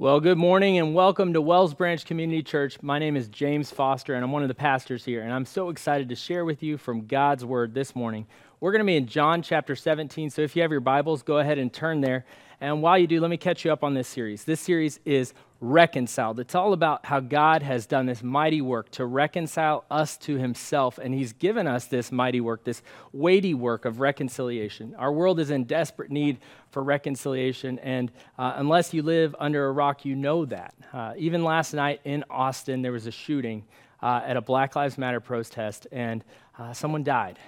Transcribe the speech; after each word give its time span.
Well, 0.00 0.18
good 0.20 0.38
morning 0.38 0.78
and 0.78 0.94
welcome 0.94 1.34
to 1.34 1.42
Wells 1.42 1.74
Branch 1.74 2.02
Community 2.06 2.42
Church. 2.42 2.82
My 2.82 2.98
name 2.98 3.16
is 3.18 3.28
James 3.28 3.70
Foster 3.70 4.14
and 4.14 4.24
I'm 4.24 4.32
one 4.32 4.40
of 4.40 4.48
the 4.48 4.54
pastors 4.54 5.04
here, 5.04 5.20
and 5.20 5.30
I'm 5.30 5.44
so 5.44 5.68
excited 5.68 6.08
to 6.08 6.16
share 6.16 6.46
with 6.46 6.62
you 6.62 6.78
from 6.78 7.04
God's 7.04 7.44
Word 7.44 7.74
this 7.74 7.94
morning. 7.94 8.26
We're 8.62 8.72
going 8.72 8.80
to 8.80 8.86
be 8.86 8.96
in 8.96 9.06
John 9.06 9.40
chapter 9.40 9.74
17, 9.74 10.28
so 10.28 10.42
if 10.42 10.54
you 10.54 10.60
have 10.60 10.70
your 10.70 10.80
Bibles, 10.80 11.22
go 11.22 11.38
ahead 11.38 11.56
and 11.56 11.72
turn 11.72 12.02
there. 12.02 12.26
And 12.60 12.82
while 12.82 12.98
you 12.98 13.06
do, 13.06 13.18
let 13.18 13.30
me 13.30 13.38
catch 13.38 13.64
you 13.64 13.72
up 13.72 13.82
on 13.82 13.94
this 13.94 14.06
series. 14.06 14.44
This 14.44 14.60
series 14.60 15.00
is 15.06 15.32
Reconciled. 15.62 16.38
It's 16.40 16.54
all 16.54 16.74
about 16.74 17.06
how 17.06 17.20
God 17.20 17.62
has 17.62 17.86
done 17.86 18.04
this 18.04 18.22
mighty 18.22 18.60
work 18.60 18.90
to 18.92 19.06
reconcile 19.06 19.84
us 19.90 20.18
to 20.18 20.36
Himself, 20.36 20.98
and 20.98 21.14
He's 21.14 21.32
given 21.32 21.66
us 21.66 21.86
this 21.86 22.12
mighty 22.12 22.42
work, 22.42 22.64
this 22.64 22.82
weighty 23.14 23.54
work 23.54 23.86
of 23.86 23.98
reconciliation. 23.98 24.94
Our 24.94 25.10
world 25.10 25.40
is 25.40 25.50
in 25.50 25.64
desperate 25.64 26.10
need 26.10 26.36
for 26.70 26.82
reconciliation, 26.82 27.78
and 27.78 28.12
uh, 28.38 28.52
unless 28.56 28.92
you 28.92 29.02
live 29.02 29.34
under 29.38 29.68
a 29.68 29.72
rock, 29.72 30.04
you 30.04 30.14
know 30.14 30.44
that. 30.44 30.74
Uh, 30.92 31.14
even 31.16 31.44
last 31.44 31.72
night 31.72 32.02
in 32.04 32.24
Austin, 32.28 32.82
there 32.82 32.92
was 32.92 33.06
a 33.06 33.10
shooting 33.10 33.64
uh, 34.02 34.20
at 34.22 34.36
a 34.36 34.42
Black 34.42 34.76
Lives 34.76 34.98
Matter 34.98 35.20
protest, 35.20 35.86
and 35.92 36.22
uh, 36.58 36.74
someone 36.74 37.02
died. 37.02 37.38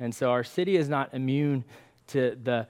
And 0.00 0.14
so 0.14 0.30
our 0.30 0.42
city 0.42 0.76
is 0.76 0.88
not 0.88 1.12
immune 1.12 1.64
to 2.08 2.36
the 2.42 2.66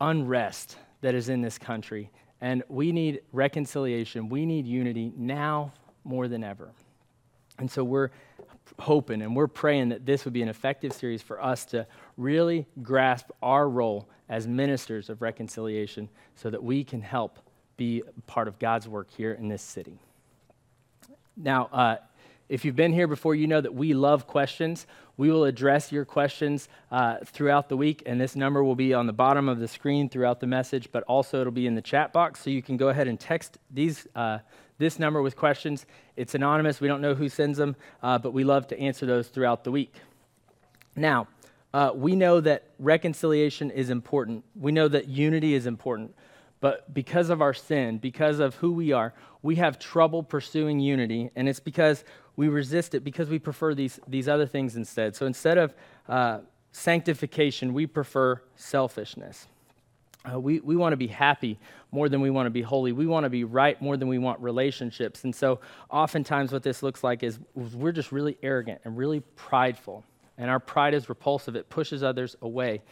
unrest 0.00 0.76
that 1.00 1.14
is 1.14 1.28
in 1.28 1.40
this 1.40 1.58
country. 1.58 2.10
And 2.40 2.62
we 2.68 2.92
need 2.92 3.22
reconciliation. 3.32 4.28
We 4.28 4.44
need 4.44 4.66
unity 4.66 5.12
now 5.16 5.72
more 6.04 6.28
than 6.28 6.44
ever. 6.44 6.70
And 7.58 7.70
so 7.70 7.82
we're 7.82 8.10
hoping 8.78 9.22
and 9.22 9.34
we're 9.34 9.46
praying 9.46 9.88
that 9.88 10.04
this 10.04 10.24
would 10.24 10.34
be 10.34 10.42
an 10.42 10.48
effective 10.48 10.92
series 10.92 11.22
for 11.22 11.42
us 11.42 11.64
to 11.66 11.86
really 12.16 12.66
grasp 12.82 13.30
our 13.42 13.68
role 13.68 14.08
as 14.28 14.46
ministers 14.46 15.08
of 15.08 15.22
reconciliation 15.22 16.08
so 16.34 16.50
that 16.50 16.62
we 16.62 16.84
can 16.84 17.00
help 17.00 17.38
be 17.76 18.02
part 18.26 18.48
of 18.48 18.58
God's 18.58 18.88
work 18.88 19.08
here 19.10 19.32
in 19.32 19.48
this 19.48 19.62
city. 19.62 19.98
Now, 21.36 21.66
uh, 21.72 21.96
if 22.48 22.64
you've 22.64 22.76
been 22.76 22.92
here 22.92 23.08
before, 23.08 23.34
you 23.34 23.46
know 23.46 23.60
that 23.60 23.74
we 23.74 23.92
love 23.92 24.26
questions. 24.26 24.86
We 25.16 25.30
will 25.30 25.44
address 25.44 25.90
your 25.90 26.04
questions 26.04 26.68
uh, 26.92 27.16
throughout 27.24 27.68
the 27.68 27.76
week, 27.76 28.02
and 28.06 28.20
this 28.20 28.36
number 28.36 28.62
will 28.62 28.76
be 28.76 28.94
on 28.94 29.06
the 29.06 29.12
bottom 29.12 29.48
of 29.48 29.58
the 29.58 29.66
screen 29.66 30.08
throughout 30.08 30.38
the 30.38 30.46
message, 30.46 30.90
but 30.92 31.02
also 31.04 31.40
it'll 31.40 31.52
be 31.52 31.66
in 31.66 31.74
the 31.74 31.82
chat 31.82 32.12
box, 32.12 32.40
so 32.40 32.50
you 32.50 32.62
can 32.62 32.76
go 32.76 32.88
ahead 32.88 33.08
and 33.08 33.18
text 33.18 33.58
these, 33.70 34.06
uh, 34.14 34.38
this 34.78 34.98
number 34.98 35.22
with 35.22 35.36
questions. 35.36 35.86
It's 36.16 36.34
anonymous, 36.34 36.80
we 36.80 36.86
don't 36.86 37.00
know 37.00 37.14
who 37.14 37.28
sends 37.28 37.58
them, 37.58 37.74
uh, 38.02 38.18
but 38.18 38.32
we 38.32 38.44
love 38.44 38.68
to 38.68 38.78
answer 38.78 39.06
those 39.06 39.28
throughout 39.28 39.64
the 39.64 39.72
week. 39.72 39.94
Now, 40.94 41.26
uh, 41.74 41.90
we 41.94 42.14
know 42.14 42.40
that 42.40 42.70
reconciliation 42.78 43.70
is 43.70 43.90
important, 43.90 44.44
we 44.54 44.70
know 44.70 44.86
that 44.86 45.08
unity 45.08 45.54
is 45.54 45.66
important. 45.66 46.14
But 46.60 46.94
because 46.94 47.28
of 47.28 47.42
our 47.42 47.52
sin, 47.52 47.98
because 47.98 48.38
of 48.38 48.54
who 48.56 48.72
we 48.72 48.92
are, 48.92 49.12
we 49.42 49.56
have 49.56 49.78
trouble 49.78 50.22
pursuing 50.22 50.80
unity, 50.80 51.30
and 51.36 51.48
it's 51.48 51.60
because 51.60 52.02
we 52.36 52.48
resist 52.48 52.94
it 52.94 53.02
because 53.02 53.28
we 53.28 53.38
prefer 53.38 53.74
these, 53.74 53.98
these 54.06 54.28
other 54.28 54.46
things 54.46 54.76
instead. 54.76 55.16
So 55.16 55.26
instead 55.26 55.58
of 55.58 55.74
uh, 56.08 56.40
sanctification, 56.70 57.72
we 57.72 57.86
prefer 57.86 58.42
selfishness. 58.56 59.46
Uh, 60.30 60.40
we 60.40 60.60
we 60.60 60.76
want 60.76 60.92
to 60.92 60.96
be 60.96 61.06
happy 61.06 61.58
more 61.92 62.08
than 62.08 62.20
we 62.20 62.30
want 62.30 62.46
to 62.46 62.50
be 62.50 62.62
holy. 62.62 62.92
We 62.92 63.06
want 63.06 63.24
to 63.24 63.30
be 63.30 63.44
right 63.44 63.80
more 63.80 63.96
than 63.96 64.08
we 64.08 64.18
want 64.18 64.40
relationships. 64.40 65.24
And 65.24 65.34
so, 65.34 65.60
oftentimes, 65.88 66.52
what 66.52 66.62
this 66.62 66.82
looks 66.82 67.04
like 67.04 67.22
is 67.22 67.38
we're 67.54 67.92
just 67.92 68.12
really 68.12 68.36
arrogant 68.42 68.80
and 68.84 68.96
really 68.96 69.20
prideful. 69.36 70.04
And 70.38 70.50
our 70.50 70.60
pride 70.60 70.94
is 70.94 71.08
repulsive, 71.08 71.56
it 71.56 71.68
pushes 71.70 72.02
others 72.02 72.36
away. 72.42 72.82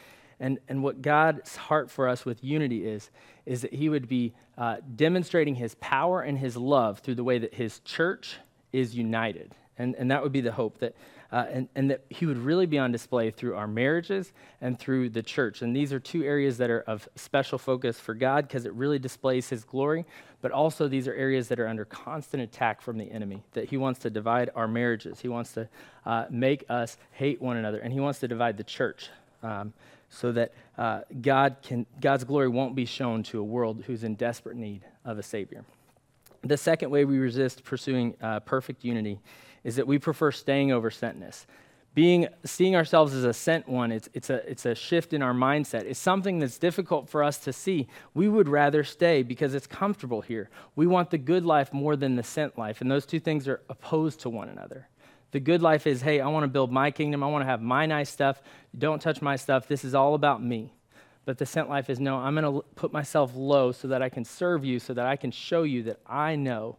And, 0.41 0.59
and 0.69 0.83
what 0.83 1.01
God's 1.01 1.55
heart 1.55 1.91
for 1.91 2.09
us 2.09 2.25
with 2.25 2.43
unity 2.43 2.87
is, 2.87 3.11
is 3.47 3.63
that 3.63 3.73
He 3.73 3.89
would 3.89 4.09
be 4.09 4.33
uh, 4.59 4.77
demonstrating 4.97 5.55
His 5.55 5.75
power 5.77 6.23
and 6.23 6.39
His 6.39 6.57
love 6.57 7.01
through 7.01 7.17
the 7.17 7.25
way 7.25 7.39
that 7.39 7.55
His 7.55 7.81
church 7.81 8.37
is 8.75 8.95
united. 8.95 9.55
And, 9.79 9.95
and 9.97 10.11
that 10.11 10.23
would 10.23 10.33
be 10.33 10.41
the 10.41 10.53
hope 10.53 10.79
that, 10.79 10.95
uh, 11.33 11.47
and, 11.51 11.69
and 11.75 11.91
that 11.91 12.05
he 12.09 12.27
would 12.27 12.39
really 12.39 12.67
be 12.67 12.79
on 12.79 12.93
display 12.93 13.31
through 13.31 13.57
our 13.57 13.67
marriages 13.67 14.33
and 14.61 14.79
through 14.79 15.11
the 15.11 15.23
church. 15.23 15.63
And 15.63 15.75
these 15.75 15.93
are 15.93 15.99
two 15.99 16.23
areas 16.23 16.59
that 16.59 16.71
are 16.71 16.83
of 16.83 17.09
special 17.17 17.59
focus 17.59 17.99
for 17.99 18.15
God 18.15 18.47
because 18.47 18.67
it 18.67 18.73
really 18.75 18.99
displays 18.99 19.49
his 19.49 19.65
glory. 19.65 20.05
But 20.43 20.53
also, 20.53 20.89
these 20.89 21.09
are 21.09 21.15
areas 21.15 21.49
that 21.49 21.59
are 21.59 21.67
under 21.67 21.85
constant 21.85 22.43
attack 22.43 22.83
from 22.83 22.99
the 22.99 23.11
enemy, 23.11 23.43
that 23.53 23.69
he 23.71 23.77
wants 23.77 24.01
to 24.01 24.11
divide 24.11 24.51
our 24.55 24.69
marriages. 24.69 25.21
He 25.21 25.29
wants 25.29 25.53
to 25.55 25.69
uh, 26.05 26.27
make 26.31 26.65
us 26.69 26.99
hate 27.13 27.41
one 27.41 27.57
another, 27.57 27.79
and 27.79 27.93
he 27.93 28.01
wants 28.01 28.21
to 28.21 28.29
divide 28.29 28.57
the 28.57 28.65
church. 28.65 29.09
Um, 29.43 29.73
so 30.11 30.31
that 30.33 30.53
uh, 30.79 31.01
God 31.21 31.57
can, 31.63 31.87
God's 32.01 32.23
glory 32.23 32.49
won't 32.49 32.77
be 32.77 32.85
shown 32.85 33.25
to 33.25 33.41
a 33.41 33.43
world 33.43 33.83
who's 33.87 34.05
in 34.05 34.15
desperate 34.15 34.57
need 34.57 34.83
of 35.05 35.19
a 35.19 35.23
Savior. 35.23 35.65
The 36.45 36.57
second 36.57 36.91
way 36.91 37.05
we 37.05 37.19
resist 37.19 37.65
pursuing 37.65 38.15
uh, 38.21 38.41
perfect 38.41 38.85
unity 38.85 39.21
is 39.65 39.77
that 39.77 39.87
we 39.87 39.99
prefer 39.99 40.31
staying 40.31 40.73
over 40.73 40.91
sentness. 40.91 41.47
Being, 41.95 42.27
seeing 42.45 42.75
ourselves 42.75 43.15
as 43.15 43.25
a 43.25 43.33
sent 43.33 43.69
one, 43.69 43.93
it's, 43.93 44.09
it's, 44.13 44.29
a, 44.29 44.51
it's 44.51 44.67
a 44.67 44.75
shift 44.75 45.13
in 45.13 45.23
our 45.23 45.33
mindset. 45.33 45.85
It's 45.85 46.01
something 46.01 46.41
that's 46.41 46.59
difficult 46.59 47.09
for 47.09 47.23
us 47.23 47.39
to 47.39 47.53
see. 47.53 47.87
We 48.15 48.29
would 48.29 48.49
rather 48.49 48.83
stay 48.83 49.23
because 49.23 49.55
it's 49.55 49.69
comfortable 49.69 50.21
here. 50.21 50.51
We 50.75 50.89
want 50.89 51.11
the 51.11 51.19
good 51.19 51.45
life 51.47 51.73
more 51.73 51.95
than 51.95 52.17
the 52.17 52.25
sent 52.25 52.59
life, 52.59 52.81
and 52.81 52.91
those 52.91 53.07
two 53.07 53.21
things 53.21 53.47
are 53.47 53.63
opposed 53.69 54.21
to 54.21 54.29
one 54.29 54.49
another. 54.49 54.89
The 55.31 55.41
good 55.41 55.63
life 55.63 55.87
is, 55.87 56.03
hey, 56.03 56.21
I 56.21 56.27
want 56.29 56.45
to 56.45 56.49
build 56.49 56.73
my 56.73 56.91
kingdom. 56.91 57.23
I 57.23 57.29
want 57.29 57.43
to 57.43 57.47
have 57.47 57.63
my 57.63 57.87
nice 57.87 58.11
stuff. 58.11 58.43
Don't 58.77 59.01
touch 59.01 59.23
my 59.23 59.37
stuff. 59.37 59.69
This 59.69 59.85
is 59.85 59.95
all 59.95 60.15
about 60.15 60.43
me. 60.43 60.73
But 61.25 61.39
the 61.39 61.47
sent 61.47 61.69
life 61.69 61.89
is 61.89 62.01
no, 62.01 62.17
I'm 62.17 62.35
going 62.35 62.61
to 62.61 62.65
put 62.75 62.93
myself 62.93 63.33
low 63.35 63.73
so 63.73 63.89
that 63.89 64.03
I 64.03 64.09
can 64.09 64.25
serve 64.25 64.65
you, 64.65 64.79
so 64.79 64.93
that 64.95 65.07
I 65.07 65.17
can 65.17 65.31
show 65.31 65.63
you 65.63 65.85
that 65.85 65.99
I 66.07 66.37
know 66.37 66.77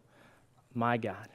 my 0.73 0.97
God. 0.97 1.27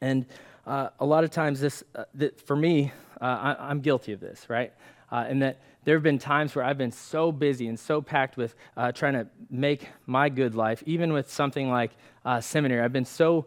And 0.00 0.24
uh, 0.66 0.88
a 1.00 1.04
lot 1.04 1.24
of 1.24 1.30
times, 1.30 1.60
this, 1.60 1.84
uh, 1.94 2.04
that 2.14 2.40
for 2.40 2.56
me, 2.56 2.92
uh, 3.20 3.56
I, 3.58 3.70
am 3.70 3.80
guilty 3.80 4.12
of 4.12 4.20
this, 4.20 4.48
right? 4.48 4.72
Uh, 5.10 5.26
and 5.28 5.42
that 5.42 5.60
there 5.84 5.96
have 5.96 6.02
been 6.02 6.18
times 6.18 6.54
where 6.54 6.64
I've 6.64 6.78
been 6.78 6.92
so 6.92 7.32
busy 7.32 7.66
and 7.66 7.78
so 7.78 8.00
packed 8.00 8.36
with 8.36 8.54
uh, 8.76 8.92
trying 8.92 9.14
to 9.14 9.26
make 9.50 9.88
my 10.06 10.28
good 10.28 10.54
life, 10.54 10.82
even 10.86 11.12
with 11.12 11.30
something 11.30 11.68
like 11.68 11.90
uh, 12.24 12.40
seminary. 12.40 12.82
I've 12.82 12.92
been 12.92 13.04
so 13.04 13.46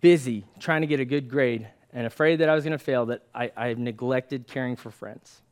busy 0.00 0.46
trying 0.58 0.80
to 0.80 0.86
get 0.86 0.98
a 0.98 1.04
good 1.04 1.28
grade 1.28 1.68
and 1.92 2.06
afraid 2.06 2.36
that 2.36 2.48
I 2.48 2.54
was 2.54 2.64
going 2.64 2.76
to 2.76 2.84
fail 2.84 3.06
that 3.06 3.22
I, 3.34 3.52
I 3.56 3.74
neglected 3.74 4.46
caring 4.46 4.76
for 4.76 4.90
friends. 4.90 5.42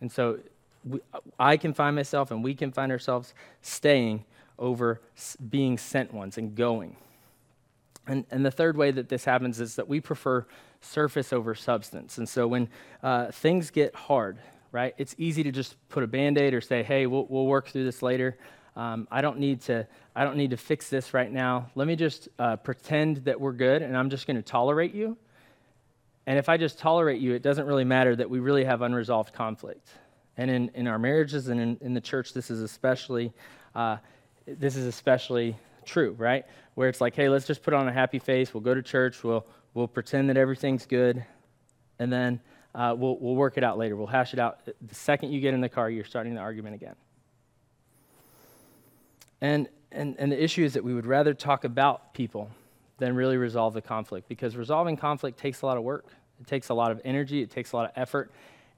And 0.00 0.10
so 0.10 0.38
we, 0.86 1.00
I 1.38 1.56
can 1.56 1.74
find 1.74 1.96
myself 1.96 2.30
and 2.30 2.42
we 2.42 2.54
can 2.54 2.72
find 2.72 2.92
ourselves 2.92 3.34
staying 3.62 4.24
over 4.58 5.00
being 5.48 5.78
sent 5.78 6.12
ones 6.12 6.38
and 6.38 6.54
going. 6.54 6.96
And, 8.06 8.24
and 8.30 8.44
the 8.44 8.50
third 8.50 8.76
way 8.76 8.90
that 8.90 9.08
this 9.08 9.24
happens 9.24 9.60
is 9.60 9.76
that 9.76 9.88
we 9.88 10.00
prefer 10.00 10.46
surface 10.80 11.32
over 11.32 11.54
substance. 11.54 12.18
And 12.18 12.28
so 12.28 12.46
when 12.46 12.68
uh, 13.02 13.30
things 13.30 13.70
get 13.70 13.94
hard, 13.94 14.38
right, 14.72 14.94
it's 14.98 15.14
easy 15.18 15.42
to 15.42 15.50
just 15.50 15.76
put 15.88 16.02
a 16.02 16.06
band 16.06 16.38
aid 16.38 16.52
or 16.52 16.60
say, 16.60 16.82
hey, 16.82 17.06
we'll, 17.06 17.26
we'll 17.28 17.46
work 17.46 17.68
through 17.68 17.84
this 17.84 18.02
later. 18.02 18.36
Um, 18.76 19.08
I, 19.10 19.22
don't 19.22 19.38
need 19.38 19.62
to, 19.62 19.86
I 20.14 20.24
don't 20.24 20.36
need 20.36 20.50
to 20.50 20.56
fix 20.56 20.90
this 20.90 21.14
right 21.14 21.32
now. 21.32 21.70
Let 21.74 21.86
me 21.86 21.96
just 21.96 22.28
uh, 22.38 22.56
pretend 22.56 23.18
that 23.24 23.40
we're 23.40 23.52
good 23.52 23.82
and 23.82 23.96
I'm 23.96 24.10
just 24.10 24.26
going 24.26 24.36
to 24.36 24.42
tolerate 24.42 24.94
you. 24.94 25.16
And 26.26 26.38
if 26.38 26.48
I 26.48 26.56
just 26.56 26.78
tolerate 26.78 27.20
you, 27.20 27.34
it 27.34 27.42
doesn't 27.42 27.66
really 27.66 27.84
matter 27.84 28.16
that 28.16 28.28
we 28.28 28.40
really 28.40 28.64
have 28.64 28.82
unresolved 28.82 29.32
conflict. 29.32 29.88
And 30.36 30.50
in, 30.50 30.70
in 30.74 30.86
our 30.88 30.98
marriages 30.98 31.48
and 31.48 31.60
in, 31.60 31.78
in 31.80 31.94
the 31.94 32.00
church, 32.00 32.32
this 32.32 32.50
is 32.50 32.60
especially 32.60 33.32
uh, 33.74 33.98
this 34.46 34.76
is 34.76 34.86
especially 34.86 35.56
true, 35.84 36.14
right? 36.18 36.44
Where 36.74 36.88
it's 36.88 37.00
like, 37.00 37.14
hey, 37.14 37.28
let's 37.28 37.46
just 37.46 37.62
put 37.62 37.74
on 37.74 37.88
a 37.88 37.92
happy 37.92 38.18
face. 38.18 38.52
We'll 38.52 38.62
go 38.62 38.74
to 38.74 38.82
church. 38.82 39.22
We'll 39.22 39.46
we'll 39.74 39.88
pretend 39.88 40.28
that 40.30 40.36
everything's 40.36 40.86
good, 40.86 41.24
and 41.98 42.12
then 42.12 42.40
uh, 42.74 42.94
we'll 42.96 43.18
we'll 43.18 43.36
work 43.36 43.56
it 43.56 43.64
out 43.64 43.78
later. 43.78 43.96
We'll 43.96 44.06
hash 44.06 44.32
it 44.32 44.38
out. 44.38 44.64
The 44.64 44.94
second 44.94 45.32
you 45.32 45.40
get 45.40 45.54
in 45.54 45.60
the 45.60 45.68
car, 45.68 45.88
you're 45.88 46.04
starting 46.04 46.34
the 46.34 46.40
argument 46.40 46.74
again. 46.74 46.96
And 49.40 49.68
and 49.92 50.16
and 50.18 50.32
the 50.32 50.42
issue 50.42 50.64
is 50.64 50.74
that 50.74 50.84
we 50.84 50.94
would 50.94 51.06
rather 51.06 51.34
talk 51.34 51.64
about 51.64 52.14
people 52.14 52.50
than 52.98 53.14
really 53.14 53.36
resolve 53.36 53.74
the 53.74 53.82
conflict 53.82 54.28
because 54.28 54.56
resolving 54.56 54.96
conflict 54.96 55.38
takes 55.38 55.62
a 55.62 55.66
lot 55.66 55.76
of 55.76 55.82
work. 55.82 56.06
It 56.40 56.46
takes 56.46 56.68
a 56.68 56.74
lot 56.74 56.90
of 56.90 57.00
energy. 57.04 57.42
It 57.42 57.50
takes 57.50 57.72
a 57.72 57.76
lot 57.76 57.86
of 57.86 57.92
effort 57.96 58.32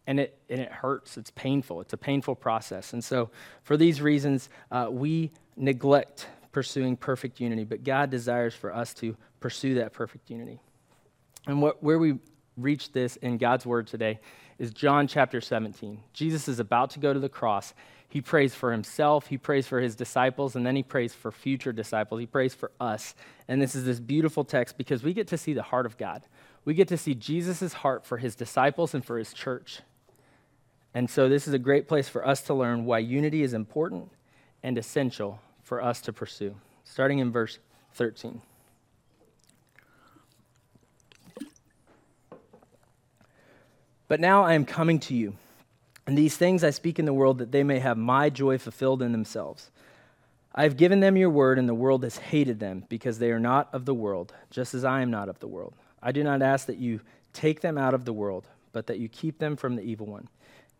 and 0.06 0.20
it, 0.20 0.38
and 0.48 0.60
it 0.60 0.70
hurts. 0.70 1.16
It's 1.16 1.30
painful. 1.30 1.80
It's 1.80 1.92
a 1.92 1.98
painful 1.98 2.36
process. 2.36 2.92
And 2.92 3.02
so, 3.02 3.30
for 3.62 3.76
these 3.76 4.00
reasons, 4.00 4.48
uh, 4.70 4.88
we 4.90 5.32
neglect 5.56 6.28
pursuing 6.52 6.96
perfect 6.96 7.40
unity, 7.40 7.64
but 7.64 7.84
God 7.84 8.10
desires 8.10 8.54
for 8.54 8.74
us 8.74 8.94
to 8.94 9.16
pursue 9.40 9.74
that 9.74 9.92
perfect 9.92 10.30
unity. 10.30 10.60
And 11.46 11.60
what, 11.60 11.82
where 11.82 11.98
we 11.98 12.18
reach 12.56 12.92
this 12.92 13.16
in 13.16 13.38
God's 13.38 13.66
word 13.66 13.86
today 13.86 14.20
is 14.58 14.72
John 14.72 15.06
chapter 15.06 15.40
17. 15.40 16.00
Jesus 16.12 16.48
is 16.48 16.58
about 16.58 16.90
to 16.90 16.98
go 16.98 17.12
to 17.12 17.20
the 17.20 17.28
cross. 17.28 17.74
He 18.08 18.20
prays 18.20 18.54
for 18.54 18.72
himself, 18.72 19.26
he 19.26 19.36
prays 19.36 19.66
for 19.66 19.80
his 19.80 19.94
disciples, 19.94 20.56
and 20.56 20.64
then 20.64 20.76
he 20.76 20.82
prays 20.82 21.12
for 21.12 21.30
future 21.30 21.72
disciples. 21.72 22.20
He 22.20 22.26
prays 22.26 22.54
for 22.54 22.70
us. 22.80 23.14
And 23.48 23.60
this 23.60 23.74
is 23.74 23.84
this 23.84 24.00
beautiful 24.00 24.44
text 24.44 24.78
because 24.78 25.02
we 25.02 25.12
get 25.12 25.28
to 25.28 25.36
see 25.36 25.52
the 25.52 25.62
heart 25.62 25.86
of 25.86 25.98
God. 25.98 26.22
We 26.64 26.74
get 26.74 26.88
to 26.88 26.96
see 26.96 27.14
Jesus' 27.14 27.72
heart 27.72 28.06
for 28.06 28.16
his 28.16 28.34
disciples 28.34 28.94
and 28.94 29.04
for 29.04 29.18
his 29.18 29.32
church. 29.32 29.80
And 30.96 31.10
so, 31.10 31.28
this 31.28 31.46
is 31.46 31.52
a 31.52 31.58
great 31.58 31.88
place 31.88 32.08
for 32.08 32.26
us 32.26 32.40
to 32.44 32.54
learn 32.54 32.86
why 32.86 33.00
unity 33.00 33.42
is 33.42 33.52
important 33.52 34.10
and 34.62 34.78
essential 34.78 35.42
for 35.62 35.82
us 35.82 36.00
to 36.00 36.10
pursue. 36.10 36.54
starting 36.84 37.18
in 37.18 37.30
verse 37.30 37.58
13. 37.92 38.40
But 44.08 44.20
now 44.20 44.42
I 44.42 44.54
am 44.54 44.64
coming 44.64 44.98
to 45.00 45.14
you, 45.14 45.36
and 46.06 46.16
these 46.16 46.38
things 46.38 46.64
I 46.64 46.70
speak 46.70 46.98
in 46.98 47.04
the 47.04 47.12
world 47.12 47.36
that 47.38 47.52
they 47.52 47.62
may 47.62 47.78
have 47.80 47.98
my 47.98 48.30
joy 48.30 48.56
fulfilled 48.56 49.02
in 49.02 49.12
themselves. 49.12 49.70
I 50.54 50.62
have 50.62 50.78
given 50.78 51.00
them 51.00 51.18
your 51.18 51.28
word, 51.28 51.58
and 51.58 51.68
the 51.68 51.74
world 51.74 52.04
has 52.04 52.16
hated 52.16 52.58
them 52.58 52.84
because 52.88 53.18
they 53.18 53.32
are 53.32 53.38
not 53.38 53.68
of 53.74 53.84
the 53.84 53.92
world, 53.92 54.32
just 54.48 54.72
as 54.72 54.82
I 54.82 55.02
am 55.02 55.10
not 55.10 55.28
of 55.28 55.40
the 55.40 55.46
world. 55.46 55.74
I 56.02 56.12
do 56.12 56.24
not 56.24 56.40
ask 56.40 56.66
that 56.68 56.78
you 56.78 57.02
take 57.34 57.60
them 57.60 57.76
out 57.76 57.92
of 57.92 58.06
the 58.06 58.14
world, 58.14 58.48
but 58.72 58.86
that 58.86 58.98
you 58.98 59.10
keep 59.10 59.38
them 59.38 59.56
from 59.56 59.76
the 59.76 59.82
evil 59.82 60.06
one. 60.06 60.28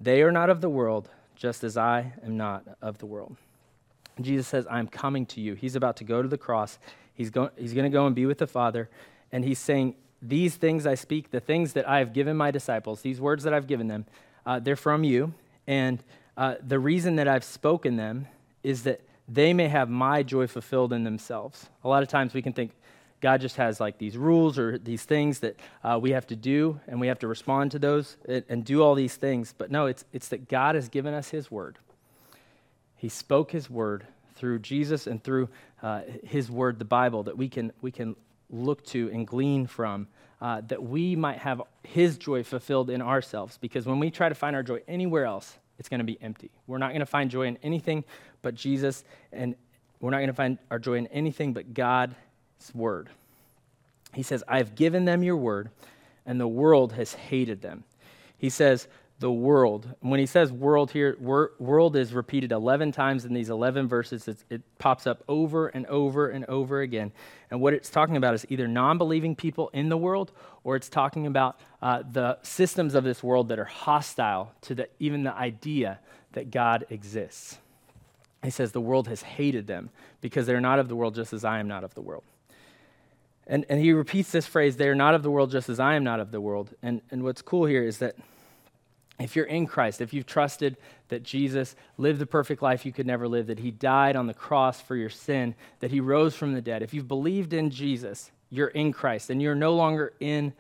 They 0.01 0.23
are 0.23 0.33
not 0.33 0.51
of 0.51 0.61
the 0.61 0.69
world, 0.69 1.09
just 1.35 1.65
as 1.65 1.77
I 1.77 2.13
am 2.25 2.37
not 2.37 2.65
of 2.83 2.99
the 2.99 3.07
world. 3.07 3.37
Jesus 4.21 4.47
says, 4.47 4.67
I'm 4.71 4.89
coming 4.89 5.27
to 5.27 5.41
you. 5.41 5.55
He's 5.55 5.77
about 5.77 5.97
to 5.99 6.05
go 6.05 6.23
to 6.23 6.29
the 6.29 6.39
cross. 6.39 6.79
He's, 7.15 7.31
go- 7.31 7.51
he's 7.57 7.75
going 7.75 7.85
to 7.85 7.95
go 7.95 8.07
and 8.07 8.15
be 8.15 8.27
with 8.27 8.39
the 8.39 8.47
Father. 8.47 8.89
And 9.33 9.45
he's 9.45 9.59
saying, 9.59 9.95
These 10.23 10.57
things 10.57 10.87
I 10.87 10.95
speak, 10.95 11.31
the 11.31 11.41
things 11.41 11.75
that 11.75 11.89
I 11.89 11.99
have 11.99 12.13
given 12.13 12.37
my 12.37 12.51
disciples, 12.51 13.03
these 13.03 13.21
words 13.21 13.45
that 13.45 13.53
I've 13.53 13.67
given 13.67 13.89
them, 13.89 14.07
uh, 14.45 14.59
they're 14.59 14.77
from 14.77 15.05
you. 15.05 15.35
And 15.67 16.03
uh, 16.37 16.57
the 16.67 16.79
reason 16.79 17.17
that 17.17 17.29
I've 17.29 17.45
spoken 17.45 17.97
them 17.97 18.27
is 18.63 18.85
that 18.85 19.01
they 19.29 19.53
may 19.53 19.69
have 19.69 19.89
my 19.91 20.23
joy 20.23 20.47
fulfilled 20.47 20.93
in 20.93 21.05
themselves. 21.05 21.69
A 21.85 21.89
lot 21.89 22.03
of 22.03 22.09
times 22.09 22.33
we 22.33 22.43
can 22.43 22.53
think 22.53 22.73
God 23.21 23.41
just 23.41 23.57
has 23.57 23.81
like 23.81 23.99
these 23.99 24.17
rules 24.17 24.59
or 24.59 24.79
these 24.79 25.05
things 25.05 25.41
that 25.41 25.57
uh, 25.83 25.99
we 26.01 26.11
have 26.11 26.27
to 26.29 26.37
do, 26.37 26.81
and 26.87 27.01
we 27.01 27.07
have 27.07 27.19
to 27.21 27.29
respond 27.29 27.71
to 27.73 27.79
those 27.79 28.17
and, 28.29 28.45
and 28.49 28.65
do 28.65 28.83
all 28.83 28.95
these 28.95 29.17
things. 29.17 29.55
But 29.57 29.71
no, 29.71 29.87
it's, 29.87 30.05
it's 30.13 30.29
that 30.29 30.49
God 30.49 30.75
has 30.75 30.89
given 30.89 31.15
us 31.15 31.31
His 31.31 31.51
word. 31.51 31.79
He 32.97 33.09
spoke 33.09 33.51
His 33.51 33.71
word 33.71 34.07
through 34.35 34.59
Jesus 34.59 35.07
and 35.07 35.23
through 35.23 35.49
uh, 35.83 36.03
His 36.25 36.51
word, 36.51 36.79
the 36.79 36.85
Bible, 36.85 37.23
that 37.25 37.37
we 37.37 37.49
can, 37.49 37.73
we 37.81 37.91
can 37.91 38.17
look 38.51 38.85
to 38.87 39.11
and 39.13 39.27
glean 39.27 39.67
from, 39.67 40.09
uh, 40.41 40.61
that 40.69 40.83
we 40.83 41.17
might 41.17 41.39
have 41.39 41.63
His 41.83 42.19
joy 42.19 42.43
fulfilled 42.43 42.91
in 42.91 43.01
ourselves. 43.01 43.57
Because 43.59 43.87
when 43.87 43.99
we 43.99 44.11
try 44.11 44.29
to 44.29 44.35
find 44.35 44.55
our 44.55 44.63
joy 44.63 44.83
anywhere 44.87 45.25
else, 45.25 45.57
it's 45.79 45.89
going 45.89 46.01
to 46.01 46.05
be 46.05 46.19
empty. 46.21 46.51
We're 46.67 46.79
not 46.79 46.91
going 46.91 47.01
to 47.01 47.07
find 47.07 47.31
joy 47.31 47.47
in 47.47 47.59
anything 47.63 48.05
but 48.43 48.55
Jesus, 48.55 49.05
and 49.33 49.55
we're 50.01 50.11
not 50.11 50.19
going 50.19 50.29
to 50.29 50.35
find 50.35 50.59
our 50.71 50.79
joy 50.79 50.95
in 50.95 51.07
anything 51.09 51.55
but 51.55 51.73
God's 51.73 52.15
word. 52.75 53.11
He 54.15 54.23
says, 54.23 54.43
I've 54.49 54.75
given 54.75 55.05
them 55.05 55.23
your 55.23 55.37
word, 55.37 55.71
and 56.25 56.41
the 56.41 56.49
world 56.49 56.93
has 56.95 57.15
hated 57.15 57.63
them. 57.63 57.85
He 58.39 58.51
says, 58.51 58.89
the 59.19 59.33
world. 59.33 59.95
When 60.01 60.21
he 60.21 60.27
says 60.27 60.53
world 60.53 60.91
here, 60.91 61.17
wor- 61.19 61.53
world 61.59 61.97
is 61.97 62.13
repeated 62.13 62.53
11 62.53 62.93
times 62.93 63.25
in 63.25 63.33
these 63.33 63.49
11 63.49 63.89
verses. 63.89 64.29
It's, 64.29 64.45
it 64.51 64.63
pops 64.79 65.07
up 65.07 65.23
over 65.27 65.69
and 65.69 65.87
over 65.87 66.29
and 66.29 66.45
over 66.47 66.81
again. 66.83 67.13
And 67.51 67.61
what 67.61 67.73
it's 67.73 67.89
talking 67.89 68.17
about 68.17 68.35
is 68.35 68.45
either 68.51 68.69
non 68.69 68.99
believing 68.99 69.35
people 69.35 69.71
in 69.73 69.89
the 69.89 69.97
world 69.97 70.33
or 70.65 70.77
it's 70.77 70.89
talking 70.89 71.27
about 71.27 71.59
uh, 71.81 72.03
the 72.11 72.39
systems 72.43 72.95
of 72.95 73.05
this 73.05 73.23
world 73.23 73.49
that 73.49 73.59
are 73.59 73.65
hostile 73.65 74.53
to 74.63 74.75
the, 74.75 74.89
even 74.99 75.23
the 75.23 75.35
idea 75.35 75.99
that 76.33 76.51
God 76.51 76.85
exists. 76.91 77.59
He 78.43 78.51
says 78.51 78.73
the 78.73 78.81
world 78.81 79.09
has 79.09 79.23
hated 79.23 79.67
them 79.67 79.89
because 80.21 80.47
they're 80.47 80.61
not 80.61 80.79
of 80.79 80.89
the 80.89 80.97
world 80.97 81.15
just 81.15 81.33
as 81.33 81.45
I 81.45 81.59
am 81.59 81.69
not 81.69 81.85
of 81.85 81.95
the 81.95 82.03
world. 82.03 82.23
And, 83.47 83.65
and 83.69 83.81
he 83.81 83.93
repeats 83.93 84.33
this 84.33 84.47
phrase, 84.47 84.77
they're 84.77 84.95
not 84.95 85.15
of 85.15 85.23
the 85.23 85.31
world 85.31 85.51
just 85.51 85.69
as 85.69 85.79
I 85.79 85.95
am 85.95 86.05
not 86.05 86.19
of 86.19 86.33
the 86.33 86.41
world. 86.41 86.75
And, 86.83 87.01
and 87.11 87.23
what's 87.23 87.43
cool 87.43 87.67
here 87.67 87.85
is 87.85 87.99
that 87.99 88.17
if 89.19 89.35
you're 89.35 89.47
in 89.47 89.67
Christ, 89.67 90.01
if 90.01 90.13
you've 90.13 90.27
trusted 90.27 90.77
that 91.09 91.23
Jesus 91.23 91.75
lived 91.97 92.19
the 92.19 92.27
perfect 92.27 92.61
life 92.61 92.85
you 92.85 92.93
could 92.93 93.07
never 93.07 93.29
live, 93.29 93.47
that 93.47 93.61
he 93.61 93.71
died 93.71 94.17
on 94.17 94.27
the 94.27 94.35
cross 94.35 94.81
for 94.81 94.97
your 94.97 95.09
sin, 95.09 95.55
that 95.81 95.91
he 95.91 96.01
rose 96.01 96.35
from 96.35 96.53
the 96.53 96.61
dead, 96.61 96.83
if 96.83 96.93
you've 96.93 97.09
believed 97.09 97.53
in 97.53 97.71
Jesus, 97.71 98.31
you're 98.51 98.69
in 98.69 98.93
Christ 98.93 99.31
and 99.31 99.41
you're 99.41 99.55
no 99.55 99.75
longer 99.75 100.13
in, 100.21 100.53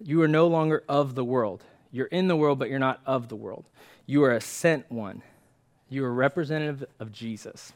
you 0.00 0.22
are 0.22 0.28
no 0.28 0.46
longer 0.46 0.82
of 0.88 1.14
the 1.14 1.24
world. 1.24 1.64
You're 1.90 2.06
in 2.06 2.28
the 2.28 2.36
world, 2.36 2.58
but 2.58 2.70
you're 2.70 2.78
not 2.78 3.00
of 3.04 3.28
the 3.28 3.36
world. 3.36 3.68
You 4.06 4.24
are 4.24 4.32
a 4.32 4.40
sent 4.40 4.90
one. 4.90 5.22
You 5.90 6.04
are 6.04 6.12
representative 6.12 6.84
of 6.98 7.12
Jesus. 7.12 7.74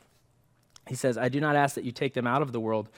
He 0.88 0.94
says, 0.94 1.18
I 1.18 1.28
do 1.28 1.40
not 1.40 1.56
ask 1.56 1.74
that 1.74 1.84
you 1.84 1.92
take 1.92 2.14
them 2.14 2.26
out 2.26 2.40
of 2.40 2.52
the 2.52 2.60
world, 2.60 2.88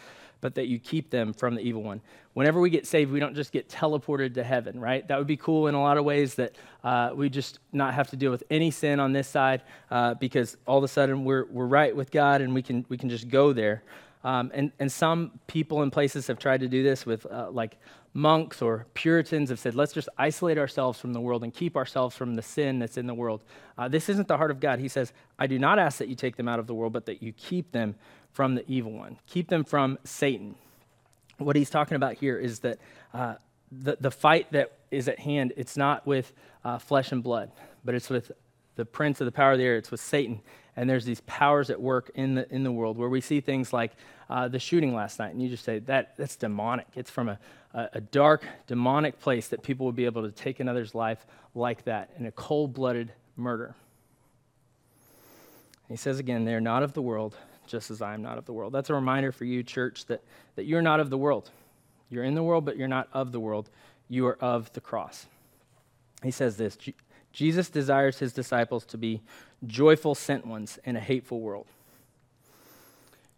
but 0.40 0.55
that 0.55 0.69
you 0.69 0.79
keep 0.79 1.11
them 1.11 1.32
from 1.32 1.55
the 1.55 1.61
evil 1.61 1.82
one. 1.82 2.00
Whenever 2.35 2.61
we 2.61 2.70
get 2.70 2.87
saved, 2.87 3.11
we 3.11 3.20
don't 3.20 3.35
just 3.35 3.52
get 3.52 3.69
teleported 3.69 4.35
to 4.35 4.44
heaven, 4.44 4.79
right? 4.79 5.06
That 5.08 5.19
would 5.19 5.26
be 5.26 5.37
cool 5.37 5.67
in 5.67 5.75
a 5.75 5.81
lot 5.81 5.99
of 5.99 6.05
ways 6.05 6.35
that 6.37 6.55
uh, 6.85 7.11
we 7.14 7.29
just 7.29 7.58
not 7.73 7.94
have 7.94 8.08
to 8.11 8.17
deal 8.17 8.31
with 8.31 8.44
any 8.50 8.70
sin 8.70 9.00
on 9.00 9.12
this 9.12 9.29
side 9.29 9.62
uh, 9.90 10.14
because 10.14 10.56
all 10.67 10.79
of 10.79 10.85
a 10.85 10.88
sudden 10.88 11.25
we're, 11.25 11.46
we're 11.46 11.67
right 11.67 11.94
with 11.94 12.11
God 12.11 12.40
and 12.40 12.55
we 12.55 12.62
can, 12.62 12.85
we 12.88 12.96
can 12.96 13.08
just 13.08 13.29
go 13.29 13.52
there. 13.52 13.82
Um, 14.25 14.50
and, 14.52 14.73
and 14.79 14.90
some 14.90 15.38
people 15.46 15.82
and 15.82 15.93
places 15.93 16.26
have 16.26 16.38
tried 16.38 16.61
to 16.61 16.69
do 16.69 16.82
this 16.82 17.06
with 17.06 17.25
uh, 17.26 17.50
like 17.50 17.79
monks 18.19 18.61
or 18.61 18.87
Puritans 18.94 19.49
have 19.49 19.59
said, 19.59 19.75
let's 19.75 19.93
just 19.93 20.09
isolate 20.19 20.59
ourselves 20.59 20.99
from 20.99 21.12
the 21.12 21.20
world 21.20 21.44
and 21.44 21.55
keep 21.55 21.76
ourselves 21.76 22.17
from 22.17 22.35
the 22.35 22.43
sin 22.43 22.79
that's 22.79 22.99
in 22.99 23.06
the 23.06 23.15
world. 23.15 23.43
Uh, 23.79 23.88
this 23.88 24.09
isn't 24.09 24.29
the 24.29 24.37
heart 24.37 24.50
of 24.50 24.59
God. 24.61 24.81
He 24.81 24.88
says, 24.88 25.12
I 25.38 25.47
do 25.47 25.59
not 25.59 25.79
ask 25.79 25.99
that 25.99 26.09
you 26.09 26.17
take 26.17 26.37
them 26.37 26.49
out 26.49 26.59
of 26.59 26.67
the 26.67 26.75
world, 26.75 26.93
but 26.93 27.06
that 27.06 27.23
you 27.23 27.32
keep 27.32 27.70
them 27.73 27.94
from 28.32 28.56
the 28.56 28.65
evil 28.67 28.93
one. 28.93 29.19
Keep 29.26 29.49
them 29.49 29.65
from 29.65 29.99
Satan. 30.05 30.56
What 31.38 31.55
he's 31.55 31.70
talking 31.70 31.94
about 31.94 32.15
here 32.15 32.37
is 32.37 32.59
that 32.61 32.79
uh, 33.15 33.37
the, 33.70 33.97
the 34.00 34.11
fight 34.11 34.50
that 34.50 34.73
is 34.91 35.09
at 35.09 35.20
hand, 35.20 35.53
it's 35.56 35.76
not 35.76 36.06
with 36.06 36.32
uh, 36.65 36.79
flesh 36.79 37.12
and 37.12 37.23
blood, 37.23 37.53
but 37.85 37.94
it's 37.94 38.11
with 38.11 38.32
the 38.75 38.85
prince 38.85 39.20
of 39.20 39.26
the 39.26 39.32
power 39.32 39.53
of 39.53 39.59
the 39.59 39.65
air, 39.65 39.76
it's 39.76 39.91
with 39.91 40.00
Satan. 40.00 40.41
And 40.76 40.88
there's 40.88 41.05
these 41.05 41.20
powers 41.23 41.70
at 41.70 41.81
work 41.81 42.11
in 42.15 42.35
the, 42.35 42.53
in 42.55 42.62
the 42.62 42.70
world 42.73 42.99
where 42.99 43.09
we 43.09 43.20
see 43.20 43.41
things 43.41 43.73
like 43.73 43.93
uh, 44.31 44.47
the 44.47 44.59
shooting 44.59 44.94
last 44.94 45.19
night, 45.19 45.32
and 45.32 45.43
you 45.43 45.49
just 45.49 45.65
say, 45.65 45.81
that, 45.81 46.17
that's 46.17 46.37
demonic. 46.37 46.87
It's 46.94 47.11
from 47.11 47.29
a, 47.29 47.38
a, 47.75 47.88
a 47.94 48.00
dark, 48.00 48.44
demonic 48.67 49.20
place 49.20 49.49
that 49.49 49.62
people 49.62 49.87
would 49.87 49.97
be 49.97 50.05
able 50.05 50.23
to 50.23 50.32
take 50.32 50.61
another's 50.61 50.94
life 50.94 51.26
like 51.55 51.85
that 51.85 52.11
in 52.19 52.26
a 52.26 52.32
cold 52.32 52.75
blooded 52.75 53.12
murder. 53.37 53.75
He 55.88 55.97
says 55.97 56.19
again, 56.19 56.44
they 56.44 56.55
are 56.55 56.61
not 56.61 56.82
of 56.82 56.93
the 56.93 57.03
world, 57.03 57.35
just 57.67 57.91
as 57.91 58.03
I 58.03 58.15
am 58.15 58.23
not 58.23 58.38
of 58.38 58.44
the 58.44 58.53
world. 58.53 58.73
That's 58.73 58.91
a 58.91 58.94
reminder 58.94 59.32
for 59.32 59.44
you, 59.44 59.62
church, 59.62 60.06
that, 60.06 60.23
that 60.56 60.65
you're 60.65 60.82
not 60.82 61.00
of 61.00 61.11
the 61.11 61.19
world. 61.19 61.50
You're 62.11 62.25
in 62.25 62.35
the 62.35 62.43
world, 62.43 62.65
but 62.65 62.76
you're 62.76 62.88
not 62.88 63.09
of 63.12 63.32
the 63.32 63.41
world. 63.41 63.70
You 64.09 64.26
are 64.26 64.38
of 64.41 64.73
the 64.73 64.81
cross. 64.81 65.26
He 66.23 66.31
says 66.31 66.56
this 66.56 66.76
Jesus 67.32 67.70
desires 67.70 68.19
his 68.19 68.32
disciples 68.32 68.85
to 68.87 68.99
be 68.99 69.23
joyful 69.67 70.15
sent 70.15 70.47
ones 70.47 70.79
in 70.85 70.97
a 70.97 71.00
hateful 71.00 71.41
world. 71.41 71.67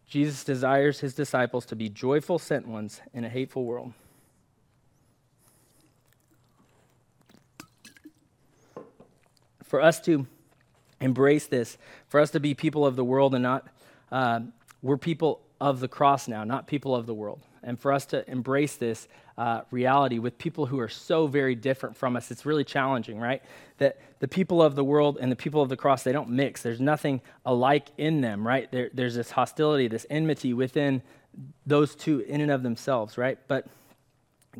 Jesus 0.07 0.43
desires 0.43 1.01
his 1.01 1.15
disciples 1.15 1.65
to 1.67 1.77
be 1.77 1.89
joyful 1.89 2.39
sent 2.39 2.67
ones 2.67 3.01
in 3.15 3.25
a 3.25 3.29
hateful 3.29 3.65
world. 3.65 3.93
For 9.71 9.81
us 9.81 10.01
to 10.01 10.27
embrace 11.01 11.47
this, 11.47 11.79
for 12.09 12.19
us 12.19 12.33
to 12.33 12.41
be 12.41 12.55
people 12.55 12.85
of 12.85 12.97
the 12.97 13.05
world 13.05 13.37
and 13.37 13.43
not 13.45 13.69
uh, 14.11 14.41
we're 14.83 14.97
people 14.97 15.43
of 15.61 15.79
the 15.79 15.87
cross 15.87 16.27
now, 16.27 16.43
not 16.43 16.67
people 16.67 16.93
of 16.93 17.07
the 17.07 17.15
world. 17.15 17.41
And 17.63 17.79
for 17.79 17.93
us 17.93 18.05
to 18.07 18.29
embrace 18.29 18.75
this 18.75 19.07
uh, 19.39 19.61
reality 19.71 20.19
with 20.19 20.39
people 20.39 20.67
who 20.67 20.81
are 20.81 20.89
so 20.89 21.29
very 21.29 21.55
different 21.55 21.97
from 21.97 22.17
us, 22.17 22.33
it's 22.33 22.45
really 22.45 22.65
challenging, 22.65 23.21
right? 23.21 23.45
That 23.79 24.01
the 24.19 24.27
people 24.27 24.61
of 24.61 24.75
the 24.75 24.83
world 24.83 25.19
and 25.21 25.31
the 25.31 25.37
people 25.37 25.63
of 25.63 25.69
the 25.69 25.77
cross, 25.77 26.03
they 26.03 26.11
don't 26.11 26.31
mix. 26.31 26.63
There's 26.63 26.81
nothing 26.81 27.21
alike 27.47 27.91
in 27.97 28.23
them, 28.23 28.45
right? 28.45 28.69
There, 28.73 28.91
there's 28.93 29.15
this 29.15 29.31
hostility, 29.31 29.87
this 29.87 30.05
enmity 30.11 30.53
within 30.53 31.01
those 31.65 31.95
two 31.95 32.19
in 32.27 32.41
and 32.41 32.51
of 32.51 32.65
themselves, 32.65 33.17
right? 33.17 33.39
But 33.47 33.69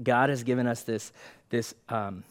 God 0.01 0.31
has 0.31 0.45
given 0.45 0.69
us 0.69 0.85
this, 0.85 1.13
this 1.49 1.75
um, 1.89 2.23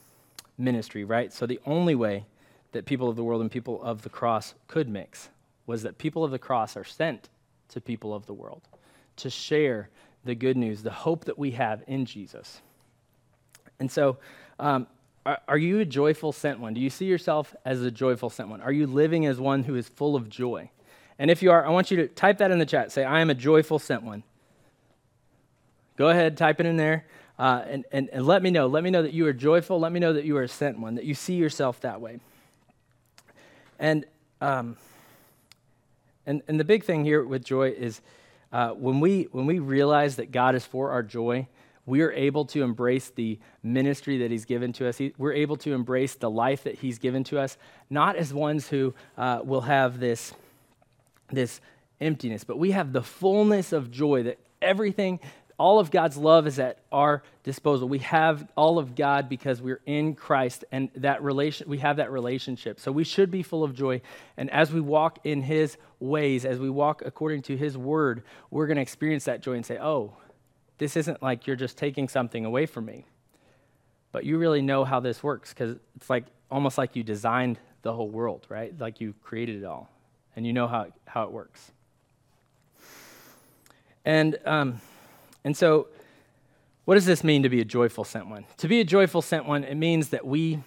ministry, 0.58 1.04
right? 1.04 1.34
So 1.34 1.46
the 1.46 1.60
only 1.66 1.94
way 1.94 2.24
that 2.72 2.86
people 2.86 3.10
of 3.10 3.16
the 3.16 3.24
world 3.24 3.42
and 3.42 3.52
people 3.52 3.82
of 3.84 4.02
the 4.04 4.10
cross 4.10 4.54
could 4.68 4.88
mix 4.88 5.30
was 5.66 5.84
that 5.84 5.98
people 5.98 6.24
of 6.24 6.32
the 6.32 6.40
cross 6.40 6.76
are 6.76 6.84
sent 6.84 7.30
to 7.70 7.82
people 7.82 8.14
of 8.14 8.26
the 8.26 8.34
world 8.34 8.62
to 9.18 9.30
share 9.30 9.90
the 10.26 10.36
good 10.36 10.58
news, 10.58 10.84
the 10.84 10.92
hope 10.92 11.26
that 11.26 11.38
we 11.38 11.52
have 11.52 11.84
in 11.88 12.06
Jesus. 12.06 12.62
And 13.80 13.92
so, 13.92 14.18
um, 14.60 14.88
are, 15.26 15.40
are, 15.48 15.58
you 15.58 15.80
a 15.80 15.86
joyful 15.86 16.32
sent 16.32 16.60
one? 16.60 16.74
Do 16.74 16.82
you 16.82 16.90
see 16.90 17.06
yourself 17.06 17.56
as 17.66 17.82
a 17.82 17.92
joyful 17.92 18.30
sent 18.30 18.50
one? 18.50 18.62
Are 18.62 18.72
you 18.72 18.88
living 18.88 19.26
as 19.26 19.40
one 19.40 19.64
who 19.64 19.76
is 19.76 19.88
full 19.88 20.16
of 20.16 20.30
joy? 20.30 20.70
And 21.18 21.30
if 21.30 21.44
you 21.44 21.52
are, 21.52 21.66
I 21.66 21.70
want 21.70 21.92
you 21.92 21.98
to 21.98 22.08
type 22.08 22.38
that 22.40 22.52
in 22.52 22.60
the 22.60 22.66
chat. 22.66 22.92
Say, 22.92 23.04
I 23.04 23.20
am 23.20 23.30
a 23.30 23.36
joyful 23.36 23.80
sent 23.80 24.04
one. 24.04 24.24
Go 25.98 26.10
ahead, 26.10 26.38
type 26.38 26.60
it 26.60 26.66
in 26.66 26.78
there. 26.78 27.06
Uh, 27.38 27.64
and, 27.68 27.86
and, 27.92 28.10
and 28.12 28.26
let 28.26 28.42
me 28.42 28.52
know. 28.52 28.68
Let 28.68 28.84
me 28.84 28.90
know 28.90 29.02
that 29.02 29.14
you 29.14 29.26
are 29.28 29.34
joyful. 29.34 29.80
Let 29.80 29.92
me 29.92 30.00
know 30.00 30.14
that 30.14 30.26
you 30.26 30.36
are 30.38 30.44
a 30.44 30.48
sent 30.48 30.80
one, 30.80 30.96
that 30.96 31.06
you 31.06 31.14
see 31.14 31.36
yourself 31.36 31.82
that 31.82 32.02
way. 32.02 32.20
And 33.80 34.06
um, 34.42 34.78
and, 36.30 36.44
and 36.48 36.60
the 36.60 36.64
big 36.64 36.84
thing 36.84 37.06
here 37.06 37.24
with 37.24 37.44
joy 37.44 37.72
is 37.72 38.02
uh, 38.52 38.70
when, 38.70 39.00
we, 39.00 39.24
when 39.32 39.48
we 39.48 39.58
realize 39.58 40.18
that 40.18 40.32
God 40.32 40.54
is 40.54 40.64
for 40.64 40.92
our 40.92 41.02
joy, 41.02 41.48
we 41.88 42.02
are 42.02 42.12
able 42.12 42.46
to 42.46 42.62
embrace 42.62 43.10
the 43.10 43.40
ministry 43.64 44.20
that 44.20 44.30
He's 44.30 44.46
given 44.46 44.72
to 44.74 44.88
us. 44.88 45.00
He, 45.00 45.16
we're 45.18 45.34
able 45.34 45.58
to 45.58 45.74
embrace 45.74 46.14
the 46.14 46.30
life 46.30 46.66
that 46.66 46.76
He's 46.76 47.00
given 47.00 47.24
to 47.26 47.40
us, 47.40 47.58
not 47.90 48.16
as 48.16 48.32
ones 48.32 48.68
who 48.68 48.94
uh, 49.18 49.40
will 49.44 49.62
have 49.62 50.00
this, 50.00 50.34
this 51.32 51.62
emptiness, 52.00 52.44
but 52.44 52.60
we 52.60 52.72
have 52.72 52.94
the 52.94 53.02
fullness 53.02 53.74
of 53.74 53.90
joy 53.90 54.22
that 54.22 54.38
everything, 54.62 55.20
all 55.60 55.80
of 55.80 55.92
God's 55.92 56.18
love 56.18 56.48
is 56.48 56.58
at 56.58 56.80
our 56.92 57.22
disposal. 57.44 57.88
We 57.88 58.00
have 58.00 58.48
all 58.56 58.80
of 58.80 58.96
God 58.96 59.28
because 59.30 59.62
we're 59.62 59.82
in 59.86 60.16
Christ 60.16 60.66
and 60.72 60.90
that 60.96 61.22
relation 61.22 61.70
we 61.70 61.80
have 61.80 61.98
that 61.98 62.12
relationship. 62.12 62.80
So 62.80 62.92
we 62.92 63.04
should 63.04 63.30
be 63.30 63.44
full 63.44 63.64
of 63.64 63.76
joy 63.76 64.02
and 64.38 64.50
as 64.50 64.72
we 64.72 64.82
walk 64.82 65.20
in 65.26 65.42
his 65.42 65.78
ways, 66.00 66.46
as 66.46 66.60
we 66.60 66.70
walk 66.70 67.04
according 67.06 67.42
to 67.44 67.58
his 67.58 67.78
word, 67.78 68.24
we're 68.50 68.68
going 68.68 68.78
to 68.78 68.82
experience 68.82 69.26
that 69.26 69.42
joy 69.42 69.54
and 69.54 69.66
say, 69.66 69.78
"Oh, 69.78 70.14
this 70.78 70.96
isn't 70.96 71.22
like 71.22 71.46
you're 71.46 71.56
just 71.56 71.78
taking 71.78 72.08
something 72.08 72.46
away 72.46 72.66
from 72.66 72.86
me." 72.86 73.06
But 74.12 74.24
you 74.24 74.38
really 74.38 74.62
know 74.62 74.86
how 74.86 75.00
this 75.00 75.22
works 75.22 75.54
cuz 75.54 75.76
it's 75.98 76.10
like 76.10 76.26
almost 76.50 76.78
like 76.78 76.96
you 76.96 77.04
designed 77.04 77.60
the 77.82 77.94
whole 77.94 78.10
world, 78.10 78.46
right? 78.50 78.74
Like 78.80 79.02
you 79.02 79.14
created 79.22 79.62
it 79.62 79.66
all 79.66 79.90
and 80.36 80.46
you 80.48 80.54
know 80.54 80.68
how, 80.68 80.88
how 81.06 81.24
it 81.24 81.32
works. 81.32 81.72
And, 84.06 84.38
um, 84.46 84.82
and 85.44 85.56
so, 85.56 85.88
what 86.86 86.96
does 86.96 87.06
this 87.06 87.24
mean 87.24 87.44
to 87.44 87.50
be 87.50 87.62
a 87.62 87.66
joyful 87.66 88.04
sent 88.04 88.28
one? 88.28 88.46
To 88.58 88.68
be 88.68 88.80
a 88.80 88.84
joyful 88.84 89.22
sent 89.22 89.46
one, 89.46 89.64
it 89.64 89.76
means 89.76 90.10
that 90.10 90.26
we 90.26 90.60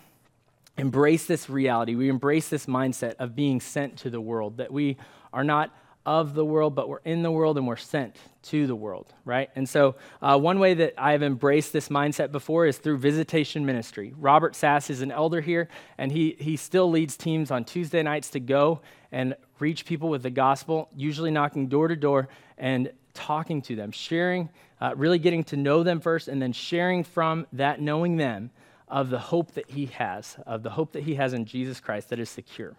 embrace 0.78 1.26
this 1.26 1.50
reality, 1.50 1.94
we 1.94 2.08
embrace 2.08 2.48
this 2.48 2.66
mindset 2.66 3.14
of 3.18 3.34
being 3.34 3.60
sent 3.60 3.98
to 3.98 4.10
the 4.10 4.20
world, 4.20 4.56
that 4.58 4.72
we 4.72 4.96
are 5.32 5.44
not 5.44 5.74
of 6.04 6.34
the 6.34 6.44
world, 6.44 6.74
but 6.74 6.88
we're 6.88 7.00
in 7.04 7.22
the 7.22 7.30
world 7.30 7.56
and 7.56 7.66
we're 7.66 7.76
sent 7.76 8.16
to 8.42 8.66
the 8.66 8.74
world, 8.74 9.12
right? 9.24 9.50
And 9.54 9.68
so, 9.68 9.94
uh, 10.20 10.38
one 10.38 10.58
way 10.58 10.74
that 10.74 10.94
I've 10.98 11.22
embraced 11.22 11.72
this 11.72 11.88
mindset 11.88 12.32
before 12.32 12.66
is 12.66 12.78
through 12.78 12.98
visitation 12.98 13.64
ministry. 13.64 14.12
Robert 14.18 14.56
Sass 14.56 14.90
is 14.90 15.00
an 15.00 15.12
elder 15.12 15.40
here, 15.40 15.68
and 15.98 16.10
he, 16.10 16.36
he 16.38 16.56
still 16.56 16.90
leads 16.90 17.16
teams 17.16 17.50
on 17.50 17.64
Tuesday 17.64 18.02
nights 18.02 18.30
to 18.30 18.40
go 18.40 18.80
and 19.12 19.36
reach 19.60 19.84
people 19.84 20.08
with 20.08 20.22
the 20.22 20.30
gospel, 20.30 20.88
usually 20.96 21.30
knocking 21.30 21.68
door 21.68 21.86
to 21.86 21.96
door 21.96 22.28
and 22.58 22.90
talking 23.14 23.62
to 23.62 23.76
them, 23.76 23.92
sharing, 23.92 24.48
uh, 24.80 24.94
really 24.96 25.18
getting 25.18 25.44
to 25.44 25.56
know 25.56 25.82
them 25.82 26.00
first, 26.00 26.26
and 26.26 26.42
then 26.42 26.52
sharing 26.52 27.04
from 27.04 27.46
that 27.52 27.80
knowing 27.80 28.16
them 28.16 28.50
of 28.88 29.08
the 29.10 29.18
hope 29.18 29.52
that 29.52 29.70
he 29.70 29.86
has, 29.86 30.36
of 30.46 30.62
the 30.62 30.70
hope 30.70 30.92
that 30.92 31.04
he 31.04 31.14
has 31.14 31.32
in 31.32 31.44
Jesus 31.44 31.80
Christ 31.80 32.10
that 32.10 32.18
is 32.18 32.28
secure. 32.28 32.74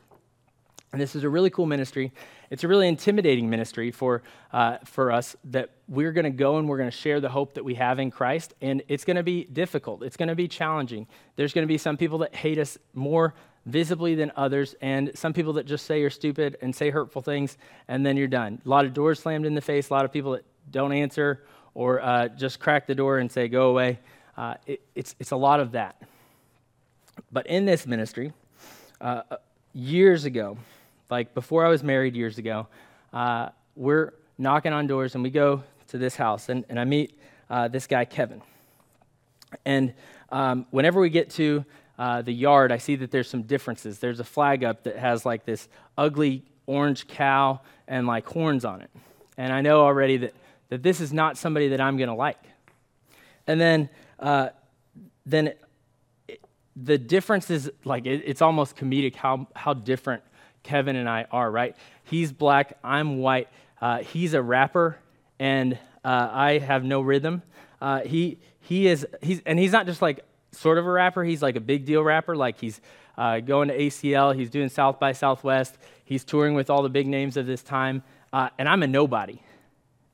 And 0.93 1.01
this 1.01 1.15
is 1.15 1.23
a 1.23 1.29
really 1.29 1.49
cool 1.49 1.65
ministry. 1.65 2.11
It's 2.51 2.63
a 2.63 2.67
really 2.67 2.87
intimidating 2.87 3.49
ministry 3.49 3.89
for, 3.89 4.21
uh, 4.53 4.77
for 4.85 5.11
us 5.11 5.35
that 5.45 5.71
we're 5.87 6.11
going 6.11 6.25
to 6.25 6.29
go 6.29 6.57
and 6.57 6.69
we're 6.69 6.77
going 6.77 6.89
to 6.89 6.95
share 6.95 7.19
the 7.19 7.29
hope 7.29 7.55
that 7.55 7.65
we 7.65 7.73
have 7.73 7.97
in 7.97 8.11
Christ. 8.11 8.53
And 8.61 8.83
it's 8.87 9.03
going 9.03 9.17
to 9.17 9.23
be 9.23 9.43
difficult, 9.45 10.03
it's 10.03 10.15
going 10.15 10.29
to 10.29 10.35
be 10.35 10.47
challenging. 10.47 11.07
There's 11.35 11.51
going 11.51 11.63
to 11.63 11.67
be 11.67 11.79
some 11.79 11.97
people 11.97 12.19
that 12.19 12.35
hate 12.35 12.59
us 12.59 12.77
more 12.93 13.33
visibly 13.65 14.13
than 14.13 14.31
others, 14.35 14.75
and 14.81 15.09
some 15.15 15.33
people 15.33 15.53
that 15.53 15.65
just 15.65 15.85
say 15.85 15.99
you're 15.99 16.09
stupid 16.09 16.57
and 16.61 16.75
say 16.75 16.89
hurtful 16.89 17.21
things, 17.21 17.57
and 17.87 18.05
then 18.05 18.17
you're 18.17 18.27
done. 18.27 18.61
A 18.65 18.69
lot 18.69 18.85
of 18.85 18.93
doors 18.93 19.19
slammed 19.19 19.45
in 19.45 19.55
the 19.55 19.61
face, 19.61 19.89
a 19.89 19.93
lot 19.93 20.05
of 20.05 20.11
people 20.11 20.33
that 20.33 20.43
don't 20.69 20.91
answer 20.91 21.43
or 21.73 22.01
uh, 22.01 22.27
just 22.27 22.59
crack 22.59 22.85
the 22.87 22.93
door 22.93 23.17
and 23.17 23.31
say, 23.31 23.47
go 23.47 23.69
away. 23.69 23.99
Uh, 24.37 24.55
it, 24.67 24.81
it's, 24.95 25.15
it's 25.19 25.31
a 25.31 25.35
lot 25.35 25.59
of 25.59 25.71
that. 25.71 26.01
But 27.31 27.47
in 27.47 27.65
this 27.65 27.87
ministry, 27.87 28.33
uh, 29.01 29.21
years 29.73 30.25
ago, 30.25 30.57
like 31.09 31.33
before 31.33 31.65
I 31.65 31.69
was 31.69 31.83
married 31.83 32.15
years 32.15 32.37
ago, 32.37 32.67
uh, 33.11 33.49
we're 33.75 34.13
knocking 34.37 34.73
on 34.73 34.87
doors 34.87 35.15
and 35.15 35.23
we 35.23 35.29
go 35.29 35.63
to 35.87 35.97
this 35.97 36.15
house 36.15 36.49
and, 36.49 36.65
and 36.69 36.79
I 36.79 36.85
meet 36.85 37.17
uh, 37.49 37.67
this 37.67 37.87
guy, 37.87 38.05
Kevin. 38.05 38.41
And 39.65 39.93
um, 40.31 40.65
whenever 40.71 40.99
we 40.99 41.09
get 41.09 41.29
to 41.31 41.65
uh, 41.99 42.21
the 42.21 42.33
yard, 42.33 42.71
I 42.71 42.77
see 42.77 42.95
that 42.97 43.11
there's 43.11 43.29
some 43.29 43.43
differences. 43.43 43.99
There's 43.99 44.19
a 44.19 44.23
flag 44.23 44.63
up 44.63 44.83
that 44.83 44.97
has 44.97 45.25
like 45.25 45.45
this 45.45 45.67
ugly 45.97 46.43
orange 46.65 47.07
cow 47.07 47.61
and 47.87 48.07
like 48.07 48.25
horns 48.25 48.65
on 48.65 48.81
it. 48.81 48.89
And 49.37 49.53
I 49.53 49.61
know 49.61 49.81
already 49.81 50.17
that, 50.17 50.33
that 50.69 50.81
this 50.83 51.01
is 51.01 51.13
not 51.13 51.37
somebody 51.37 51.69
that 51.69 51.81
I'm 51.81 51.97
going 51.97 52.09
to 52.09 52.15
like. 52.15 52.43
And 53.45 53.59
then, 53.59 53.89
uh, 54.19 54.49
then 55.25 55.53
it, 56.27 56.41
the 56.75 56.97
difference 56.97 57.49
is 57.49 57.71
like 57.83 58.05
it, 58.05 58.23
it's 58.25 58.41
almost 58.41 58.75
comedic 58.75 59.15
how, 59.15 59.47
how 59.55 59.73
different 59.73 60.23
Kevin 60.63 60.95
and 60.95 61.07
I 61.07 61.25
are, 61.31 61.49
right? 61.49 61.75
He's 62.03 62.31
black, 62.31 62.77
I'm 62.83 63.19
white. 63.19 63.47
Uh, 63.81 63.99
he's 63.99 64.33
a 64.33 64.41
rapper, 64.41 64.97
and 65.39 65.73
uh, 66.05 66.29
I 66.31 66.57
have 66.57 66.83
no 66.83 67.01
rhythm. 67.01 67.43
Uh, 67.81 68.01
he, 68.01 68.39
he 68.61 68.87
is, 68.87 69.05
he's, 69.21 69.41
and 69.45 69.59
he's 69.59 69.73
not 69.73 69.85
just 69.85 70.01
like 70.01 70.23
sort 70.51 70.77
of 70.77 70.85
a 70.85 70.89
rapper, 70.89 71.23
he's 71.23 71.41
like 71.41 71.55
a 71.55 71.61
big 71.61 71.85
deal 71.85 72.01
rapper. 72.01 72.35
Like 72.35 72.59
he's 72.59 72.79
uh, 73.17 73.39
going 73.39 73.67
to 73.67 73.77
ACL, 73.77 74.35
he's 74.35 74.49
doing 74.49 74.69
South 74.69 74.99
by 74.99 75.11
Southwest, 75.11 75.77
he's 76.05 76.23
touring 76.23 76.53
with 76.53 76.69
all 76.69 76.81
the 76.81 76.89
big 76.89 77.07
names 77.07 77.37
of 77.37 77.45
this 77.45 77.61
time, 77.61 78.03
uh, 78.31 78.49
and 78.57 78.69
I'm 78.69 78.83
a 78.83 78.87
nobody. 78.87 79.41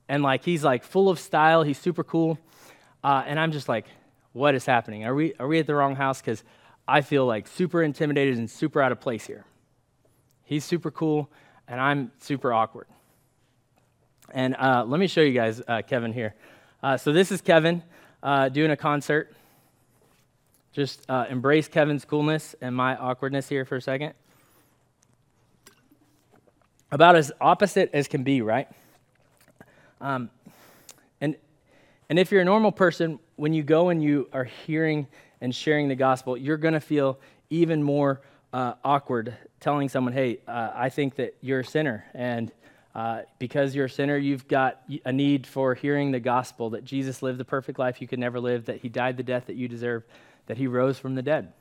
And 0.08 0.24
like 0.24 0.44
he's 0.44 0.64
like 0.64 0.84
full 0.84 1.10
of 1.10 1.20
style, 1.20 1.64
he's 1.64 1.78
super 1.78 2.04
cool, 2.04 2.40
uh, 3.04 3.24
and 3.26 3.40
I'm 3.40 3.52
just 3.52 3.70
like, 3.70 3.86
what 4.34 4.56
is 4.56 4.66
happening? 4.66 5.06
Are 5.06 5.14
we, 5.14 5.34
are 5.40 5.48
we 5.48 5.60
at 5.60 5.68
the 5.68 5.76
wrong 5.76 5.96
house? 5.96 6.22
Because 6.22 6.44
I 6.88 7.02
feel 7.02 7.26
like 7.26 7.48
super 7.48 7.84
intimidated 7.84 8.38
and 8.38 8.50
super 8.50 8.82
out 8.82 8.92
of 8.92 9.00
place 9.00 9.26
here. 9.26 9.46
He's 10.50 10.66
super 10.66 10.90
cool, 10.90 11.30
and 11.68 11.80
I'm 11.80 12.12
super 12.18 12.52
awkward. 12.52 12.88
And 14.34 14.56
uh, 14.56 14.84
let 14.88 15.00
me 15.00 15.06
show 15.06 15.22
you 15.22 15.32
guys 15.32 15.62
uh, 15.68 15.84
Kevin 15.86 16.12
here. 16.12 16.34
Uh, 16.82 16.98
so 16.98 17.14
this 17.14 17.32
is 17.32 17.40
Kevin 17.40 17.84
uh, 18.24 18.50
doing 18.50 18.72
a 18.72 18.76
concert. 18.76 19.32
Just 20.72 21.08
uh, 21.08 21.28
embrace 21.30 21.68
Kevin's 21.68 22.04
coolness 22.04 22.56
and 22.62 22.76
my 22.76 22.96
awkwardness 22.96 23.48
here 23.48 23.64
for 23.64 23.76
a 23.76 23.82
second. 23.82 24.14
About 26.92 27.16
as 27.16 27.32
opposite 27.40 27.92
as 27.94 28.08
can 28.08 28.24
be, 28.24 28.42
right? 28.42 28.68
Um, 30.02 30.32
and, 31.22 31.36
and 32.10 32.18
if 32.18 32.32
you're 32.32 32.42
a 32.42 32.46
normal 32.46 32.72
person, 32.72 33.20
when 33.36 33.54
you 33.54 33.62
go 33.62 33.90
and 33.90 34.02
you 34.02 34.28
are 34.34 34.46
hearing 34.46 35.06
and 35.42 35.54
sharing 35.54 35.90
the 35.90 35.96
gospel, 35.96 36.36
you're 36.36 36.58
going 36.58 36.74
to 36.74 36.80
feel 36.80 37.20
even 37.52 37.84
more 37.84 38.22
uh, 38.54 38.74
awkward 38.84 39.36
telling 39.60 39.90
someone, 39.90 40.14
hey, 40.14 40.40
uh, 40.48 40.72
I 40.74 40.90
think 40.90 41.16
that 41.16 41.36
you're 41.42 41.62
a 41.62 41.66
sinner. 41.66 42.06
And 42.14 42.52
uh, 42.96 43.22
because 43.38 43.76
you're 43.76 43.86
a 43.86 43.90
sinner, 43.90 44.18
you've 44.18 44.48
got 44.48 44.82
a 45.06 45.12
need 45.12 45.46
for 45.46 45.76
hearing 45.76 46.12
the 46.12 46.20
gospel 46.20 46.72
that 46.72 46.84
Jesus 46.84 47.22
lived 47.22 47.40
the 47.40 47.46
perfect 47.46 47.78
life 47.78 48.02
you 48.02 48.08
could 48.08 48.20
never 48.20 48.40
live, 48.40 48.66
that 48.66 48.78
he 48.78 48.90
died 48.90 49.18
the 49.18 49.24
death 49.24 49.46
that 49.48 49.56
you 49.56 49.68
deserve, 49.68 50.04
that 50.48 50.58
he 50.58 50.68
rose 50.68 50.98
from 50.98 51.16
the 51.16 51.22
dead. 51.22 51.54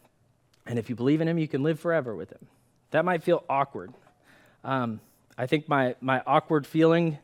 And 0.67 0.79
if 0.79 0.89
you 0.89 0.97
believe 0.97 1.21
in 1.21 1.29
him, 1.29 1.39
you 1.39 1.49
can 1.49 1.63
live 1.63 1.79
forever 1.81 2.15
with 2.15 2.31
him. 2.31 2.47
That 2.91 3.05
might 3.05 3.23
feel 3.23 3.45
awkward. 3.49 3.93
Um, 4.65 5.01
I 5.37 5.47
think 5.47 5.69
my, 5.69 5.95
my 6.01 6.23
awkward 6.27 6.67
feeling 6.67 7.19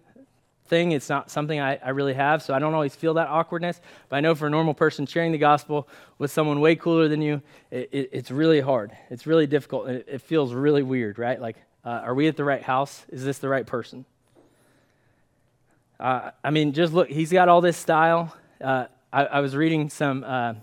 thing. 0.66 0.92
It's 0.92 1.08
not 1.08 1.30
something 1.30 1.60
I, 1.60 1.76
I, 1.76 1.90
really 1.90 2.14
have, 2.14 2.42
so 2.42 2.54
I 2.54 2.58
don't 2.58 2.74
always 2.74 2.94
feel 2.94 3.14
that 3.14 3.28
awkwardness. 3.28 3.80
But 4.08 4.16
I 4.16 4.20
know 4.20 4.34
for 4.34 4.46
a 4.46 4.50
normal 4.50 4.74
person, 4.74 5.06
sharing 5.06 5.32
the 5.32 5.38
gospel 5.38 5.88
with 6.18 6.30
someone 6.30 6.60
way 6.60 6.74
cooler 6.74 7.08
than 7.08 7.20
you, 7.20 7.42
it, 7.70 7.90
it, 7.92 8.10
it's 8.12 8.30
really 8.30 8.60
hard. 8.60 8.92
It's 9.10 9.26
really 9.26 9.46
difficult, 9.46 9.88
it, 9.88 10.06
it 10.08 10.22
feels 10.22 10.54
really 10.54 10.82
weird, 10.82 11.18
right? 11.18 11.40
Like, 11.40 11.56
uh, 11.84 11.90
are 12.04 12.14
we 12.14 12.28
at 12.28 12.36
the 12.36 12.44
right 12.44 12.62
house? 12.62 13.04
Is 13.10 13.24
this 13.24 13.38
the 13.38 13.48
right 13.48 13.66
person? 13.66 14.06
Uh, 16.00 16.30
I 16.42 16.50
mean, 16.50 16.72
just 16.72 16.92
look, 16.92 17.08
he's 17.08 17.30
got 17.30 17.48
all 17.48 17.60
this 17.60 17.76
style. 17.76 18.34
Uh, 18.60 18.86
I, 19.12 19.24
I, 19.26 19.40
was 19.40 19.54
reading 19.54 19.90
some 19.90 20.24
uh, 20.24 20.54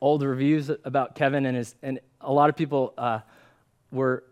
old 0.00 0.22
reviews 0.22 0.70
about 0.84 1.14
Kevin, 1.14 1.46
and, 1.46 1.56
his, 1.56 1.74
and 1.82 2.00
a 2.20 2.32
lot 2.32 2.50
of 2.50 2.56
people 2.56 2.92
uh, 2.98 3.20
were 3.90 4.24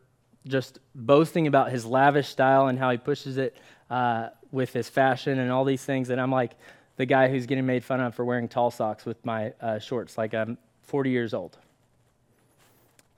just 0.46 0.80
boasting 0.94 1.46
about 1.46 1.70
his 1.70 1.86
lavish 1.86 2.28
style 2.28 2.66
and 2.66 2.78
how 2.78 2.90
he 2.90 2.98
pushes 2.98 3.38
it 3.38 3.56
uh, 3.90 4.28
with 4.52 4.72
his 4.72 4.88
fashion 4.88 5.38
and 5.40 5.50
all 5.50 5.64
these 5.64 5.84
things. 5.84 6.10
And 6.10 6.20
I'm 6.20 6.30
like 6.30 6.52
the 6.96 7.06
guy 7.06 7.28
who's 7.28 7.46
getting 7.46 7.66
made 7.66 7.82
fun 7.82 8.00
of 8.00 8.14
for 8.14 8.24
wearing 8.24 8.48
tall 8.48 8.70
socks 8.70 9.04
with 9.04 9.24
my 9.24 9.52
uh, 9.60 9.78
shorts, 9.78 10.16
like 10.16 10.34
I'm 10.34 10.58
40 10.82 11.10
years 11.10 11.34
old. 11.34 11.58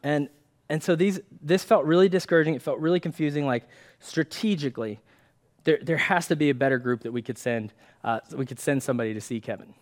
And, 0.02 0.28
and 0.68 0.82
so 0.82 0.94
these, 0.94 1.20
this 1.42 1.64
felt 1.64 1.84
really 1.84 2.08
discouraging. 2.08 2.54
It 2.54 2.62
felt 2.62 2.78
really 2.78 3.00
confusing. 3.00 3.46
Like 3.46 3.64
strategically, 4.00 5.00
there, 5.64 5.78
there 5.82 5.96
has 5.96 6.28
to 6.28 6.36
be 6.36 6.50
a 6.50 6.54
better 6.54 6.78
group 6.78 7.02
that 7.02 7.12
we 7.12 7.20
could 7.20 7.38
send. 7.38 7.72
Uh, 8.02 8.20
we 8.34 8.46
could 8.46 8.60
send 8.60 8.82
somebody 8.82 9.12
to 9.12 9.20
see 9.20 9.40
Kevin. 9.40 9.74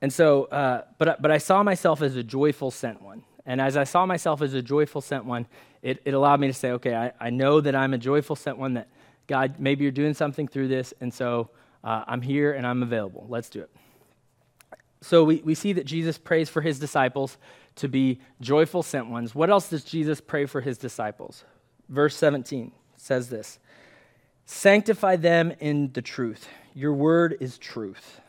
And 0.00 0.12
so, 0.12 0.44
uh, 0.44 0.82
but, 0.98 1.20
but 1.22 1.30
I 1.30 1.38
saw 1.38 1.62
myself 1.62 2.02
as 2.02 2.14
a 2.14 2.22
joyful 2.22 2.70
sent 2.70 3.02
one. 3.02 3.24
And 3.46 3.60
as 3.60 3.76
I 3.76 3.84
saw 3.84 4.06
myself 4.06 4.42
as 4.42 4.54
a 4.54 4.62
joyful 4.62 5.00
sent 5.00 5.24
one, 5.24 5.46
it, 5.82 6.00
it 6.04 6.14
allowed 6.14 6.40
me 6.40 6.46
to 6.46 6.52
say, 6.52 6.72
okay, 6.72 6.94
I, 6.94 7.12
I 7.20 7.30
know 7.30 7.60
that 7.60 7.74
I'm 7.74 7.94
a 7.94 7.98
joyful 7.98 8.36
sent 8.36 8.58
one 8.58 8.74
that 8.74 8.88
God, 9.26 9.56
maybe 9.58 9.84
you're 9.84 9.92
doing 9.92 10.14
something 10.14 10.48
through 10.48 10.68
this, 10.68 10.92
and 11.00 11.12
so 11.12 11.50
uh, 11.82 12.04
I'm 12.06 12.22
here 12.22 12.52
and 12.52 12.66
I'm 12.66 12.82
available. 12.82 13.26
Let's 13.28 13.48
do 13.48 13.60
it. 13.60 13.70
So 15.00 15.24
we, 15.24 15.42
we 15.44 15.54
see 15.54 15.74
that 15.74 15.84
Jesus 15.84 16.16
prays 16.16 16.48
for 16.48 16.62
his 16.62 16.78
disciples 16.78 17.36
to 17.76 17.88
be 17.88 18.20
joyful 18.40 18.82
sent 18.82 19.08
ones. 19.08 19.34
What 19.34 19.50
else 19.50 19.68
does 19.68 19.84
Jesus 19.84 20.20
pray 20.20 20.46
for 20.46 20.60
his 20.60 20.78
disciples? 20.78 21.44
Verse 21.88 22.16
17 22.16 22.72
says 22.96 23.28
this 23.28 23.58
Sanctify 24.46 25.16
them 25.16 25.52
in 25.60 25.92
the 25.92 26.02
truth. 26.02 26.48
Your 26.74 26.92
word 26.92 27.36
is 27.40 27.58
truth. 27.58 28.20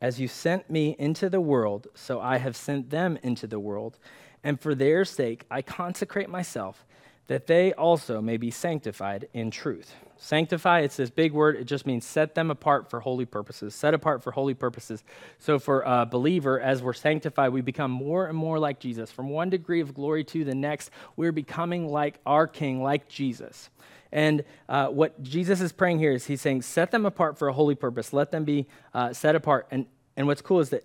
As 0.00 0.20
you 0.20 0.28
sent 0.28 0.70
me 0.70 0.94
into 0.98 1.28
the 1.28 1.40
world, 1.40 1.88
so 1.94 2.20
I 2.20 2.38
have 2.38 2.56
sent 2.56 2.90
them 2.90 3.18
into 3.22 3.46
the 3.46 3.58
world. 3.58 3.98
And 4.44 4.60
for 4.60 4.74
their 4.74 5.04
sake, 5.04 5.44
I 5.50 5.62
consecrate 5.62 6.28
myself 6.28 6.86
that 7.28 7.46
they 7.46 7.72
also 7.74 8.20
may 8.20 8.36
be 8.36 8.50
sanctified 8.50 9.28
in 9.32 9.50
truth. 9.50 9.94
Sanctify, 10.16 10.80
it's 10.80 10.96
this 10.96 11.10
big 11.10 11.32
word. 11.32 11.56
It 11.56 11.64
just 11.64 11.86
means 11.86 12.04
set 12.04 12.34
them 12.34 12.50
apart 12.50 12.90
for 12.90 13.00
holy 13.00 13.26
purposes. 13.26 13.74
Set 13.74 13.94
apart 13.94 14.22
for 14.22 14.32
holy 14.32 14.54
purposes. 14.54 15.04
So, 15.38 15.58
for 15.58 15.82
a 15.82 16.04
believer, 16.04 16.58
as 16.58 16.82
we're 16.82 16.94
sanctified, 16.94 17.52
we 17.52 17.60
become 17.60 17.92
more 17.92 18.26
and 18.26 18.36
more 18.36 18.58
like 18.58 18.80
Jesus. 18.80 19.12
From 19.12 19.28
one 19.28 19.50
degree 19.50 19.80
of 19.80 19.94
glory 19.94 20.24
to 20.24 20.44
the 20.44 20.54
next, 20.54 20.90
we're 21.16 21.30
becoming 21.30 21.88
like 21.88 22.18
our 22.26 22.48
King, 22.48 22.82
like 22.82 23.08
Jesus. 23.08 23.70
And 24.10 24.42
uh, 24.68 24.88
what 24.88 25.22
Jesus 25.22 25.60
is 25.60 25.70
praying 25.70 25.98
here 25.98 26.12
is 26.12 26.26
he's 26.26 26.40
saying, 26.40 26.62
set 26.62 26.90
them 26.90 27.04
apart 27.04 27.38
for 27.38 27.48
a 27.48 27.52
holy 27.52 27.74
purpose. 27.74 28.12
Let 28.12 28.30
them 28.30 28.44
be 28.44 28.66
uh, 28.94 29.12
set 29.12 29.36
apart. 29.36 29.68
And, 29.70 29.86
and 30.16 30.26
what's 30.26 30.42
cool 30.42 30.60
is 30.60 30.70
that 30.70 30.84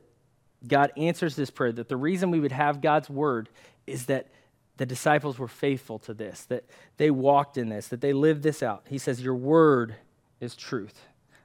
God 0.68 0.92
answers 0.98 1.36
this 1.36 1.50
prayer, 1.50 1.72
that 1.72 1.90
the 1.90 1.98
reason 1.98 2.32
we 2.32 2.40
would 2.40 2.52
have 2.52 2.82
God's 2.82 3.10
word 3.10 3.50
is 3.88 4.06
that 4.08 4.28
the 4.78 4.86
disciples 4.86 5.38
were 5.38 5.48
faithful 5.48 6.00
to 6.00 6.14
this, 6.14 6.46
that 6.46 6.66
they 6.98 7.12
walked 7.12 7.58
in 7.58 7.70
this, 7.70 7.88
that 7.90 8.02
they 8.02 8.14
lived 8.14 8.44
this 8.44 8.64
out. 8.64 8.84
He 8.90 8.98
says, 8.98 9.22
Your 9.22 9.36
word 9.36 9.96
is 10.40 10.56
truth. 10.56 11.00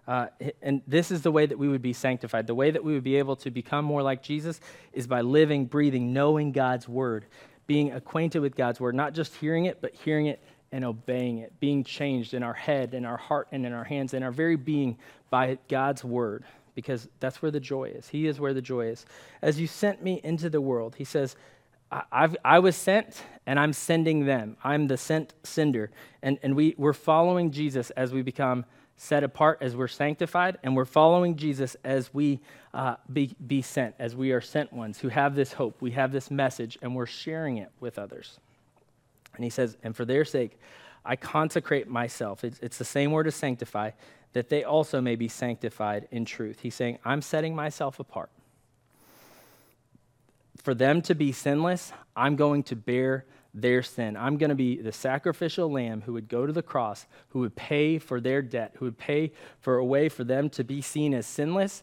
Uh, 0.07 0.29
and 0.63 0.81
this 0.87 1.11
is 1.11 1.21
the 1.21 1.31
way 1.31 1.45
that 1.45 1.59
we 1.59 1.69
would 1.69 1.83
be 1.83 1.93
sanctified. 1.93 2.47
The 2.47 2.55
way 2.55 2.71
that 2.71 2.83
we 2.83 2.95
would 2.95 3.05
be 3.05 3.17
able 3.17 3.37
to 3.37 3.51
become 3.51 3.85
more 3.85 4.03
like 4.03 4.23
Jesus 4.23 4.59
is 4.95 5.07
by 5.07 5.21
living, 5.21 5.67
breathing, 5.67 6.15
knowing 6.15 6.51
God's 6.51 6.89
word, 6.89 7.27
being 7.67 7.93
acquainted 7.93 8.41
with 8.41 8.57
God's 8.57 8.81
word, 8.81 8.95
not 8.95 9.13
just 9.13 9.35
hearing 9.37 9.67
it, 9.67 9.83
but 9.83 9.95
hearing 9.95 10.27
it 10.27 10.43
and 10.73 10.83
obeying 10.83 11.39
it, 11.39 11.53
being 11.61 11.85
changed 11.85 12.33
in 12.33 12.43
our 12.43 12.55
head, 12.55 12.95
in 12.95 13.05
our 13.05 13.19
heart, 13.19 13.49
and 13.53 13.67
in 13.67 13.75
our 13.75 13.85
hands, 13.85 14.15
in 14.15 14.23
our 14.23 14.33
very 14.33 14.57
being 14.57 14.97
by 15.29 15.59
God's 15.69 16.03
word, 16.03 16.45
because 16.75 17.07
that's 17.21 17.43
where 17.43 17.51
the 17.51 17.61
joy 17.61 17.85
is. 17.85 18.09
He 18.09 18.27
is 18.27 18.41
where 18.41 18.55
the 18.55 18.63
joy 18.63 18.87
is. 18.87 19.05
As 19.43 19.61
you 19.61 19.67
sent 19.67 20.03
me 20.03 20.23
into 20.25 20.49
the 20.49 20.61
world, 20.61 20.95
he 20.97 21.05
says, 21.05 21.37
I've, 21.91 22.37
i 22.45 22.59
was 22.59 22.77
sent 22.77 23.23
and 23.47 23.59
I'm 23.59 23.73
sending 23.73 24.27
them. 24.27 24.57
I'm 24.63 24.89
the 24.89 24.97
sent 24.97 25.33
sender. 25.43 25.91
And, 26.23 26.39
and 26.43 26.55
we, 26.55 26.75
we're 26.77 26.93
following 26.93 27.51
Jesus 27.51 27.91
as 27.91 28.13
we 28.13 28.23
become 28.23 28.67
set 28.97 29.25
apart, 29.25 29.59
as 29.61 29.77
we're 29.77 29.89
sanctified, 29.89 30.59
and 30.63 30.77
we're 30.77 30.85
following 30.85 31.37
Jesus 31.37 31.77
as 31.85 32.13
we 32.13 32.41
uh, 32.75 32.97
be, 33.11 33.35
be 33.47 33.63
sent, 33.63 33.95
as 33.99 34.15
we 34.15 34.33
are 34.33 34.41
sent 34.41 34.73
ones 34.73 34.99
who 34.99 35.09
have 35.09 35.35
this 35.35 35.53
hope. 35.53 35.81
We 35.81 35.93
have 35.93 36.13
this 36.13 36.31
message, 36.31 36.77
and 36.83 36.95
we're 36.95 37.07
sharing 37.07 37.59
it 37.59 37.71
with 37.81 37.99
others. 37.99 38.39
And 39.37 39.45
he 39.45 39.51
says, 39.51 39.77
And 39.83 39.97
for 39.97 40.05
their 40.05 40.25
sake, 40.25 40.59
I 41.05 41.17
consecrate 41.17 41.89
myself. 41.89 42.45
It's, 42.45 42.59
it's 42.59 42.77
the 42.77 42.85
same 42.85 43.13
word 43.13 43.29
as 43.29 43.37
sanctify, 43.37 43.93
that 44.33 44.49
they 44.49 44.65
also 44.65 45.01
may 45.01 45.15
be 45.17 45.29
sanctified 45.29 46.09
in 46.11 46.25
truth. 46.25 46.59
He's 46.61 46.75
saying, 46.75 46.99
I'm 47.05 47.23
setting 47.23 47.55
myself 47.55 48.01
apart 48.01 48.31
for 50.63 50.75
them 50.75 51.03
to 51.03 51.15
be 51.15 51.33
sinless, 51.33 51.93
I'm 52.17 52.37
going 52.37 52.63
to 52.65 52.77
bear 52.77 53.25
their 53.55 53.83
sin. 53.83 54.17
I'm 54.17 54.37
going 54.37 54.51
to 54.51 54.57
be 54.57 54.81
the 54.81 54.93
sacrificial 54.93 55.71
lamb 55.71 56.03
who 56.03 56.13
would 56.13 56.29
go 56.29 56.47
to 56.47 56.53
the 56.53 56.63
cross, 56.63 57.07
who 57.31 57.41
would 57.41 57.57
pay 57.57 57.99
for 57.99 58.21
their 58.21 58.43
debt, 58.43 58.75
who 58.77 58.85
would 58.85 58.99
pay 58.99 59.33
for 59.61 59.79
a 59.79 59.85
way 59.85 60.09
for 60.09 60.25
them 60.25 60.51
to 60.51 60.65
be 60.65 60.81
seen 60.81 61.15
as 61.15 61.27
sinless. 61.27 61.83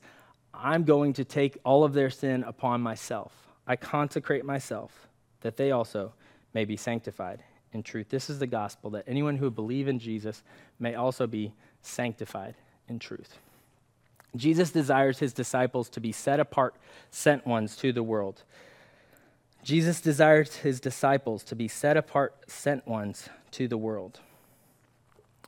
I'm 0.53 0.84
going 0.84 1.13
to 1.13 1.25
take 1.25 1.58
all 1.65 1.84
of 1.84 1.94
their 1.94 2.10
sin 2.10 2.44
upon 2.44 2.82
myself. 2.82 3.34
I 3.67 3.75
consecrate 3.75 4.46
myself 4.46 5.08
that 5.41 5.58
they 5.58 5.72
also 5.72 6.13
may 6.53 6.65
be 6.65 6.77
sanctified 6.77 7.44
in 7.74 7.84
truth. 7.84 8.10
This 8.10 8.29
is 8.29 8.39
the 8.39 8.48
gospel 8.48 8.91
that 8.91 9.03
anyone 9.08 9.38
who 9.38 9.46
would 9.46 9.55
believe 9.55 9.88
in 9.88 10.00
Jesus 10.00 10.44
may 10.79 10.96
also 10.96 11.27
be 11.27 11.53
sanctified 11.82 12.55
in 12.88 13.00
truth. 13.00 13.38
Jesus 14.35 14.71
desires 14.71 15.19
his 15.19 15.33
disciples 15.33 15.89
to 15.89 15.99
be 15.99 16.11
set 16.11 16.39
apart, 16.39 16.75
sent 17.11 17.45
ones 17.45 17.75
to 17.77 17.91
the 17.91 18.03
world. 18.03 18.43
Jesus 19.63 20.01
desires 20.01 20.57
his 20.57 20.79
disciples 20.79 21.43
to 21.45 21.55
be 21.55 21.67
set 21.67 21.97
apart, 21.97 22.35
sent 22.47 22.87
ones 22.87 23.29
to 23.51 23.67
the 23.67 23.77
world. 23.77 24.19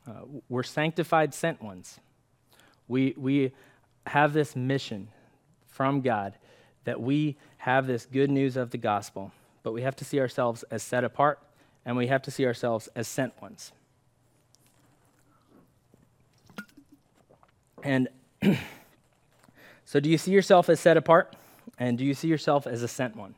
Uh, 0.07 0.21
we're 0.49 0.63
sanctified, 0.63 1.33
sent 1.33 1.61
ones. 1.61 1.99
We, 2.87 3.13
we 3.17 3.51
have 4.07 4.33
this 4.33 4.55
mission 4.55 5.09
from 5.67 6.01
God 6.01 6.33
that 6.85 7.01
we 7.01 7.35
have 7.57 7.85
this 7.85 8.05
good 8.05 8.31
news 8.31 8.55
of 8.55 8.71
the 8.71 8.77
gospel, 8.77 9.33
but 9.61 9.73
we 9.73 9.81
have 9.81 9.95
to 9.97 10.05
see 10.05 10.19
ourselves 10.19 10.63
as 10.71 10.81
set 10.81 11.03
apart 11.03 11.39
and 11.85 11.95
we 11.95 12.07
have 12.07 12.21
to 12.21 12.31
see 12.31 12.45
ourselves 12.45 12.89
as 12.95 13.07
sent 13.07 13.39
ones. 13.41 13.71
And 17.83 18.07
So, 19.87 20.01
do 20.01 20.09
you 20.09 20.17
see 20.17 20.31
yourself 20.31 20.67
as 20.67 20.81
set 20.81 20.97
apart? 20.97 21.33
And 21.79 21.97
do 21.97 22.03
you 22.03 22.13
see 22.13 22.27
yourself 22.27 22.67
as 22.67 22.83
a 22.83 22.89
sent 22.89 23.15
one? 23.15 23.35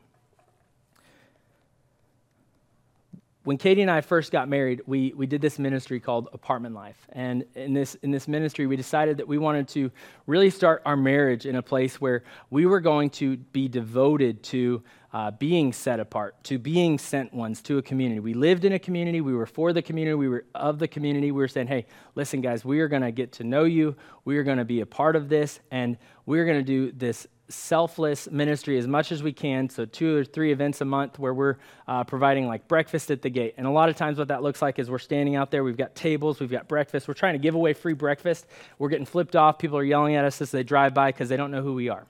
When 3.44 3.56
Katie 3.56 3.82
and 3.82 3.90
I 3.90 4.00
first 4.00 4.32
got 4.32 4.48
married, 4.48 4.82
we, 4.84 5.12
we 5.16 5.26
did 5.26 5.40
this 5.40 5.60
ministry 5.60 6.00
called 6.00 6.28
Apartment 6.32 6.74
Life. 6.74 7.06
And 7.12 7.44
in 7.54 7.72
this, 7.72 7.94
in 8.02 8.10
this 8.10 8.26
ministry, 8.26 8.66
we 8.66 8.74
decided 8.74 9.18
that 9.18 9.28
we 9.28 9.38
wanted 9.38 9.68
to 9.68 9.92
really 10.26 10.50
start 10.50 10.82
our 10.84 10.96
marriage 10.96 11.46
in 11.46 11.54
a 11.54 11.62
place 11.62 12.00
where 12.00 12.24
we 12.50 12.66
were 12.66 12.80
going 12.80 13.10
to 13.10 13.36
be 13.36 13.68
devoted 13.68 14.42
to 14.44 14.82
uh, 15.12 15.30
being 15.32 15.72
set 15.72 15.98
apart, 15.98 16.42
to 16.44 16.58
being 16.58 16.98
sent 16.98 17.34
ones 17.34 17.60
to 17.62 17.78
a 17.78 17.82
community. 17.82 18.20
We 18.20 18.34
lived 18.34 18.64
in 18.64 18.72
a 18.72 18.78
community, 18.78 19.20
we 19.20 19.34
were 19.34 19.46
for 19.46 19.72
the 19.72 19.82
community, 19.82 20.14
we 20.14 20.28
were 20.28 20.44
of 20.54 20.78
the 20.78 20.88
community. 20.88 21.32
We 21.32 21.40
were 21.40 21.48
saying, 21.48 21.66
hey, 21.66 21.86
listen, 22.14 22.40
guys, 22.40 22.64
we 22.64 22.80
are 22.80 22.88
going 22.88 23.02
to 23.02 23.10
get 23.10 23.32
to 23.32 23.44
know 23.44 23.64
you, 23.64 23.96
we 24.24 24.36
are 24.38 24.44
going 24.44 24.58
to 24.58 24.64
be 24.64 24.80
a 24.80 24.86
part 24.86 25.16
of 25.16 25.28
this, 25.28 25.60
and 25.70 25.98
we're 26.26 26.44
going 26.44 26.58
to 26.58 26.64
do 26.64 26.92
this 26.92 27.26
selfless 27.48 28.30
ministry 28.30 28.78
as 28.78 28.86
much 28.86 29.10
as 29.10 29.22
we 29.22 29.32
can. 29.32 29.68
So, 29.68 29.84
two 29.84 30.16
or 30.18 30.24
three 30.24 30.52
events 30.52 30.80
a 30.80 30.84
month 30.84 31.18
where 31.18 31.34
we're 31.34 31.56
uh, 31.88 32.04
providing 32.04 32.46
like 32.46 32.68
breakfast 32.68 33.10
at 33.10 33.22
the 33.22 33.30
gate. 33.30 33.54
And 33.56 33.66
a 33.66 33.70
lot 33.70 33.88
of 33.88 33.96
times, 33.96 34.18
what 34.18 34.28
that 34.28 34.42
looks 34.42 34.62
like 34.62 34.78
is 34.78 34.88
we're 34.88 34.98
standing 34.98 35.34
out 35.34 35.50
there, 35.50 35.64
we've 35.64 35.76
got 35.76 35.96
tables, 35.96 36.38
we've 36.38 36.50
got 36.50 36.68
breakfast, 36.68 37.08
we're 37.08 37.14
trying 37.14 37.34
to 37.34 37.40
give 37.40 37.56
away 37.56 37.72
free 37.72 37.94
breakfast. 37.94 38.46
We're 38.78 38.88
getting 38.88 39.06
flipped 39.06 39.34
off. 39.34 39.58
People 39.58 39.78
are 39.78 39.84
yelling 39.84 40.14
at 40.14 40.24
us 40.24 40.40
as 40.40 40.52
they 40.52 40.62
drive 40.62 40.94
by 40.94 41.10
because 41.10 41.28
they 41.28 41.36
don't 41.36 41.50
know 41.50 41.62
who 41.62 41.74
we 41.74 41.88
are. 41.88 42.06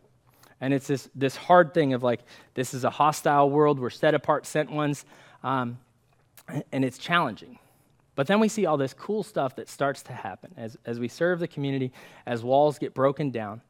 And 0.61 0.75
it's 0.75 0.87
this, 0.87 1.09
this 1.15 1.37
hard 1.37 1.73
thing 1.73 1.95
of 1.95 2.03
like, 2.03 2.21
this 2.55 2.75
is 2.75 2.85
a 2.85 2.91
hostile 2.91 3.51
world. 3.51 3.79
We're 3.79 3.91
set 3.91 4.15
apart, 4.15 4.47
sent 4.47 4.71
ones. 4.71 5.05
Um, 5.43 5.79
and 6.73 6.85
it's 6.85 6.99
challenging. 6.99 7.59
But 8.15 8.27
then 8.27 8.41
we 8.41 8.49
see 8.49 8.67
all 8.67 8.77
this 8.77 8.93
cool 8.93 9.23
stuff 9.23 9.57
that 9.57 9.69
starts 9.69 10.03
to 10.03 10.13
happen 10.13 10.53
as, 10.57 10.77
as 10.85 10.99
we 10.99 11.09
serve 11.09 11.39
the 11.39 11.49
community, 11.49 11.93
as 12.27 12.43
walls 12.43 12.79
get 12.79 12.93
broken 12.93 13.31
down, 13.31 13.63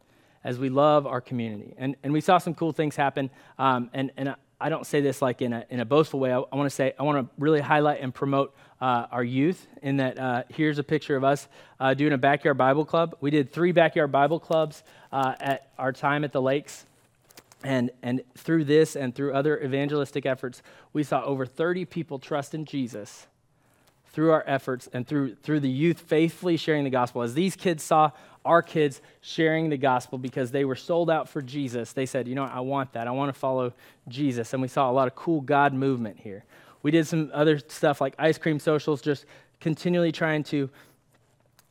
as 0.42 0.58
we 0.58 0.68
love 0.68 1.06
our 1.06 1.20
community. 1.20 1.74
And, 1.76 1.94
and 2.02 2.12
we 2.12 2.20
saw 2.20 2.38
some 2.38 2.54
cool 2.54 2.72
things 2.72 2.96
happen. 2.96 3.30
Um, 3.58 3.90
and, 3.92 4.10
and 4.16 4.34
I 4.60 4.68
don't 4.68 4.86
say 4.86 5.00
this 5.00 5.22
like 5.22 5.40
in 5.40 5.52
a, 5.52 5.64
in 5.70 5.80
a 5.80 5.84
boastful 5.84 6.20
way. 6.20 6.32
I, 6.32 6.38
I 6.38 6.56
want 6.56 6.68
to 6.68 6.74
say, 6.74 6.92
I 6.98 7.02
want 7.02 7.26
to 7.26 7.34
really 7.42 7.60
highlight 7.60 8.00
and 8.02 8.14
promote 8.14 8.54
uh, 8.80 9.06
our 9.10 9.24
youth 9.24 9.66
in 9.82 9.96
that 9.96 10.18
uh, 10.18 10.42
here's 10.48 10.78
a 10.78 10.82
picture 10.82 11.16
of 11.16 11.24
us 11.24 11.48
uh, 11.78 11.94
doing 11.94 12.12
a 12.12 12.18
backyard 12.18 12.58
Bible 12.58 12.84
club. 12.84 13.16
We 13.20 13.30
did 13.30 13.52
three 13.52 13.72
backyard 13.72 14.12
Bible 14.12 14.38
clubs 14.38 14.82
uh, 15.12 15.34
at 15.40 15.70
our 15.78 15.92
time 15.92 16.24
at 16.24 16.32
the 16.32 16.42
lakes. 16.42 16.84
And, 17.62 17.90
and 18.02 18.22
through 18.36 18.64
this 18.64 18.96
and 18.96 19.14
through 19.14 19.34
other 19.34 19.58
evangelistic 19.62 20.24
efforts, 20.26 20.62
we 20.92 21.02
saw 21.04 21.22
over 21.24 21.46
30 21.46 21.84
people 21.86 22.18
trust 22.18 22.54
in 22.54 22.64
Jesus 22.64 23.26
through 24.12 24.32
our 24.32 24.44
efforts 24.46 24.88
and 24.92 25.06
through, 25.06 25.36
through 25.36 25.60
the 25.60 25.70
youth 25.70 26.00
faithfully 26.00 26.56
sharing 26.56 26.84
the 26.84 26.90
gospel. 26.90 27.22
As 27.22 27.34
these 27.34 27.56
kids 27.56 27.82
saw 27.82 28.10
our 28.44 28.62
kids 28.62 29.02
sharing 29.20 29.68
the 29.68 29.76
gospel 29.76 30.18
because 30.18 30.50
they 30.50 30.64
were 30.64 30.76
sold 30.76 31.10
out 31.10 31.28
for 31.28 31.42
Jesus, 31.42 31.92
they 31.92 32.06
said, 32.06 32.26
You 32.26 32.34
know. 32.34 32.44
I 32.44 32.60
want 32.60 32.92
that. 32.94 33.06
I 33.06 33.10
want 33.10 33.32
to 33.32 33.38
follow 33.38 33.72
Jesus. 34.08 34.52
And 34.52 34.62
we 34.62 34.68
saw 34.68 34.90
a 34.90 34.92
lot 34.92 35.06
of 35.06 35.14
cool 35.14 35.40
God 35.40 35.74
movement 35.74 36.18
here. 36.18 36.44
We 36.82 36.90
did 36.90 37.06
some 37.06 37.30
other 37.34 37.58
stuff 37.58 38.00
like 38.00 38.14
ice 38.18 38.38
cream 38.38 38.58
socials, 38.58 39.02
just 39.02 39.26
continually 39.60 40.12
trying 40.12 40.42
to 40.44 40.70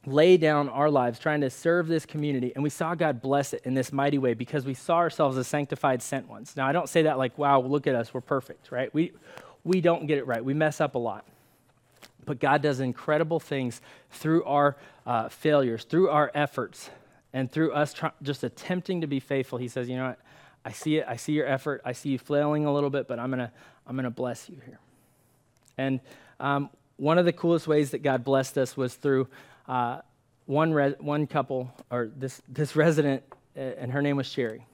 lay 0.05 0.37
down 0.37 0.69
our 0.69 0.89
lives, 0.89 1.19
trying 1.19 1.41
to 1.41 1.49
serve 1.49 1.87
this 1.87 2.05
community. 2.05 2.51
And 2.55 2.63
we 2.63 2.69
saw 2.69 2.95
God 2.95 3.21
bless 3.21 3.53
it 3.53 3.61
in 3.65 3.73
this 3.73 3.91
mighty 3.91 4.17
way 4.17 4.33
because 4.33 4.65
we 4.65 4.73
saw 4.73 4.97
ourselves 4.97 5.37
as 5.37 5.47
sanctified 5.47 6.01
sent 6.01 6.29
ones. 6.29 6.55
Now, 6.55 6.67
I 6.67 6.71
don't 6.71 6.87
say 6.87 7.03
that 7.03 7.17
like, 7.17 7.37
wow, 7.37 7.59
look 7.61 7.87
at 7.87 7.95
us, 7.95 8.13
we're 8.13 8.21
perfect, 8.21 8.71
right? 8.71 8.93
We, 8.93 9.13
we 9.63 9.81
don't 9.81 10.05
get 10.07 10.17
it 10.17 10.27
right. 10.27 10.43
We 10.43 10.53
mess 10.53 10.79
up 10.79 10.95
a 10.95 10.99
lot. 10.99 11.25
But 12.25 12.39
God 12.39 12.61
does 12.61 12.79
incredible 12.79 13.39
things 13.39 13.81
through 14.11 14.43
our 14.43 14.77
uh, 15.05 15.29
failures, 15.29 15.83
through 15.83 16.09
our 16.09 16.31
efforts, 16.33 16.89
and 17.33 17.51
through 17.51 17.73
us 17.73 17.93
try- 17.93 18.11
just 18.21 18.43
attempting 18.43 19.01
to 19.01 19.07
be 19.07 19.19
faithful. 19.19 19.57
He 19.57 19.67
says, 19.67 19.89
you 19.89 19.97
know 19.97 20.09
what? 20.09 20.19
I 20.65 20.71
see 20.71 20.97
it. 20.97 21.05
I 21.07 21.15
see 21.15 21.33
your 21.33 21.47
effort. 21.47 21.81
I 21.85 21.93
see 21.93 22.09
you 22.09 22.19
flailing 22.19 22.65
a 22.65 22.73
little 22.73 22.89
bit, 22.89 23.07
but 23.07 23.17
I'm 23.19 23.29
going 23.29 23.39
to 23.39 23.51
I'm 23.87 23.97
to 23.97 24.09
bless 24.11 24.47
you 24.49 24.57
here. 24.65 24.79
And 25.77 25.99
um, 26.39 26.69
one 26.97 27.17
of 27.17 27.25
the 27.25 27.33
coolest 27.33 27.67
ways 27.67 27.91
that 27.91 28.03
God 28.03 28.23
blessed 28.23 28.57
us 28.57 28.77
was 28.77 28.93
through 28.93 29.27
uh, 29.67 30.01
one, 30.45 30.73
re- 30.73 30.95
one 30.99 31.25
couple, 31.25 31.73
or 31.89 32.11
this, 32.15 32.41
this 32.47 32.75
resident, 32.75 33.23
uh, 33.57 33.61
and 33.61 33.91
her 33.91 34.01
name 34.01 34.17
was 34.17 34.27
Sherry. 34.27 34.65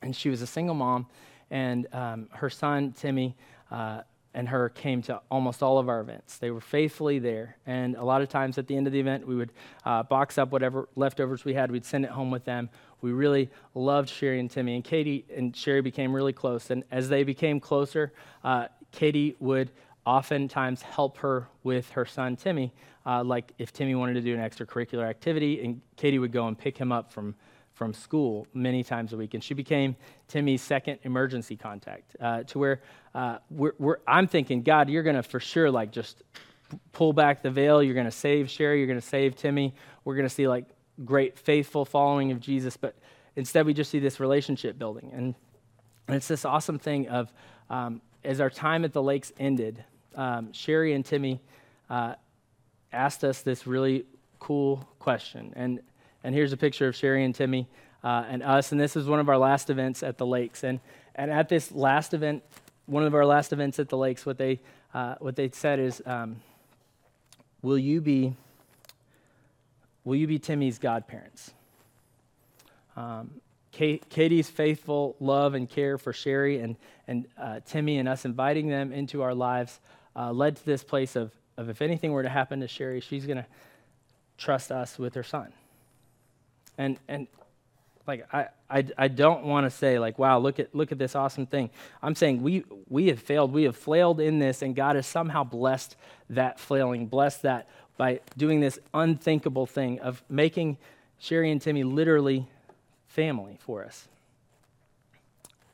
And 0.00 0.16
she 0.16 0.30
was 0.30 0.40
a 0.40 0.46
single 0.46 0.74
mom, 0.74 1.06
and 1.50 1.86
um, 1.92 2.28
her 2.32 2.48
son, 2.48 2.92
Timmy, 2.92 3.34
uh, 3.70 4.02
and 4.34 4.48
her 4.48 4.68
came 4.68 5.00
to 5.02 5.20
almost 5.30 5.62
all 5.62 5.78
of 5.78 5.88
our 5.88 6.00
events. 6.00 6.38
They 6.38 6.50
were 6.50 6.60
faithfully 6.60 7.20
there. 7.20 7.56
And 7.66 7.94
a 7.94 8.04
lot 8.04 8.20
of 8.20 8.28
times 8.28 8.58
at 8.58 8.66
the 8.66 8.76
end 8.76 8.86
of 8.86 8.92
the 8.92 9.00
event, 9.00 9.26
we 9.26 9.36
would 9.36 9.52
uh, 9.84 10.02
box 10.02 10.38
up 10.38 10.50
whatever 10.50 10.88
leftovers 10.96 11.44
we 11.44 11.54
had, 11.54 11.70
we'd 11.70 11.84
send 11.84 12.04
it 12.04 12.10
home 12.10 12.30
with 12.30 12.44
them. 12.44 12.68
We 13.00 13.12
really 13.12 13.48
loved 13.74 14.08
Sherry 14.08 14.40
and 14.40 14.50
Timmy. 14.50 14.74
And 14.74 14.84
Katie 14.84 15.24
and 15.34 15.54
Sherry 15.56 15.82
became 15.82 16.12
really 16.12 16.32
close. 16.32 16.70
And 16.70 16.82
as 16.90 17.08
they 17.08 17.22
became 17.22 17.60
closer, 17.60 18.12
uh, 18.42 18.66
Katie 18.90 19.36
would 19.38 19.70
oftentimes 20.04 20.82
help 20.82 21.18
her 21.18 21.48
with 21.62 21.90
her 21.90 22.04
son 22.04 22.36
Timmy. 22.36 22.72
Uh, 23.06 23.22
like 23.22 23.52
if 23.58 23.72
Timmy 23.72 23.94
wanted 23.94 24.14
to 24.14 24.20
do 24.20 24.34
an 24.34 24.40
extracurricular 24.40 25.08
activity, 25.08 25.62
and 25.62 25.80
Katie 25.96 26.18
would 26.18 26.32
go 26.32 26.48
and 26.48 26.58
pick 26.58 26.76
him 26.76 26.90
up 26.90 27.12
from 27.12 27.34
from 27.74 27.92
school 27.92 28.46
many 28.54 28.82
times 28.82 29.12
a 29.12 29.16
week. 29.16 29.34
And 29.34 29.42
she 29.42 29.52
became 29.52 29.96
Timmy's 30.28 30.62
second 30.62 31.00
emergency 31.02 31.56
contact 31.56 32.16
uh, 32.20 32.44
to 32.44 32.58
where 32.58 32.80
uh, 33.14 33.38
we're, 33.50 33.74
we're, 33.78 33.96
I'm 34.06 34.26
thinking, 34.26 34.62
God, 34.62 34.88
you're 34.88 35.02
going 35.02 35.16
to 35.16 35.22
for 35.22 35.40
sure 35.40 35.70
like 35.70 35.90
just 35.90 36.22
pull 36.92 37.12
back 37.12 37.42
the 37.42 37.50
veil. 37.50 37.82
You're 37.82 37.94
going 37.94 38.06
to 38.06 38.12
save 38.12 38.48
Sherry. 38.48 38.78
You're 38.78 38.86
going 38.86 39.00
to 39.00 39.06
save 39.06 39.36
Timmy. 39.36 39.74
We're 40.04 40.14
going 40.14 40.28
to 40.28 40.34
see 40.34 40.48
like 40.48 40.66
great 41.04 41.38
faithful 41.38 41.84
following 41.84 42.30
of 42.30 42.40
Jesus. 42.40 42.76
But 42.76 42.96
instead, 43.36 43.66
we 43.66 43.74
just 43.74 43.90
see 43.90 43.98
this 43.98 44.20
relationship 44.20 44.78
building. 44.78 45.10
And, 45.12 45.34
and 46.06 46.16
it's 46.16 46.28
this 46.28 46.44
awesome 46.44 46.78
thing 46.78 47.08
of 47.08 47.32
um, 47.70 48.00
as 48.22 48.40
our 48.40 48.50
time 48.50 48.84
at 48.84 48.92
the 48.92 49.02
lakes 49.02 49.32
ended, 49.38 49.84
um, 50.14 50.52
Sherry 50.52 50.92
and 50.92 51.04
Timmy 51.04 51.40
uh, 51.90 52.14
asked 52.92 53.24
us 53.24 53.42
this 53.42 53.66
really 53.66 54.06
cool 54.38 54.88
question. 54.98 55.52
And 55.56 55.80
and 56.24 56.34
here's 56.34 56.52
a 56.52 56.56
picture 56.56 56.88
of 56.88 56.96
Sherry 56.96 57.22
and 57.22 57.34
Timmy 57.34 57.68
uh, 58.02 58.24
and 58.28 58.42
us. 58.42 58.72
And 58.72 58.80
this 58.80 58.96
is 58.96 59.06
one 59.06 59.20
of 59.20 59.28
our 59.28 59.36
last 59.36 59.68
events 59.68 60.02
at 60.02 60.16
the 60.16 60.24
lakes. 60.24 60.64
And, 60.64 60.80
and 61.14 61.30
at 61.30 61.50
this 61.50 61.70
last 61.70 62.14
event, 62.14 62.42
one 62.86 63.04
of 63.04 63.14
our 63.14 63.26
last 63.26 63.52
events 63.52 63.78
at 63.78 63.90
the 63.90 63.98
lakes, 63.98 64.24
what 64.24 64.38
they, 64.38 64.60
uh, 64.94 65.16
what 65.18 65.36
they 65.36 65.50
said 65.50 65.78
is, 65.78 66.02
um, 66.06 66.36
will 67.60 67.78
you 67.78 68.00
be, 68.00 68.34
will 70.02 70.16
you 70.16 70.26
be 70.26 70.38
Timmy's 70.38 70.78
godparents? 70.78 71.52
Um, 72.96 73.40
Katie's 73.70 74.48
faithful 74.48 75.16
love 75.20 75.54
and 75.54 75.68
care 75.68 75.98
for 75.98 76.12
Sherry 76.12 76.60
and, 76.60 76.76
and 77.06 77.26
uh, 77.36 77.60
Timmy 77.66 77.98
and 77.98 78.08
us 78.08 78.24
inviting 78.24 78.68
them 78.68 78.92
into 78.92 79.22
our 79.22 79.34
lives 79.34 79.78
uh, 80.16 80.32
led 80.32 80.56
to 80.56 80.64
this 80.64 80.84
place 80.84 81.16
of, 81.16 81.32
of 81.58 81.68
if 81.68 81.82
anything 81.82 82.12
were 82.12 82.22
to 82.22 82.28
happen 82.28 82.60
to 82.60 82.68
Sherry, 82.68 83.00
she's 83.00 83.26
going 83.26 83.38
to 83.38 83.46
trust 84.38 84.70
us 84.70 84.96
with 84.98 85.14
her 85.14 85.24
son. 85.24 85.52
And, 86.78 86.98
and 87.08 87.26
like 88.06 88.26
I, 88.32 88.48
I, 88.68 88.84
I 88.98 89.08
don't 89.08 89.44
want 89.44 89.64
to 89.66 89.70
say 89.70 89.98
like 89.98 90.18
wow 90.18 90.38
look 90.38 90.58
at 90.58 90.74
look 90.74 90.92
at 90.92 90.98
this 90.98 91.14
awesome 91.14 91.46
thing. 91.46 91.70
I'm 92.02 92.14
saying 92.14 92.42
we 92.42 92.64
we 92.88 93.08
have 93.08 93.18
failed. 93.18 93.52
We 93.52 93.64
have 93.64 93.76
flailed 93.76 94.20
in 94.20 94.38
this 94.38 94.62
and 94.62 94.74
god 94.76 94.96
has 94.96 95.06
somehow 95.06 95.44
blessed 95.44 95.96
that 96.30 96.60
flailing 96.60 97.06
blessed 97.06 97.42
that 97.42 97.68
by 97.96 98.20
doing 98.36 98.60
this 98.60 98.78
unthinkable 98.92 99.66
thing 99.66 100.00
of 100.00 100.22
making 100.28 100.76
sherry 101.18 101.50
and 101.50 101.62
timmy 101.62 101.84
literally 101.84 102.46
family 103.06 103.58
for 103.60 103.84
us. 103.84 104.08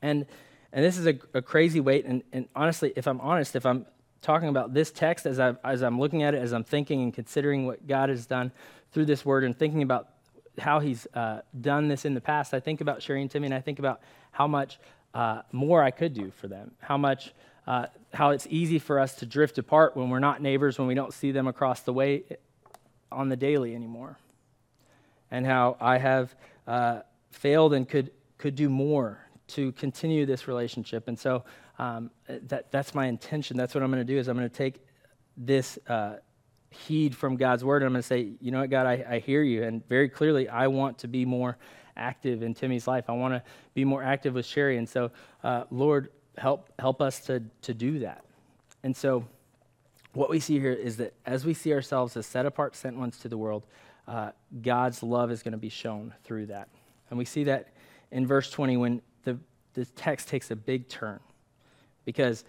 And 0.03 0.27
and 0.73 0.85
this 0.85 0.99
is 0.99 1.07
a, 1.07 1.19
a 1.35 1.43
crazy 1.43 1.81
weight 1.81 2.05
and, 2.05 2.23
and 2.33 2.49
honestly 2.55 2.93
if 2.95 3.09
i'm 3.09 3.21
honest 3.21 3.57
if 3.57 3.67
i'm 3.67 3.87
talking 4.23 4.49
about 4.49 4.73
this 4.73 4.93
text 4.93 5.27
as, 5.27 5.41
I, 5.41 5.57
as 5.65 5.83
i'm 5.83 5.99
looking 5.99 6.23
at 6.23 6.33
it 6.33 6.39
as 6.39 6.53
i'm 6.53 6.63
thinking 6.63 7.03
and 7.03 7.13
considering 7.13 7.67
what 7.67 7.89
god 7.89 8.09
has 8.09 8.25
done 8.25 8.53
through 8.93 9.07
this 9.07 9.25
word 9.25 9.43
and 9.43 9.59
thinking 9.59 9.83
about 9.83 10.11
how 10.59 10.81
he's 10.81 11.07
uh, 11.15 11.41
done 11.61 11.89
this 11.89 12.05
in 12.05 12.15
the 12.15 12.21
past, 12.21 12.55
I 12.55 12.61
think 12.61 12.81
about 12.81 13.03
Sherry 13.03 13.23
and 13.23 13.31
Timmy, 13.31 13.47
and 13.47 13.55
I 13.55 13.61
think 13.61 13.79
about 13.79 14.01
how 14.33 14.47
much 14.47 14.79
uh, 15.15 15.43
more 15.53 15.83
I 15.83 15.91
could 15.91 16.15
do 16.15 16.31
for 16.31 16.49
them, 16.49 16.73
how 16.81 16.97
much, 16.97 17.33
uh, 17.67 17.87
how 18.13 18.31
it's 18.31 18.47
easy 18.51 18.79
for 18.79 18.99
us 18.99 19.15
to 19.17 19.27
drift 19.27 19.59
apart 19.59 19.97
when 19.97 20.11
we're 20.11 20.19
not 20.19 20.43
neighbors, 20.43 20.79
when 20.79 20.89
we 20.89 20.95
don't 20.95 21.13
see 21.13 21.33
them 21.33 21.47
across 21.47 21.81
the 21.81 21.93
way 21.93 22.25
on 23.11 23.29
the 23.29 23.37
daily 23.37 23.75
anymore, 23.75 24.19
and 25.31 25.47
how 25.47 25.77
I 25.81 25.99
have 25.99 26.35
uh, 26.67 27.01
failed 27.31 27.75
and 27.75 27.89
could 27.89 28.11
could 28.39 28.55
do 28.55 28.71
more 28.71 29.19
to 29.47 29.73
continue 29.73 30.25
this 30.25 30.49
relationship. 30.49 31.09
And 31.09 31.19
so 31.19 31.45
um, 31.79 32.11
that 32.27 32.71
that's 32.71 32.95
my 32.95 33.07
intention. 33.07 33.57
That's 33.57 33.75
what 33.75 33.83
I'm 33.83 33.91
going 33.91 34.07
to 34.07 34.13
do. 34.13 34.19
Is 34.19 34.29
I'm 34.29 34.37
going 34.37 34.49
to 34.49 34.57
take 34.57 34.85
this 35.37 35.79
uh, 35.89 36.17
heed 36.71 37.17
from 37.17 37.37
God's 37.37 37.65
word. 37.65 37.83
And 37.83 37.87
I'm 37.87 37.93
going 37.93 38.03
to 38.03 38.09
say, 38.09 38.33
you 38.41 38.51
know 38.51 38.61
what, 38.61 38.71
God, 38.71 38.87
I, 38.87 39.05
I 39.09 39.19
hear 39.19 39.43
you. 39.43 39.65
And 39.65 39.87
very 39.89 40.09
clearly, 40.09 40.49
I 40.49 40.69
want 40.69 40.99
to 40.99 41.09
be 41.09 41.25
more 41.25 41.59
active 41.97 42.43
in 42.43 42.55
Timmy's 42.55 42.87
life. 42.87 43.05
I 43.09 43.13
want 43.13 43.35
to 43.35 43.43
be 43.75 43.85
more 43.85 44.03
active 44.03 44.35
with 44.35 44.47
Sherry. 44.47 44.79
And 44.79 44.89
so, 44.89 45.11
uh, 45.43 45.65
Lord, 45.71 46.11
help, 46.39 46.73
help 46.79 47.03
us 47.03 47.21
to, 47.27 47.43
to 47.63 47.75
do 47.75 48.01
that. 48.01 48.25
And 48.83 48.97
so, 48.97 49.27
what 50.13 50.31
we 50.31 50.41
see 50.41 50.59
here 50.59 50.73
is 50.73 50.97
that 50.97 51.15
as 51.25 51.45
we 51.45 51.55
see 51.55 51.73
ourselves 51.73 52.17
as 52.17 52.27
set 52.27 52.45
apart, 52.45 52.75
sent 52.75 52.97
ones 52.97 53.19
to 53.19 53.29
the 53.29 53.39
world, 53.39 53.65
uh, 54.09 54.33
God's 54.63 55.03
love 55.05 55.31
is 55.31 55.43
going 55.43 55.53
to 55.53 55.59
be 55.59 55.69
shown 55.69 56.13
through 56.25 56.47
that. 56.47 56.69
And 57.11 57.19
we 57.19 57.25
see 57.25 57.45
that 57.45 57.69
in 58.11 58.27
verse 58.27 58.51
20 58.51 58.77
when 58.77 59.03
the, 59.25 59.39
the 59.75 59.85
text 59.85 60.29
takes 60.29 60.51
a 60.51 60.57
big 60.57 60.89
turn. 60.89 61.21
Because 62.05 62.45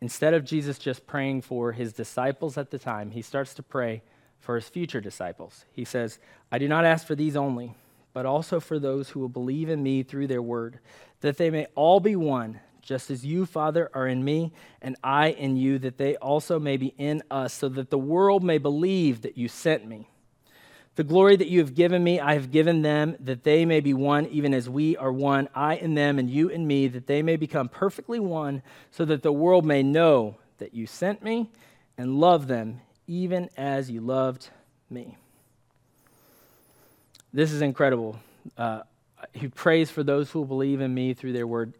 instead 0.00 0.34
of 0.34 0.44
Jesus 0.44 0.78
just 0.78 1.06
praying 1.06 1.42
for 1.42 1.72
his 1.72 1.92
disciples 1.92 2.56
at 2.56 2.70
the 2.70 2.78
time, 2.78 3.10
he 3.10 3.22
starts 3.22 3.54
to 3.54 3.62
pray 3.62 4.02
for 4.38 4.54
his 4.54 4.68
future 4.68 5.00
disciples. 5.00 5.64
He 5.72 5.84
says, 5.84 6.18
I 6.50 6.58
do 6.58 6.68
not 6.68 6.84
ask 6.84 7.06
for 7.06 7.14
these 7.14 7.36
only, 7.36 7.74
but 8.12 8.26
also 8.26 8.60
for 8.60 8.78
those 8.78 9.10
who 9.10 9.20
will 9.20 9.28
believe 9.28 9.68
in 9.68 9.82
me 9.82 10.02
through 10.02 10.28
their 10.28 10.42
word, 10.42 10.78
that 11.20 11.36
they 11.36 11.50
may 11.50 11.66
all 11.74 12.00
be 12.00 12.16
one, 12.16 12.60
just 12.80 13.10
as 13.10 13.26
you, 13.26 13.44
Father, 13.44 13.90
are 13.92 14.06
in 14.06 14.24
me, 14.24 14.52
and 14.80 14.96
I 15.02 15.28
in 15.28 15.56
you, 15.56 15.78
that 15.80 15.98
they 15.98 16.16
also 16.16 16.58
may 16.58 16.76
be 16.76 16.94
in 16.96 17.22
us, 17.30 17.52
so 17.52 17.68
that 17.68 17.90
the 17.90 17.98
world 17.98 18.42
may 18.42 18.58
believe 18.58 19.22
that 19.22 19.36
you 19.36 19.48
sent 19.48 19.86
me. 19.86 20.08
The 20.98 21.04
glory 21.04 21.36
that 21.36 21.46
you 21.46 21.60
have 21.60 21.76
given 21.76 22.02
me, 22.02 22.18
I 22.18 22.34
have 22.34 22.50
given 22.50 22.82
them, 22.82 23.14
that 23.20 23.44
they 23.44 23.64
may 23.64 23.78
be 23.78 23.94
one, 23.94 24.26
even 24.26 24.52
as 24.52 24.68
we 24.68 24.96
are 24.96 25.12
one, 25.12 25.48
I 25.54 25.76
and 25.76 25.96
them, 25.96 26.18
and 26.18 26.28
you 26.28 26.50
and 26.50 26.66
me, 26.66 26.88
that 26.88 27.06
they 27.06 27.22
may 27.22 27.36
become 27.36 27.68
perfectly 27.68 28.18
one, 28.18 28.62
so 28.90 29.04
that 29.04 29.22
the 29.22 29.30
world 29.30 29.64
may 29.64 29.84
know 29.84 30.38
that 30.58 30.74
you 30.74 30.88
sent 30.88 31.22
me 31.22 31.52
and 31.96 32.18
love 32.18 32.48
them, 32.48 32.80
even 33.06 33.48
as 33.56 33.88
you 33.88 34.00
loved 34.00 34.50
me. 34.90 35.16
This 37.32 37.52
is 37.52 37.62
incredible. 37.62 38.18
Uh, 38.56 38.80
he 39.32 39.46
prays 39.46 39.92
for 39.92 40.02
those 40.02 40.32
who 40.32 40.44
believe 40.44 40.80
in 40.80 40.92
me 40.92 41.14
through 41.14 41.32
their 41.32 41.46
word. 41.46 41.74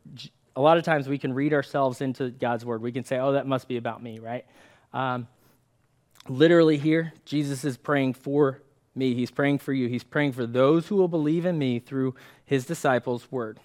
A 0.54 0.60
lot 0.60 0.78
of 0.78 0.84
times 0.84 1.08
we 1.08 1.18
can 1.18 1.32
read 1.32 1.52
ourselves 1.52 2.00
into 2.00 2.30
God's 2.30 2.64
word. 2.64 2.82
We 2.82 2.92
can 2.92 3.02
say, 3.02 3.18
oh, 3.18 3.32
that 3.32 3.48
must 3.48 3.66
be 3.66 3.78
about 3.78 4.00
me, 4.00 4.20
right? 4.20 4.46
Um, 4.92 5.26
literally, 6.28 6.78
here, 6.78 7.12
Jesus 7.24 7.64
is 7.64 7.76
praying 7.76 8.14
for 8.14 8.62
me. 8.98 9.14
He's 9.14 9.30
praying 9.30 9.58
for 9.58 9.72
you. 9.72 9.88
He's 9.88 10.04
praying 10.04 10.32
for 10.32 10.46
those 10.46 10.88
who 10.88 10.96
will 10.96 11.08
believe 11.08 11.46
in 11.46 11.58
me 11.58 11.78
through 11.78 12.14
his 12.44 12.66
disciples' 12.66 13.30
word. 13.30 13.58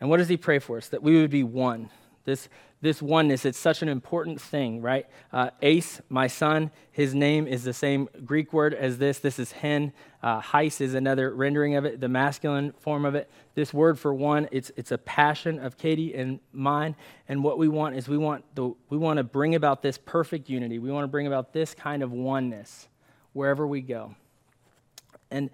And 0.00 0.08
what 0.08 0.16
does 0.16 0.28
he 0.28 0.36
pray 0.36 0.58
for 0.58 0.78
us? 0.78 0.88
That 0.88 1.02
we 1.02 1.20
would 1.20 1.30
be 1.30 1.44
one. 1.44 1.90
This, 2.24 2.48
this 2.82 3.00
oneness, 3.00 3.44
it's 3.44 3.58
such 3.58 3.80
an 3.80 3.88
important 3.88 4.40
thing, 4.40 4.82
right? 4.82 5.06
Uh, 5.32 5.50
Ace, 5.62 6.00
my 6.10 6.26
son, 6.26 6.70
his 6.92 7.14
name 7.14 7.48
is 7.48 7.64
the 7.64 7.72
same 7.72 8.08
Greek 8.24 8.52
word 8.52 8.74
as 8.74 8.98
this. 8.98 9.18
This 9.18 9.38
is 9.38 9.50
hen. 9.50 9.92
Uh, 10.22 10.40
heis 10.40 10.80
is 10.80 10.94
another 10.94 11.34
rendering 11.34 11.74
of 11.74 11.84
it, 11.84 12.00
the 12.00 12.08
masculine 12.08 12.72
form 12.80 13.04
of 13.04 13.14
it. 13.14 13.30
This 13.54 13.72
word 13.72 13.98
for 13.98 14.12
one, 14.12 14.46
it's, 14.52 14.70
it's 14.76 14.92
a 14.92 14.98
passion 14.98 15.58
of 15.58 15.78
Katie 15.78 16.14
and 16.14 16.38
mine. 16.52 16.94
And 17.28 17.42
what 17.42 17.56
we 17.56 17.66
want 17.66 17.96
is 17.96 18.08
we 18.08 18.18
want, 18.18 18.44
the, 18.54 18.74
we 18.90 18.98
want 18.98 19.16
to 19.16 19.24
bring 19.24 19.54
about 19.54 19.80
this 19.80 19.96
perfect 19.96 20.50
unity. 20.50 20.78
We 20.78 20.92
want 20.92 21.04
to 21.04 21.08
bring 21.08 21.26
about 21.26 21.52
this 21.52 21.74
kind 21.74 22.02
of 22.02 22.12
oneness 22.12 22.88
wherever 23.32 23.66
we 23.66 23.80
go. 23.80 24.14
And 25.30 25.50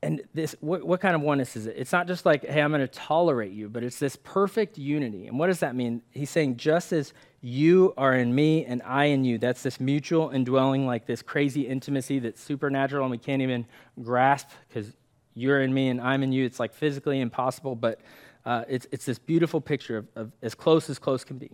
and 0.00 0.22
this 0.32 0.54
what, 0.60 0.84
what 0.84 1.00
kind 1.00 1.16
of 1.16 1.22
oneness 1.22 1.56
is 1.56 1.66
it? 1.66 1.74
It's 1.76 1.92
not 1.92 2.06
just 2.06 2.24
like 2.24 2.46
hey 2.46 2.60
i'm 2.60 2.70
going 2.70 2.80
to 2.80 2.86
tolerate 2.86 3.52
you 3.52 3.68
but 3.68 3.82
it's 3.82 3.98
this 3.98 4.16
perfect 4.16 4.78
unity. 4.78 5.26
And 5.26 5.38
what 5.38 5.48
does 5.48 5.60
that 5.60 5.74
mean? 5.74 6.02
He's 6.10 6.30
saying 6.30 6.56
just 6.56 6.92
as 6.92 7.12
you 7.40 7.94
are 7.96 8.14
in 8.14 8.34
me 8.34 8.64
and 8.64 8.82
i 8.82 9.04
in 9.06 9.24
you 9.24 9.38
that's 9.38 9.62
this 9.62 9.78
mutual 9.78 10.30
indwelling 10.30 10.86
like 10.86 11.06
this 11.06 11.22
crazy 11.22 11.68
intimacy 11.68 12.18
that's 12.18 12.42
supernatural 12.42 13.04
and 13.04 13.10
we 13.12 13.18
can't 13.18 13.42
even 13.42 13.64
grasp 14.02 14.48
because 14.68 14.92
you're 15.34 15.62
in 15.62 15.72
me 15.72 15.88
and 15.88 16.00
i'm 16.00 16.22
in 16.22 16.32
you. 16.32 16.44
It's 16.44 16.60
like 16.60 16.74
physically 16.74 17.20
impossible 17.20 17.74
but 17.74 18.00
uh, 18.46 18.64
it's, 18.66 18.86
it's 18.90 19.04
this 19.04 19.18
beautiful 19.18 19.60
picture 19.60 19.98
of, 19.98 20.06
of 20.16 20.32
as 20.40 20.54
close 20.54 20.88
as 20.88 20.98
close 20.98 21.22
can 21.22 21.36
be 21.36 21.50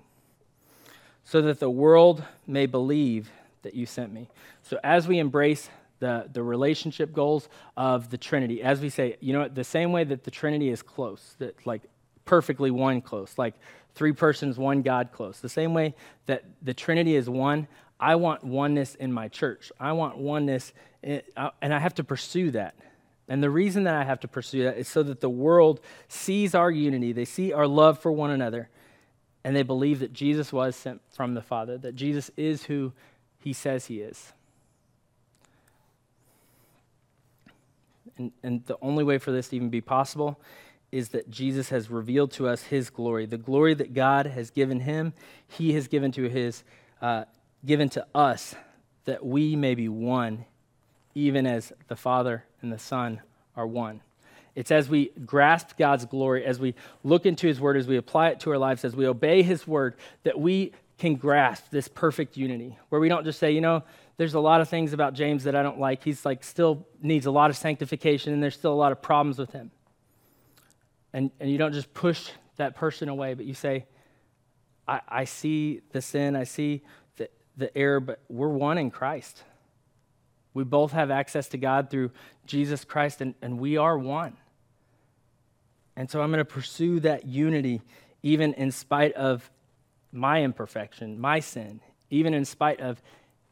so 1.25 1.41
that 1.43 1.59
the 1.59 1.71
world 1.71 2.23
may 2.47 2.67
believe 2.67 3.31
that 3.63 3.75
you 3.75 3.87
sent 3.87 4.13
me. 4.13 4.29
So 4.63 4.79
as 4.85 5.09
we 5.09 5.19
embrace 5.19 5.71
the, 6.01 6.29
the 6.33 6.43
relationship 6.43 7.13
goals 7.13 7.49
of 7.77 8.11
the 8.11 8.19
Trinity. 8.19 8.63
As 8.63 8.81
we 8.81 8.89
say, 8.89 9.17
you 9.21 9.33
know, 9.33 9.49
the 9.49 9.65
same 9.65 9.93
way 9.93 10.05
that 10.05 10.25
the 10.25 10.31
Trinity 10.31 10.69
is 10.69 10.83
close, 10.83 11.37
that 11.39 11.67
like 11.67 11.83
perfectly 12.25 12.71
one 12.71 13.01
close, 13.01 13.39
like 13.39 13.55
three 13.95 14.13
persons, 14.13 14.59
one 14.59 14.83
God 14.83 15.11
close. 15.13 15.41
The 15.41 15.49
same 15.49 15.75
way 15.75 15.95
that 16.27 16.45
the 16.63 16.75
Trinity 16.75 17.17
is 17.17 17.29
one, 17.29 17.69
I 18.01 18.17
want 18.17 18.45
oneness 18.45 18.95
in 18.97 19.13
my 19.13 19.29
church. 19.29 19.71
I 19.79 19.93
want 19.93 20.19
oneness, 20.19 20.73
in, 21.03 21.23
uh, 21.37 21.51
and 21.63 21.73
I 21.73 21.79
have 21.79 21.95
to 21.95 22.05
pursue 22.05 22.51
that. 22.53 22.75
And 23.29 23.43
the 23.43 23.51
reason 23.51 23.85
that 23.85 23.95
I 23.95 24.05
have 24.05 24.21
to 24.21 24.29
pursue 24.29 24.65
that 24.65 24.77
is 24.77 24.89
so 24.89 25.03
that 25.05 25.21
the 25.21 25.31
world 25.31 25.81
sees 26.09 26.55
our 26.55 26.71
unity, 26.71 27.13
they 27.13 27.25
see 27.25 27.53
our 27.53 27.67
love 27.67 27.99
for 27.99 28.13
one 28.13 28.31
another, 28.31 28.69
and 29.45 29.55
they 29.55 29.63
believe 29.63 30.01
that 30.01 30.13
Jesus 30.13 30.53
was 30.53 30.77
sent 30.77 31.01
from 31.11 31.35
the 31.35 31.43
Father, 31.43 31.79
that 31.79 31.95
Jesus 31.95 32.31
is 32.37 32.65
who 32.65 32.93
he 33.39 33.53
says 33.53 33.87
he 33.87 34.01
is. 34.01 34.33
And, 38.17 38.33
and 38.43 38.65
the 38.67 38.79
only 38.81 39.05
way 39.05 39.19
for 39.19 39.33
this 39.33 39.49
to 39.49 39.57
even 39.57 39.71
be 39.71 39.81
possible 39.81 40.41
is 40.93 41.09
that 41.09 41.29
Jesus 41.29 41.71
has 41.71 41.91
revealed 41.91 42.31
to 42.33 42.47
us 42.47 42.65
his 42.65 42.89
glory. 42.89 43.27
The 43.27 43.39
glory 43.39 43.75
that 43.75 43.95
God 43.95 44.27
has 44.27 44.51
given 44.51 44.81
him, 44.81 45.13
he 45.49 45.73
has 45.73 45.89
given 45.89 46.13
to 46.13 46.29
his 46.29 46.63
uh, 47.03 47.25
given 47.65 47.89
to 47.91 48.07
us 48.15 48.55
that 49.05 49.25
we 49.25 49.57
may 49.57 49.75
be 49.75 49.89
one, 49.89 50.45
even 51.15 51.47
as 51.47 51.73
the 51.89 51.97
Father 51.97 52.45
and 52.63 52.73
the 52.73 52.79
Son 52.79 53.21
are 53.57 53.67
one. 53.67 54.01
It's 54.55 54.71
as 54.71 54.89
we 54.89 55.11
grasp 55.27 55.77
God's 55.77 56.05
glory, 56.05 56.45
as 56.45 56.59
we 56.59 56.75
look 57.03 57.27
into 57.27 57.47
His 57.47 57.61
Word, 57.61 57.77
as 57.77 57.87
we 57.87 57.97
apply 57.97 58.29
it 58.29 58.41
to 58.41 58.51
our 58.51 58.59
lives, 58.59 58.85
as 58.85 58.95
we 58.95 59.07
obey 59.07 59.43
His 59.43 59.67
Word, 59.67 59.97
that 60.23 60.39
we 60.39 60.73
can 60.97 61.17
grasp 61.17 61.71
this 61.71 61.89
perfect 61.89 62.37
unity, 62.37 62.79
where 62.89 63.01
we 63.01 63.09
don't 63.09 63.25
just 63.25 63.39
say, 63.39 63.51
you 63.51 63.61
know, 63.61 63.83
there's 64.17 64.35
a 64.35 64.41
lot 64.41 64.61
of 64.61 64.69
things 64.69 64.93
about 64.93 65.15
James 65.15 65.45
that 65.45 65.57
I 65.57 65.63
don't 65.63 65.79
like. 65.79 66.05
He's 66.05 66.25
like 66.25 66.45
still 66.45 66.87
needs 67.03 67.27
a 67.27 67.31
lot 67.31 67.51
of 67.51 67.57
sanctification, 67.57 68.33
and 68.33 68.43
there's 68.43 68.55
still 68.55 68.73
a 68.73 68.75
lot 68.75 68.93
of 68.93 69.03
problems 69.03 69.39
with 69.39 69.53
him. 69.53 69.71
And, 71.13 71.31
and 71.41 71.51
you 71.51 71.59
don't 71.59 71.73
just 71.73 71.93
push 71.95 72.31
that 72.57 72.77
person 72.77 73.09
away, 73.09 73.35
but 73.35 73.47
you 73.47 73.55
say, 73.55 73.87
I, 74.87 75.01
I 75.09 75.25
see 75.25 75.81
the 75.93 76.01
sin, 76.01 76.37
I 76.37 76.45
see 76.45 76.83
the, 77.17 77.29
the 77.57 77.77
error, 77.77 78.01
but 78.01 78.21
we're 78.29 78.49
one 78.49 78.79
in 78.79 78.91
Christ. 78.91 79.43
We 80.53 80.65
both 80.65 80.93
have 80.93 81.11
access 81.11 81.49
to 81.49 81.59
God 81.59 81.91
through 81.91 82.11
Jesus 82.47 82.85
Christ, 82.85 83.21
and, 83.21 83.35
and 83.43 83.59
we 83.59 83.77
are 83.77 83.99
one. 83.99 84.37
And 85.97 86.11
so 86.11 86.21
I'm 86.21 86.31
going 86.31 86.39
to 86.39 86.45
pursue 86.45 87.01
that 87.01 87.27
unity 87.27 87.83
even 88.23 88.55
in 88.55 88.71
spite 88.71 89.13
of 89.15 89.51
my 90.13 90.43
imperfection, 90.43 91.21
my 91.21 91.41
sin, 91.41 91.81
even 92.11 92.35
in 92.35 92.45
spite 92.45 92.81
of 92.81 93.03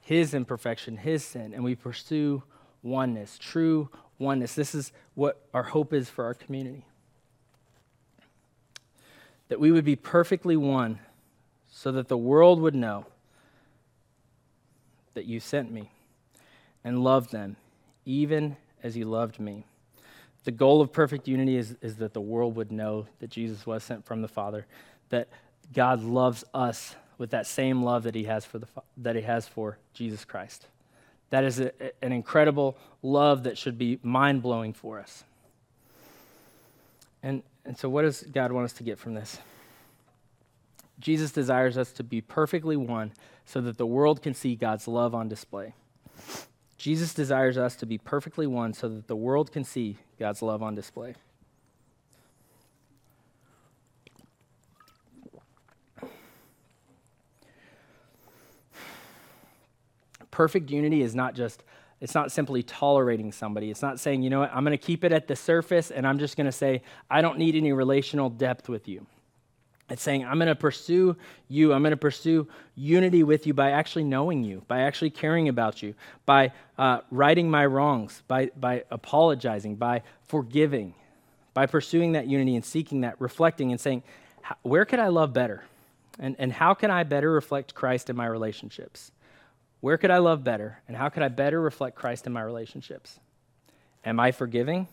his 0.03 0.35
imperfection, 0.35 0.99
his 0.99 1.25
sin. 1.25 1.55
And 1.55 1.65
we 1.65 1.75
pursue 1.75 2.43
oneness, 2.83 3.39
true 3.39 3.89
oneness. 4.19 4.55
This 4.55 4.75
is 4.75 4.93
what 5.15 5.47
our 5.55 5.63
hope 5.63 5.95
is 5.95 6.11
for 6.11 6.25
our 6.25 6.35
community. 6.35 6.85
That 9.49 9.61
we 9.61 9.73
would 9.73 9.85
be 9.85 9.97
perfectly 9.97 10.57
one 10.57 10.99
so 11.71 11.93
that 11.93 12.09
the 12.09 12.19
world 12.19 12.61
would 12.61 12.75
know 12.75 13.07
that 15.15 15.25
you 15.25 15.41
sent 15.41 15.71
me 15.71 15.91
and 16.85 17.05
loved 17.05 17.33
them, 17.33 17.57
even 18.05 18.57
as 18.83 18.97
you 18.97 19.05
loved 19.05 19.39
me. 19.39 19.65
The 20.45 20.51
goal 20.51 20.81
of 20.81 20.93
perfect 20.93 21.29
unity 21.29 21.57
is, 21.57 21.77
is 21.81 21.97
that 21.97 22.13
the 22.13 22.21
world 22.21 22.57
would 22.57 22.73
know 22.73 23.07
that 23.21 23.31
Jesus 23.31 23.65
was 23.67 23.85
sent 23.85 24.05
from 24.05 24.23
the 24.23 24.29
Father, 24.29 24.67
that 25.11 25.29
God 25.73 26.03
loves 26.03 26.43
us 26.53 26.97
with 27.23 27.31
that 27.31 27.47
same 27.47 27.85
love 27.85 28.03
that 28.03 28.17
he 28.17 28.25
has 28.25 28.45
for, 28.45 28.59
the, 28.59 28.67
that 28.97 29.15
he 29.15 29.23
has 29.23 29.47
for 29.47 29.79
Jesus 29.95 30.25
Christ. 30.25 30.67
That 31.31 31.45
is 31.45 31.61
a, 31.61 31.71
an 32.05 32.11
incredible 32.11 32.77
love 33.01 33.45
that 33.45 33.57
should 33.57 33.79
be 33.79 34.01
mind 34.03 34.43
blowing 34.43 34.73
for 34.73 34.99
us. 34.99 35.23
And, 37.23 37.45
and 37.65 37.79
so, 37.79 37.89
what 37.89 38.03
does 38.03 38.23
God 38.23 38.51
want 38.51 38.65
us 38.65 38.73
to 38.73 38.83
get 38.83 38.99
from 38.99 39.15
this? 39.15 39.39
Jesus 40.99 41.31
desires 41.31 41.79
us 41.79 41.93
to 41.93 42.03
be 42.03 42.21
perfectly 42.21 42.77
one 42.77 43.13
so 43.45 43.61
that 43.61 43.79
the 43.79 43.87
world 43.87 44.21
can 44.21 44.35
see 44.35 44.57
God's 44.57 44.89
love 44.89 45.15
on 45.15 45.29
display. 45.29 45.75
Jesus 46.77 47.15
desires 47.15 47.57
us 47.57 47.77
to 47.77 47.87
be 47.87 47.99
perfectly 47.99 48.49
one 48.49 48.75
so 48.75 48.89
that 48.89 49.07
the 49.07 49.15
world 49.15 49.53
can 49.53 49.63
see 49.63 49.97
God's 50.19 50.43
love 50.43 50.61
on 50.61 50.75
display. 50.75 51.15
Perfect 60.33 60.71
unity 60.71 61.03
is 61.03 61.15
not 61.15 61.35
just 61.35 61.63
it's 62.03 62.17
not 62.17 62.33
simply 62.33 62.65
tolerating 62.65 63.31
somebody. 63.31 63.71
It's 63.71 63.81
not 63.81 64.01
saying, 64.01 64.25
you 64.25 64.31
know 64.31 64.41
what, 64.41 64.51
I'm 64.53 64.65
going 64.65 64.77
to 64.77 64.85
keep 64.87 65.05
it 65.05 65.13
at 65.13 65.29
the 65.29 65.37
surface 65.37 65.93
and 65.93 66.05
I'm 66.05 66.19
just 66.19 66.37
going 66.37 66.47
to 66.47 66.53
say, 66.53 66.83
I 67.09 67.23
don't 67.23 67.39
need 67.39 67.55
any 67.55 67.73
relational 67.73 68.29
depth 68.29 68.69
with 68.69 68.89
you. 68.89 69.07
It's 69.89 70.03
saying, 70.03 70.25
I'm 70.25 70.39
going 70.39 70.49
to 70.49 70.57
pursue 70.57 71.17
you. 71.47 71.73
I'm 71.73 71.81
going 71.83 71.93
to 71.93 71.97
pursue 71.97 72.49
unity 72.75 73.23
with 73.23 73.47
you 73.47 73.55
by 73.55 73.71
actually 73.71 74.03
knowing 74.03 74.43
you, 74.43 74.65
by 74.67 74.81
actually 74.81 75.11
caring 75.11 75.49
about 75.49 75.81
you, 75.81 75.95
by 76.27 76.51
uh, 76.77 77.03
righting 77.13 77.49
my 77.49 77.67
wrongs, 77.67 78.25
by, 78.27 78.51
by 78.59 78.83
apologizing, 78.91 79.77
by 79.77 80.03
forgiving, 80.25 80.95
by 81.55 81.67
pursuing 81.67 82.13
that 82.13 82.27
unity 82.27 82.57
and 82.57 82.65
seeking 82.65 83.03
that, 83.03 83.15
reflecting 83.21 83.71
and 83.71 83.81
saying, 83.81 84.03
where 84.63 84.85
could 84.85 84.99
I 84.99 85.07
love 85.07 85.33
better? 85.33 85.63
And, 86.19 86.35
and 86.41 86.53
how 86.53 86.75
can 86.75 86.91
I 86.91 87.05
better 87.05 87.31
reflect 87.31 87.77
Christ 87.77 88.11
in 88.11 88.17
my 88.17 88.27
relationships? 88.27 89.13
Where 89.83 89.99
could 89.99 90.13
I 90.13 90.19
love 90.19 90.45
better? 90.45 90.81
And 90.87 90.97
how 90.97 91.09
could 91.09 91.25
I 91.25 91.29
better 91.29 91.61
reflect 91.61 91.97
Christ 91.97 92.29
in 92.29 92.33
my 92.33 92.41
relationships? 92.41 93.19
Am 94.05 94.21
I 94.21 94.31
forgiving? 94.31 94.87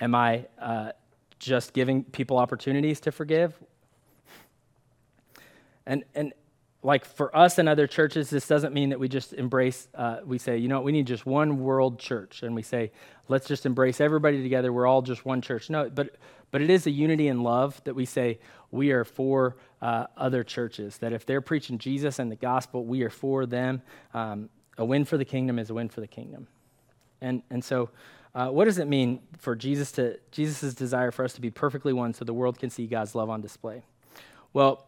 Am 0.00 0.12
I 0.12 0.46
uh, 0.60 0.90
just 1.38 1.72
giving 1.72 2.02
people 2.02 2.36
opportunities 2.36 2.98
to 3.02 3.12
forgive? 3.12 3.54
And, 5.86 6.02
and 6.16 6.32
like 6.82 7.04
for 7.04 7.34
us 7.36 7.58
and 7.58 7.68
other 7.68 7.86
churches, 7.86 8.28
this 8.28 8.48
doesn't 8.48 8.74
mean 8.74 8.88
that 8.88 8.98
we 8.98 9.06
just 9.06 9.34
embrace, 9.34 9.86
uh, 9.94 10.16
we 10.24 10.36
say, 10.36 10.58
you 10.58 10.66
know 10.66 10.80
we 10.80 10.90
need 10.90 11.06
just 11.06 11.24
one 11.24 11.60
world 11.60 12.00
church. 12.00 12.42
And 12.42 12.56
we 12.56 12.62
say, 12.62 12.90
let's 13.28 13.46
just 13.46 13.66
embrace 13.66 14.00
everybody 14.00 14.42
together. 14.42 14.72
We're 14.72 14.88
all 14.88 15.02
just 15.02 15.24
one 15.24 15.40
church. 15.42 15.70
No, 15.70 15.88
but, 15.88 16.16
but 16.50 16.60
it 16.60 16.70
is 16.70 16.88
a 16.88 16.90
unity 16.90 17.28
and 17.28 17.44
love 17.44 17.80
that 17.84 17.94
we 17.94 18.04
say 18.04 18.40
we 18.72 18.90
are 18.90 19.04
for 19.04 19.56
uh, 19.80 20.06
other 20.16 20.42
churches. 20.42 20.98
That 20.98 21.12
if 21.12 21.24
they're 21.24 21.40
preaching 21.40 21.78
Jesus 21.78 22.18
and 22.18 22.32
the 22.32 22.36
gospel, 22.36 22.84
we 22.84 23.02
are 23.02 23.10
for 23.10 23.46
them. 23.46 23.82
Um, 24.12 24.48
a 24.76 24.84
win 24.84 25.04
for 25.04 25.16
the 25.16 25.24
kingdom 25.24 25.60
is 25.60 25.70
a 25.70 25.74
win 25.74 25.88
for 25.88 26.00
the 26.00 26.08
kingdom. 26.08 26.48
And, 27.20 27.42
and 27.50 27.62
so, 27.62 27.90
uh, 28.34 28.48
what 28.48 28.64
does 28.64 28.78
it 28.78 28.88
mean 28.88 29.20
for 29.38 29.54
Jesus 29.54 29.92
to 29.92 30.18
Jesus' 30.32 30.74
desire 30.74 31.10
for 31.10 31.24
us 31.24 31.34
to 31.34 31.40
be 31.40 31.50
perfectly 31.50 31.92
one 31.92 32.14
so 32.14 32.24
the 32.24 32.34
world 32.34 32.58
can 32.58 32.70
see 32.70 32.86
God's 32.86 33.14
love 33.14 33.28
on 33.28 33.42
display? 33.42 33.84
Well, 34.54 34.86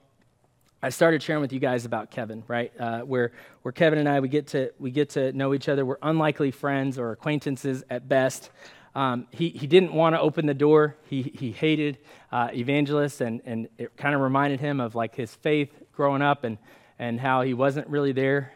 I 0.82 0.88
started 0.88 1.22
sharing 1.22 1.40
with 1.40 1.52
you 1.52 1.60
guys 1.60 1.84
about 1.84 2.10
Kevin, 2.10 2.42
right? 2.48 2.72
Uh, 2.78 3.00
where 3.00 3.32
where 3.62 3.72
Kevin 3.72 3.98
and 3.98 4.08
I 4.08 4.20
we 4.20 4.28
get 4.28 4.48
to 4.48 4.72
we 4.78 4.90
get 4.90 5.10
to 5.10 5.32
know 5.32 5.54
each 5.54 5.68
other. 5.68 5.84
We're 5.84 5.96
unlikely 6.02 6.50
friends 6.50 6.98
or 6.98 7.12
acquaintances 7.12 7.84
at 7.88 8.08
best. 8.08 8.50
Um, 8.94 9.26
he 9.30 9.50
he 9.50 9.66
didn't 9.66 9.92
want 9.92 10.14
to 10.14 10.20
open 10.20 10.46
the 10.46 10.54
door. 10.54 10.96
He 11.06 11.22
he 11.22 11.52
hated 11.52 11.98
uh, 12.34 12.48
evangelists, 12.52 13.20
and 13.20 13.40
and 13.46 13.68
it 13.78 13.96
kind 13.96 14.14
of 14.14 14.20
reminded 14.20 14.58
him 14.58 14.80
of 14.80 14.94
like 14.94 15.14
his 15.14 15.32
faith 15.32 15.70
growing 15.92 16.20
up, 16.20 16.42
and 16.42 16.58
and 16.98 17.20
how 17.20 17.42
he 17.42 17.54
wasn't 17.54 17.86
really 17.86 18.12
there 18.12 18.52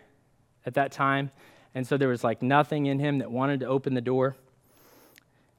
at 0.66 0.74
that 0.74 0.90
time, 0.90 1.30
and 1.76 1.86
so 1.86 1.96
there 1.96 2.08
was 2.08 2.24
like 2.24 2.42
nothing 2.42 2.86
in 2.86 2.98
him 2.98 3.18
that 3.18 3.30
wanted 3.30 3.60
to 3.60 3.66
open 3.66 3.94
the 3.94 4.00
door. 4.00 4.36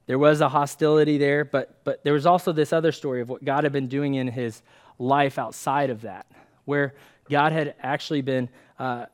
There 0.06 0.18
was 0.18 0.42
a 0.42 0.50
hostility 0.50 1.16
there, 1.16 1.46
but 1.46 1.82
but 1.82 2.04
there 2.04 2.12
was 2.12 2.26
also 2.26 2.52
this 2.52 2.74
other 2.74 2.92
story 2.92 3.22
of 3.22 3.30
what 3.30 3.42
God 3.42 3.64
had 3.64 3.72
been 3.72 3.88
doing 3.88 4.14
in 4.14 4.28
his 4.28 4.60
life 4.98 5.38
outside 5.38 5.88
of 5.88 6.02
that 6.02 6.26
where 6.66 6.94
God 7.28 7.52
had 7.52 7.74
actually 7.80 8.20
been 8.20 8.48
uh, 8.78 9.06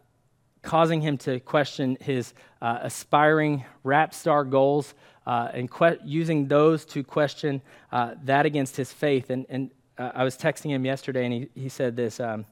causing 0.66 1.00
him 1.00 1.16
to 1.16 1.38
question 1.40 1.96
his 2.00 2.34
uh, 2.60 2.80
aspiring 2.82 3.64
rap 3.84 4.12
star 4.12 4.44
goals 4.44 4.94
uh, 5.24 5.48
and 5.54 5.70
que- 5.70 5.98
using 6.04 6.48
those 6.48 6.84
to 6.84 7.02
question 7.04 7.62
uh, 7.92 8.14
that 8.24 8.44
against 8.44 8.76
his 8.76 8.92
faith. 8.92 9.30
And, 9.30 9.46
and 9.48 9.70
uh, 9.96 10.10
I 10.14 10.24
was 10.24 10.36
texting 10.36 10.70
him 10.70 10.84
yesterday, 10.84 11.24
and 11.24 11.32
he, 11.32 11.48
he 11.54 11.68
said 11.68 11.96
this 11.96 12.20
um, 12.20 12.44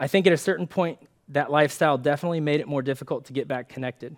I 0.00 0.06
think 0.06 0.26
at 0.26 0.32
a 0.32 0.38
certain 0.38 0.66
point, 0.66 0.98
that 1.28 1.50
lifestyle 1.50 1.98
definitely 1.98 2.40
made 2.40 2.60
it 2.60 2.66
more 2.66 2.82
difficult 2.82 3.26
to 3.26 3.32
get 3.32 3.46
back 3.46 3.68
connected. 3.68 4.16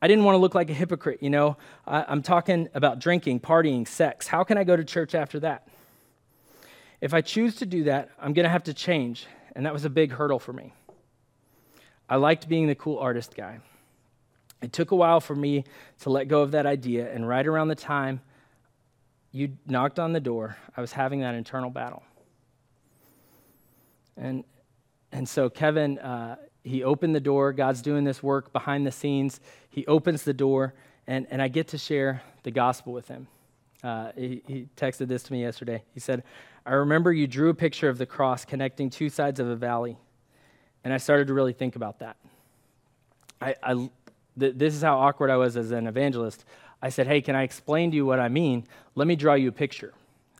I 0.00 0.06
didn't 0.06 0.24
want 0.24 0.36
to 0.36 0.38
look 0.38 0.54
like 0.54 0.70
a 0.70 0.74
hypocrite, 0.74 1.22
you 1.22 1.30
know. 1.30 1.56
I, 1.86 2.04
I'm 2.06 2.22
talking 2.22 2.68
about 2.74 3.00
drinking, 3.00 3.40
partying, 3.40 3.88
sex. 3.88 4.28
How 4.28 4.44
can 4.44 4.58
I 4.58 4.64
go 4.64 4.76
to 4.76 4.84
church 4.84 5.14
after 5.14 5.40
that? 5.40 5.66
If 7.00 7.14
I 7.14 7.20
choose 7.20 7.56
to 7.56 7.66
do 7.66 7.84
that, 7.84 8.10
I'm 8.20 8.32
going 8.32 8.44
to 8.44 8.50
have 8.50 8.64
to 8.64 8.74
change 8.74 9.26
and 9.54 9.66
that 9.66 9.72
was 9.72 9.84
a 9.84 9.90
big 9.90 10.12
hurdle 10.12 10.38
for 10.38 10.52
me. 10.52 10.72
I 12.12 12.16
liked 12.16 12.46
being 12.46 12.66
the 12.66 12.74
cool 12.74 12.98
artist 12.98 13.34
guy. 13.34 13.60
It 14.60 14.70
took 14.70 14.90
a 14.90 14.94
while 14.94 15.18
for 15.18 15.34
me 15.34 15.64
to 16.00 16.10
let 16.10 16.28
go 16.28 16.42
of 16.42 16.50
that 16.50 16.66
idea, 16.66 17.10
and 17.10 17.26
right 17.26 17.46
around 17.46 17.68
the 17.68 17.74
time 17.74 18.20
you 19.30 19.56
knocked 19.66 19.98
on 19.98 20.12
the 20.12 20.20
door, 20.20 20.58
I 20.76 20.82
was 20.82 20.92
having 20.92 21.20
that 21.20 21.34
internal 21.34 21.70
battle. 21.70 22.02
And, 24.18 24.44
and 25.10 25.26
so 25.26 25.48
Kevin, 25.48 25.98
uh, 26.00 26.36
he 26.64 26.84
opened 26.84 27.14
the 27.14 27.20
door. 27.20 27.50
God's 27.54 27.80
doing 27.80 28.04
this 28.04 28.22
work 28.22 28.52
behind 28.52 28.86
the 28.86 28.92
scenes. 28.92 29.40
He 29.70 29.86
opens 29.86 30.22
the 30.22 30.34
door, 30.34 30.74
and, 31.06 31.26
and 31.30 31.40
I 31.40 31.48
get 31.48 31.68
to 31.68 31.78
share 31.78 32.20
the 32.42 32.50
gospel 32.50 32.92
with 32.92 33.08
him. 33.08 33.26
Uh, 33.82 34.12
he, 34.14 34.42
he 34.46 34.68
texted 34.76 35.08
this 35.08 35.22
to 35.22 35.32
me 35.32 35.40
yesterday. 35.40 35.82
He 35.94 36.00
said, 36.00 36.24
I 36.66 36.72
remember 36.74 37.10
you 37.10 37.26
drew 37.26 37.48
a 37.48 37.54
picture 37.54 37.88
of 37.88 37.96
the 37.96 38.04
cross 38.04 38.44
connecting 38.44 38.90
two 38.90 39.08
sides 39.08 39.40
of 39.40 39.48
a 39.48 39.56
valley, 39.56 39.96
and 40.84 40.92
I 40.92 40.96
started 40.96 41.28
to 41.28 41.34
really 41.34 41.52
think 41.52 41.76
about 41.76 42.00
that. 42.00 42.16
I, 43.40 43.56
I 43.62 43.74
th- 44.38 44.54
this 44.56 44.74
is 44.74 44.82
how 44.82 44.98
awkward 44.98 45.30
I 45.30 45.36
was 45.36 45.56
as 45.56 45.70
an 45.70 45.86
evangelist. 45.86 46.44
I 46.80 46.88
said, 46.88 47.06
Hey, 47.06 47.20
can 47.20 47.36
I 47.36 47.42
explain 47.42 47.90
to 47.90 47.96
you 47.96 48.06
what 48.06 48.20
I 48.20 48.28
mean? 48.28 48.66
Let 48.94 49.06
me 49.06 49.16
draw 49.16 49.34
you 49.34 49.48
a 49.48 49.52
picture. 49.52 49.92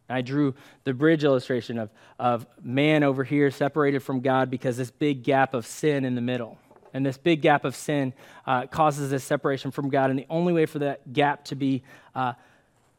And 0.09 0.19
I 0.19 0.21
drew 0.21 0.55
the 0.85 0.93
bridge 0.93 1.25
illustration 1.25 1.79
of, 1.79 1.91
of 2.19 2.47
man 2.63 3.03
over 3.03 3.25
here 3.25 3.51
separated 3.51 4.03
from 4.03 4.21
God 4.21 4.51
because 4.51 4.77
this 4.77 4.91
big 4.91 5.23
gap 5.23 5.55
of 5.55 5.67
sin 5.67 6.05
in 6.05 6.15
the 6.15 6.21
middle. 6.21 6.59
And 6.95 7.07
this 7.07 7.17
big 7.17 7.41
gap 7.41 7.65
of 7.65 7.75
sin 7.75 8.13
uh, 8.47 8.67
causes 8.67 9.11
this 9.11 9.25
separation 9.25 9.71
from 9.71 9.89
God. 9.89 10.11
And 10.11 10.19
the 10.19 10.27
only 10.29 10.53
way 10.53 10.67
for 10.67 10.81
that 10.81 11.13
gap 11.13 11.45
to 11.47 11.55
be 11.55 11.83
uh, 12.15 12.35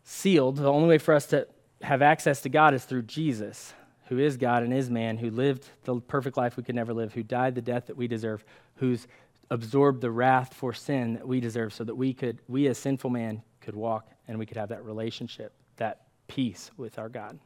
sealed, 0.04 0.58
the 0.58 0.72
only 0.72 0.88
way 0.90 0.98
for 0.98 1.14
us 1.14 1.28
to 1.28 1.48
have 1.82 2.02
access 2.02 2.42
to 2.42 2.50
God 2.50 2.74
is 2.74 2.86
through 2.86 3.04
Jesus, 3.04 3.74
who 4.14 4.20
is 4.20 4.38
God 4.38 4.62
and 4.62 4.72
is 4.72 4.92
man, 4.92 5.18
who 5.18 5.32
lived 5.32 5.68
the 5.86 6.00
perfect 6.00 6.38
life 6.38 6.56
we 6.56 6.62
could 6.62 6.76
never 6.76 6.94
live, 6.94 7.14
who 7.14 7.24
died 7.24 7.56
the 7.56 7.62
death 7.62 7.88
that 7.88 7.98
we 7.98 8.08
deserve, 8.08 8.46
who's 8.76 9.08
absorbed 9.50 10.02
the 10.02 10.12
wrath 10.12 10.54
for 10.54 10.72
sin 10.72 11.16
that 11.16 11.28
we 11.28 11.40
deserve 11.40 11.74
so 11.74 11.84
that 11.84 11.96
we 11.96 12.14
could 12.14 12.38
we 12.48 12.68
as 12.68 12.78
sinful 12.78 13.10
man 13.10 13.42
could 13.60 13.76
walk 13.76 14.08
and 14.28 14.38
we 14.38 14.46
could 14.46 14.58
have 14.58 14.70
that 14.70 14.86
relationship, 14.86 15.52
that 15.78 16.02
peace 16.28 16.70
with 16.78 17.00
our 17.00 17.10
God. 17.10 17.40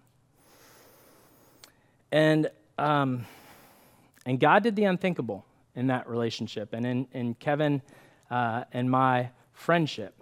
And 2.11 2.51
um, 2.77 3.25
and 4.25 4.37
God 4.37 4.63
did 4.63 4.75
the 4.75 4.83
unthinkable 4.83 5.45
in 5.73 5.87
that 5.87 6.09
relationship 6.09 6.73
and 6.73 6.85
in, 6.85 7.07
in 7.13 7.33
Kevin 7.35 7.81
uh, 8.29 8.65
and 8.73 8.91
my 8.91 9.29
friendship 9.53 10.13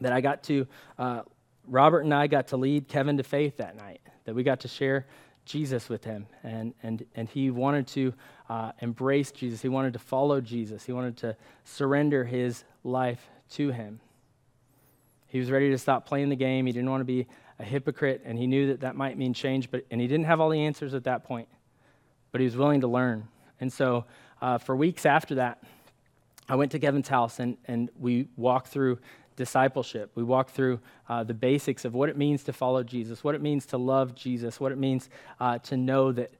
that 0.00 0.12
I 0.12 0.20
got 0.20 0.42
to, 0.44 0.66
uh, 0.98 1.22
Robert 1.66 2.00
and 2.00 2.12
I 2.12 2.26
got 2.26 2.48
to 2.48 2.58
lead 2.58 2.86
Kevin 2.86 3.16
to 3.16 3.22
faith 3.22 3.56
that 3.56 3.76
night, 3.76 4.02
that 4.26 4.34
we 4.34 4.42
got 4.42 4.60
to 4.60 4.68
share 4.68 5.06
Jesus 5.48 5.88
with 5.88 6.04
him. 6.04 6.26
And, 6.44 6.74
and, 6.82 7.04
and 7.14 7.28
he 7.28 7.50
wanted 7.50 7.86
to 7.88 8.14
uh, 8.48 8.72
embrace 8.80 9.32
Jesus. 9.32 9.62
He 9.62 9.68
wanted 9.68 9.94
to 9.94 9.98
follow 9.98 10.40
Jesus. 10.40 10.84
He 10.84 10.92
wanted 10.92 11.16
to 11.18 11.36
surrender 11.64 12.24
his 12.24 12.64
life 12.84 13.28
to 13.52 13.70
him. 13.70 14.00
He 15.26 15.38
was 15.38 15.50
ready 15.50 15.70
to 15.70 15.78
stop 15.78 16.06
playing 16.06 16.28
the 16.28 16.36
game. 16.36 16.66
He 16.66 16.72
didn't 16.72 16.90
want 16.90 17.00
to 17.00 17.06
be 17.06 17.26
a 17.58 17.64
hypocrite, 17.64 18.22
and 18.24 18.38
he 18.38 18.46
knew 18.46 18.68
that 18.68 18.80
that 18.80 18.94
might 18.94 19.18
mean 19.18 19.34
change, 19.34 19.70
but, 19.70 19.84
and 19.90 20.00
he 20.00 20.06
didn't 20.06 20.26
have 20.26 20.40
all 20.40 20.48
the 20.48 20.60
answers 20.60 20.94
at 20.94 21.04
that 21.04 21.24
point, 21.24 21.48
but 22.30 22.40
he 22.40 22.44
was 22.44 22.56
willing 22.56 22.80
to 22.82 22.86
learn. 22.86 23.26
And 23.60 23.72
so 23.72 24.04
uh, 24.40 24.58
for 24.58 24.76
weeks 24.76 25.04
after 25.04 25.34
that, 25.36 25.62
I 26.48 26.54
went 26.54 26.72
to 26.72 26.78
Kevin's 26.78 27.08
house 27.08 27.40
and, 27.40 27.58
and 27.66 27.90
we 27.98 28.28
walked 28.36 28.68
through 28.68 28.98
discipleship. 29.38 30.10
We 30.14 30.22
walk 30.22 30.50
through 30.50 30.80
uh, 31.08 31.24
the 31.24 31.32
basics 31.32 31.86
of 31.86 31.94
what 31.94 32.10
it 32.10 32.16
means 32.18 32.42
to 32.44 32.52
follow 32.52 32.82
Jesus, 32.82 33.24
what 33.24 33.34
it 33.34 33.40
means 33.40 33.64
to 33.66 33.78
love 33.78 34.14
Jesus, 34.14 34.60
what 34.60 34.72
it 34.72 34.78
means 34.78 35.08
uh, 35.40 35.58
to 35.60 35.76
know 35.78 36.12
that 36.12 36.32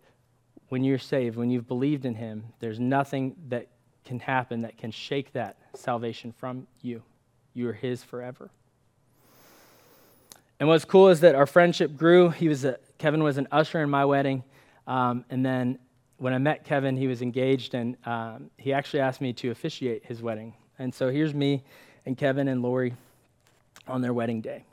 when 0.69 0.85
you're 0.85 0.99
saved, 0.99 1.37
when 1.37 1.51
you've 1.51 1.69
believed 1.69 2.05
in 2.05 2.15
Him, 2.15 2.45
there's 2.61 2.79
nothing 2.79 3.37
that 3.49 3.69
can 4.05 4.19
happen 4.19 4.63
that 4.63 4.77
can 4.77 4.91
shake 4.91 5.33
that 5.33 5.57
salvation 5.75 6.33
from 6.33 6.67
you. 6.83 7.03
You 7.55 7.69
are 7.69 7.73
His 7.73 8.03
forever. 8.03 8.51
And 10.61 10.69
what's 10.69 10.85
cool 10.85 11.09
is 11.09 11.21
that 11.21 11.37
our 11.37 11.47
friendship 11.47 11.97
grew. 11.97 12.31
He 12.31 12.49
was 12.49 12.65
a, 12.65 12.79
Kevin 12.99 13.23
was 13.23 13.39
an 13.39 13.47
usher 13.53 13.81
in 13.81 13.89
my 13.89 14.05
wedding, 14.05 14.43
um, 14.87 15.25
and 15.31 15.47
then 15.47 15.79
when 16.17 16.33
I 16.33 16.39
met 16.39 16.65
Kevin, 16.65 16.97
he 16.97 17.07
was 17.07 17.23
engaged, 17.23 17.75
and 17.75 17.97
um, 18.05 18.51
he 18.57 18.73
actually 18.73 19.01
asked 19.01 19.21
me 19.21 19.33
to 19.35 19.53
officiate 19.53 20.05
his 20.05 20.21
wedding. 20.21 20.55
And 20.81 20.93
so 20.93 21.11
here's 21.11 21.33
me 21.33 21.63
and 22.09 22.17
Kevin 22.17 22.49
and 22.49 22.63
Lori 22.63 22.95
on 23.87 24.01
their 24.01 24.15
wedding 24.15 24.41
day. 24.41 24.65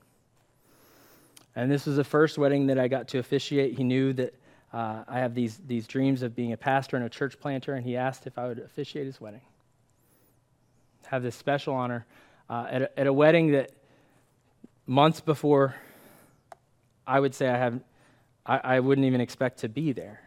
And 1.53 1.69
this 1.69 1.85
was 1.85 1.97
the 1.97 2.03
first 2.05 2.37
wedding 2.37 2.67
that 2.67 2.79
I 2.79 2.87
got 2.87 3.09
to 3.09 3.19
officiate. 3.19 3.77
He 3.77 3.83
knew 3.83 4.13
that 4.13 4.33
uh, 4.71 5.03
I 5.05 5.19
have 5.19 5.35
these, 5.35 5.59
these 5.67 5.85
dreams 5.85 6.21
of 6.21 6.33
being 6.33 6.53
a 6.53 6.57
pastor 6.57 6.95
and 6.95 7.05
a 7.05 7.09
church 7.09 7.37
planter, 7.37 7.73
and 7.73 7.85
he 7.85 7.97
asked 7.97 8.25
if 8.25 8.37
I 8.37 8.47
would 8.47 8.59
officiate 8.59 9.05
his 9.05 9.19
wedding. 9.19 9.41
Have 11.07 11.23
this 11.23 11.35
special 11.35 11.73
honor 11.75 12.05
uh, 12.49 12.67
at, 12.69 12.81
a, 12.83 12.99
at 13.01 13.05
a 13.05 13.11
wedding 13.11 13.51
that 13.51 13.71
months 14.87 15.19
before 15.19 15.75
I 17.05 17.19
would 17.19 17.35
say 17.35 17.49
I 17.49 17.57
have, 17.57 17.81
I, 18.45 18.57
I 18.63 18.79
wouldn't 18.79 19.05
even 19.05 19.19
expect 19.19 19.59
to 19.59 19.67
be 19.67 19.91
there 19.91 20.21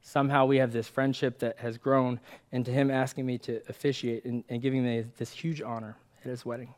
somehow 0.00 0.44
we 0.44 0.58
have 0.58 0.72
this 0.72 0.86
friendship 0.86 1.38
that 1.38 1.58
has 1.58 1.78
grown 1.78 2.20
into 2.52 2.70
him 2.70 2.90
asking 2.90 3.24
me 3.24 3.38
to 3.38 3.60
officiate 3.68 4.24
and, 4.26 4.44
and, 4.50 4.60
giving 4.60 4.84
me 4.84 5.02
this 5.16 5.30
huge 5.30 5.62
honor 5.62 5.96
at 6.24 6.30
his 6.30 6.44
wedding. 6.44 6.74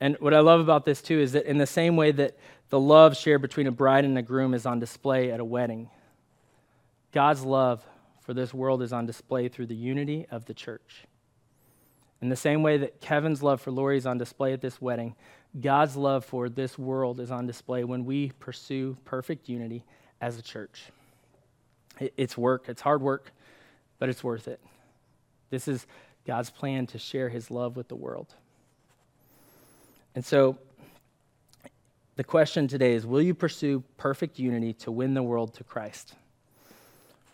And 0.00 0.16
what 0.18 0.34
I 0.34 0.40
love 0.40 0.60
about 0.60 0.84
this 0.84 1.00
too 1.00 1.20
is 1.20 1.32
that 1.32 1.46
in 1.46 1.58
the 1.58 1.66
same 1.66 1.96
way 1.96 2.10
that 2.12 2.36
the 2.70 2.80
love 2.80 3.16
shared 3.16 3.42
between 3.42 3.66
a 3.66 3.72
bride 3.72 4.04
and 4.04 4.16
a 4.18 4.22
groom 4.22 4.54
is 4.54 4.66
on 4.66 4.80
display 4.80 5.30
at 5.30 5.40
a 5.40 5.44
wedding, 5.44 5.90
God's 7.12 7.44
love 7.44 7.86
for 8.20 8.34
this 8.34 8.52
world 8.54 8.82
is 8.82 8.92
on 8.92 9.06
display 9.06 9.48
through 9.48 9.66
the 9.66 9.74
unity 9.74 10.26
of 10.30 10.46
the 10.46 10.54
church. 10.54 11.04
In 12.20 12.28
the 12.28 12.36
same 12.36 12.62
way 12.62 12.78
that 12.78 13.00
Kevin's 13.00 13.42
love 13.42 13.60
for 13.60 13.70
Lori 13.70 13.98
is 13.98 14.06
on 14.06 14.16
display 14.16 14.52
at 14.52 14.60
this 14.60 14.80
wedding, 14.80 15.14
God's 15.60 15.96
love 15.96 16.24
for 16.24 16.48
this 16.48 16.78
world 16.78 17.20
is 17.20 17.30
on 17.30 17.46
display 17.46 17.84
when 17.84 18.04
we 18.04 18.30
pursue 18.38 18.96
perfect 19.04 19.48
unity 19.48 19.84
as 20.20 20.38
a 20.38 20.42
church. 20.42 20.84
It's 22.16 22.38
work, 22.38 22.68
it's 22.68 22.80
hard 22.80 23.02
work, 23.02 23.32
but 23.98 24.08
it's 24.08 24.24
worth 24.24 24.48
it. 24.48 24.60
This 25.50 25.68
is 25.68 25.86
God's 26.26 26.50
plan 26.50 26.86
to 26.88 26.98
share 26.98 27.28
his 27.28 27.50
love 27.50 27.76
with 27.76 27.88
the 27.88 27.96
world. 27.96 28.34
And 30.14 30.24
so, 30.24 30.58
the 32.16 32.24
question 32.24 32.68
today 32.68 32.94
is 32.94 33.06
Will 33.06 33.22
you 33.22 33.34
pursue 33.34 33.82
perfect 33.96 34.38
unity 34.38 34.72
to 34.74 34.92
win 34.92 35.14
the 35.14 35.22
world 35.22 35.54
to 35.54 35.64
Christ? 35.64 36.14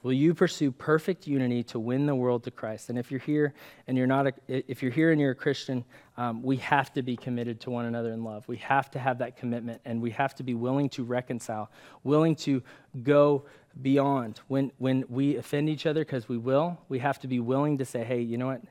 Will 0.04 0.12
you 0.12 0.32
pursue 0.32 0.70
perfect 0.70 1.26
unity 1.26 1.64
to 1.64 1.80
win 1.80 2.06
the 2.06 2.14
world 2.14 2.44
to 2.44 2.52
Christ? 2.52 2.88
And 2.88 2.96
if 2.96 3.10
you're 3.10 3.20
here 3.20 3.52
and 3.88 3.98
you're 3.98 4.06
not, 4.06 4.28
a, 4.28 4.32
if 4.48 4.80
you're 4.80 4.92
here 4.92 5.10
and 5.10 5.20
you're 5.20 5.32
a 5.32 5.34
Christian, 5.34 5.84
um, 6.16 6.40
we 6.40 6.56
have 6.58 6.92
to 6.94 7.02
be 7.02 7.16
committed 7.16 7.60
to 7.62 7.70
one 7.70 7.84
another 7.84 8.12
in 8.12 8.22
love. 8.22 8.46
We 8.46 8.58
have 8.58 8.92
to 8.92 9.00
have 9.00 9.18
that 9.18 9.36
commitment, 9.36 9.80
and 9.84 10.00
we 10.00 10.12
have 10.12 10.36
to 10.36 10.44
be 10.44 10.54
willing 10.54 10.88
to 10.90 11.02
reconcile, 11.02 11.68
willing 12.04 12.36
to 12.36 12.62
go 13.02 13.44
beyond. 13.82 14.40
When 14.46 14.70
when 14.78 15.04
we 15.08 15.36
offend 15.36 15.68
each 15.68 15.84
other, 15.84 16.04
because 16.04 16.28
we 16.28 16.38
will, 16.38 16.78
we 16.88 17.00
have 17.00 17.18
to 17.20 17.26
be 17.26 17.40
willing 17.40 17.78
to 17.78 17.84
say, 17.84 18.04
"Hey, 18.04 18.20
you 18.20 18.38
know 18.38 18.46
what? 18.46 18.62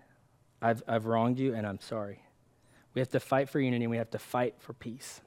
I've 0.62 0.84
I've 0.88 1.06
wronged 1.06 1.40
you, 1.40 1.54
and 1.54 1.66
I'm 1.66 1.80
sorry." 1.80 2.22
We 2.98 3.02
have 3.02 3.10
to 3.10 3.20
fight 3.20 3.48
for 3.48 3.60
unity. 3.60 3.84
and 3.84 3.92
We 3.92 3.98
have 3.98 4.10
to 4.10 4.18
fight 4.18 4.56
for 4.58 4.74
peace. 4.74 5.22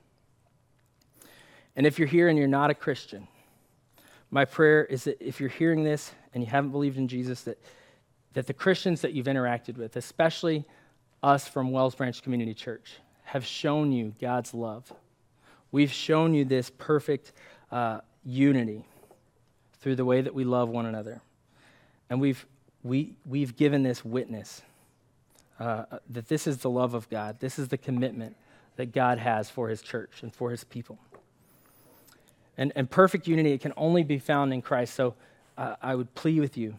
And 1.76 1.86
if 1.86 2.00
you're 2.00 2.08
here 2.08 2.28
and 2.28 2.36
you're 2.36 2.48
not 2.48 2.68
a 2.68 2.74
Christian, 2.74 3.28
my 4.32 4.44
prayer 4.44 4.84
is 4.84 5.04
that 5.04 5.24
if 5.24 5.38
you're 5.38 5.48
hearing 5.48 5.84
this 5.84 6.12
and 6.34 6.42
you 6.42 6.50
haven't 6.50 6.72
believed 6.72 6.98
in 6.98 7.06
Jesus, 7.06 7.42
that, 7.42 7.62
that 8.32 8.48
the 8.48 8.54
Christians 8.54 9.02
that 9.02 9.12
you've 9.12 9.26
interacted 9.26 9.76
with, 9.76 9.94
especially 9.94 10.64
us 11.22 11.46
from 11.46 11.70
Wells 11.70 11.94
Branch 11.94 12.20
Community 12.20 12.54
Church, 12.54 12.94
have 13.22 13.46
shown 13.46 13.92
you 13.92 14.14
God's 14.20 14.52
love. 14.52 14.92
We've 15.70 15.92
shown 15.92 16.34
you 16.34 16.44
this 16.44 16.70
perfect 16.76 17.30
uh, 17.70 18.00
unity 18.24 18.84
through 19.80 19.94
the 19.94 20.04
way 20.04 20.22
that 20.22 20.34
we 20.34 20.42
love 20.42 20.68
one 20.68 20.86
another. 20.86 21.20
And 22.10 22.20
we've, 22.20 22.44
we, 22.82 23.14
we've 23.24 23.54
given 23.54 23.84
this 23.84 24.04
witness 24.04 24.62
uh, 25.60 25.84
that 26.08 26.28
this 26.28 26.46
is 26.46 26.58
the 26.58 26.70
love 26.70 26.94
of 26.94 27.08
God, 27.10 27.38
this 27.38 27.58
is 27.58 27.68
the 27.68 27.78
commitment 27.78 28.34
that 28.76 28.92
God 28.92 29.18
has 29.18 29.50
for 29.50 29.68
his 29.68 29.82
church 29.82 30.22
and 30.22 30.34
for 30.34 30.50
his 30.50 30.64
people. 30.64 30.98
And, 32.56 32.72
and 32.74 32.90
perfect 32.90 33.28
unity, 33.28 33.56
can 33.58 33.74
only 33.76 34.02
be 34.02 34.18
found 34.18 34.52
in 34.52 34.62
Christ. 34.62 34.94
So 34.94 35.14
uh, 35.56 35.76
I 35.82 35.94
would 35.94 36.14
plead 36.14 36.40
with 36.40 36.56
you 36.56 36.76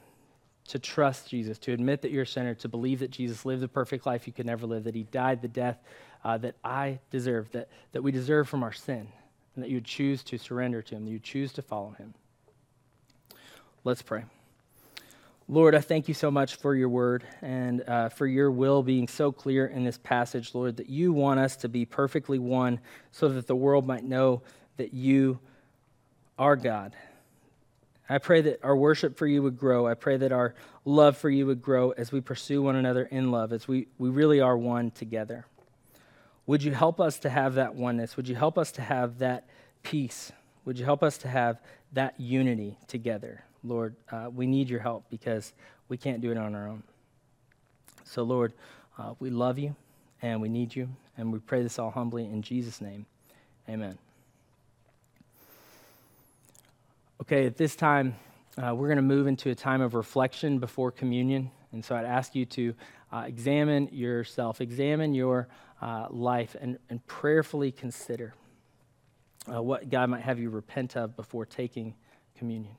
to 0.70 0.80
trust 0.80 1.30
Jesus, 1.30 1.58
to 1.60 1.74
admit 1.74 2.02
that 2.02 2.12
you're 2.12 2.24
a 2.24 2.28
sinner, 2.28 2.56
to 2.56 2.68
believe 2.68 3.00
that 3.00 3.12
Jesus 3.12 3.46
lived 3.46 3.62
the 3.62 3.68
perfect 3.68 4.06
life 4.06 4.26
you 4.26 4.34
could 4.34 4.46
never 4.46 4.66
live, 4.66 4.84
that 4.86 4.96
he 4.96 5.04
died 5.04 5.42
the 5.42 5.48
death 5.48 5.78
uh, 6.24 6.38
that 6.40 6.56
I 6.64 7.00
deserve, 7.10 7.52
that, 7.52 7.68
that 7.92 8.02
we 8.02 8.12
deserve 8.12 8.48
from 8.48 8.64
our 8.64 8.72
sin, 8.72 9.08
and 9.56 9.64
that 9.64 9.70
you 9.70 9.82
choose 9.82 10.24
to 10.24 10.38
surrender 10.38 10.82
to 10.82 10.96
him, 10.96 11.06
that 11.06 11.12
you 11.12 11.20
choose 11.20 11.52
to 11.54 11.62
follow 11.62 11.92
him. 11.92 12.14
Let's 13.84 14.02
pray. 14.02 14.24
Lord, 15.52 15.76
I 15.76 15.82
thank 15.82 16.08
you 16.08 16.14
so 16.14 16.32
much 16.32 16.56
for 16.56 16.74
your 16.74 16.88
word 16.88 17.26
and 17.42 17.84
uh, 17.86 18.08
for 18.08 18.26
your 18.26 18.50
will 18.50 18.84
being 18.84 19.10
so 19.10 19.34
clear 19.34 19.66
in 19.66 19.84
this 19.84 19.98
passage, 19.98 20.56
Lord, 20.56 20.78
that 20.78 20.88
you 20.88 21.12
want 21.12 21.42
us 21.42 21.58
to 21.58 21.68
be 21.68 21.84
perfectly 21.84 22.40
one 22.40 22.80
so 23.12 23.28
that 23.28 23.48
the 23.48 23.56
world 23.56 23.86
might 23.86 24.06
know 24.06 24.44
that 24.78 24.94
you 24.94 25.40
are 26.40 26.56
God. 26.56 26.96
I 28.08 28.18
pray 28.20 28.40
that 28.40 28.64
our 28.64 28.78
worship 28.78 29.18
for 29.18 29.28
you 29.28 29.44
would 29.44 29.58
grow. 29.58 29.88
I 29.88 29.94
pray 29.94 30.16
that 30.16 30.32
our 30.32 30.56
love 30.86 31.18
for 31.18 31.30
you 31.30 31.48
would 31.48 31.62
grow 31.62 31.92
as 31.92 32.14
we 32.14 32.22
pursue 32.22 32.62
one 32.62 32.78
another 32.78 33.04
in 33.04 33.30
love, 33.30 33.52
as 33.52 33.68
we, 33.68 33.88
we 33.98 34.08
really 34.08 34.40
are 34.40 34.58
one 34.58 34.92
together. 34.92 35.46
Would 36.46 36.64
you 36.64 36.72
help 36.72 37.02
us 37.02 37.20
to 37.20 37.30
have 37.30 37.56
that 37.56 37.76
oneness? 37.76 38.16
Would 38.16 38.30
you 38.30 38.36
help 38.36 38.58
us 38.58 38.72
to 38.72 38.82
have 38.82 39.20
that 39.20 39.50
peace? 39.84 40.32
Would 40.64 40.80
you 40.80 40.86
help 40.86 41.04
us 41.04 41.18
to 41.18 41.28
have 41.28 41.60
that 41.92 42.18
unity 42.18 42.78
together? 42.88 43.44
Lord, 43.64 43.96
uh, 44.12 44.30
we 44.34 44.48
need 44.48 44.70
your 44.70 44.80
help 44.80 45.06
because 45.10 45.54
we 45.88 45.98
can't 45.98 46.22
do 46.22 46.32
it 46.32 46.38
on 46.38 46.56
our 46.56 46.68
own. 46.68 46.84
So, 48.04 48.24
Lord, 48.24 48.54
uh, 48.98 49.14
we 49.20 49.30
love 49.30 49.60
you 49.60 49.76
and 50.22 50.42
we 50.42 50.50
need 50.50 50.76
you, 50.76 50.90
and 51.18 51.34
we 51.34 51.40
pray 51.40 51.64
this 51.64 51.80
all 51.80 51.92
humbly 51.92 52.26
in 52.26 52.42
Jesus' 52.42 52.82
name. 52.82 53.06
Amen. 53.68 53.98
Okay, 57.22 57.46
at 57.46 57.58
this 57.58 57.76
time, 57.76 58.16
uh, 58.58 58.76
we're 58.76 58.88
going 58.88 58.98
to 58.98 59.02
move 59.04 59.28
into 59.28 59.50
a 59.50 59.56
time 59.56 59.82
of 59.82 59.94
reflection 59.94 60.60
before 60.60 60.92
communion. 60.92 61.50
And 61.72 61.84
so 61.84 61.96
I'd 61.96 62.06
ask 62.06 62.36
you 62.36 62.46
to 62.48 62.76
uh, 63.12 63.24
examine 63.26 63.90
yourself, 63.92 64.62
examine 64.62 65.14
your 65.14 65.48
uh, 65.82 66.08
life, 66.10 66.56
and, 66.60 66.78
and 66.90 67.06
prayerfully 67.08 67.72
consider 67.72 68.34
uh, 69.52 69.62
what 69.62 69.90
God 69.90 70.10
might 70.10 70.22
have 70.22 70.40
you 70.40 70.50
repent 70.50 70.96
of 70.98 71.16
before 71.16 71.46
taking 71.46 71.96
communion. 72.38 72.76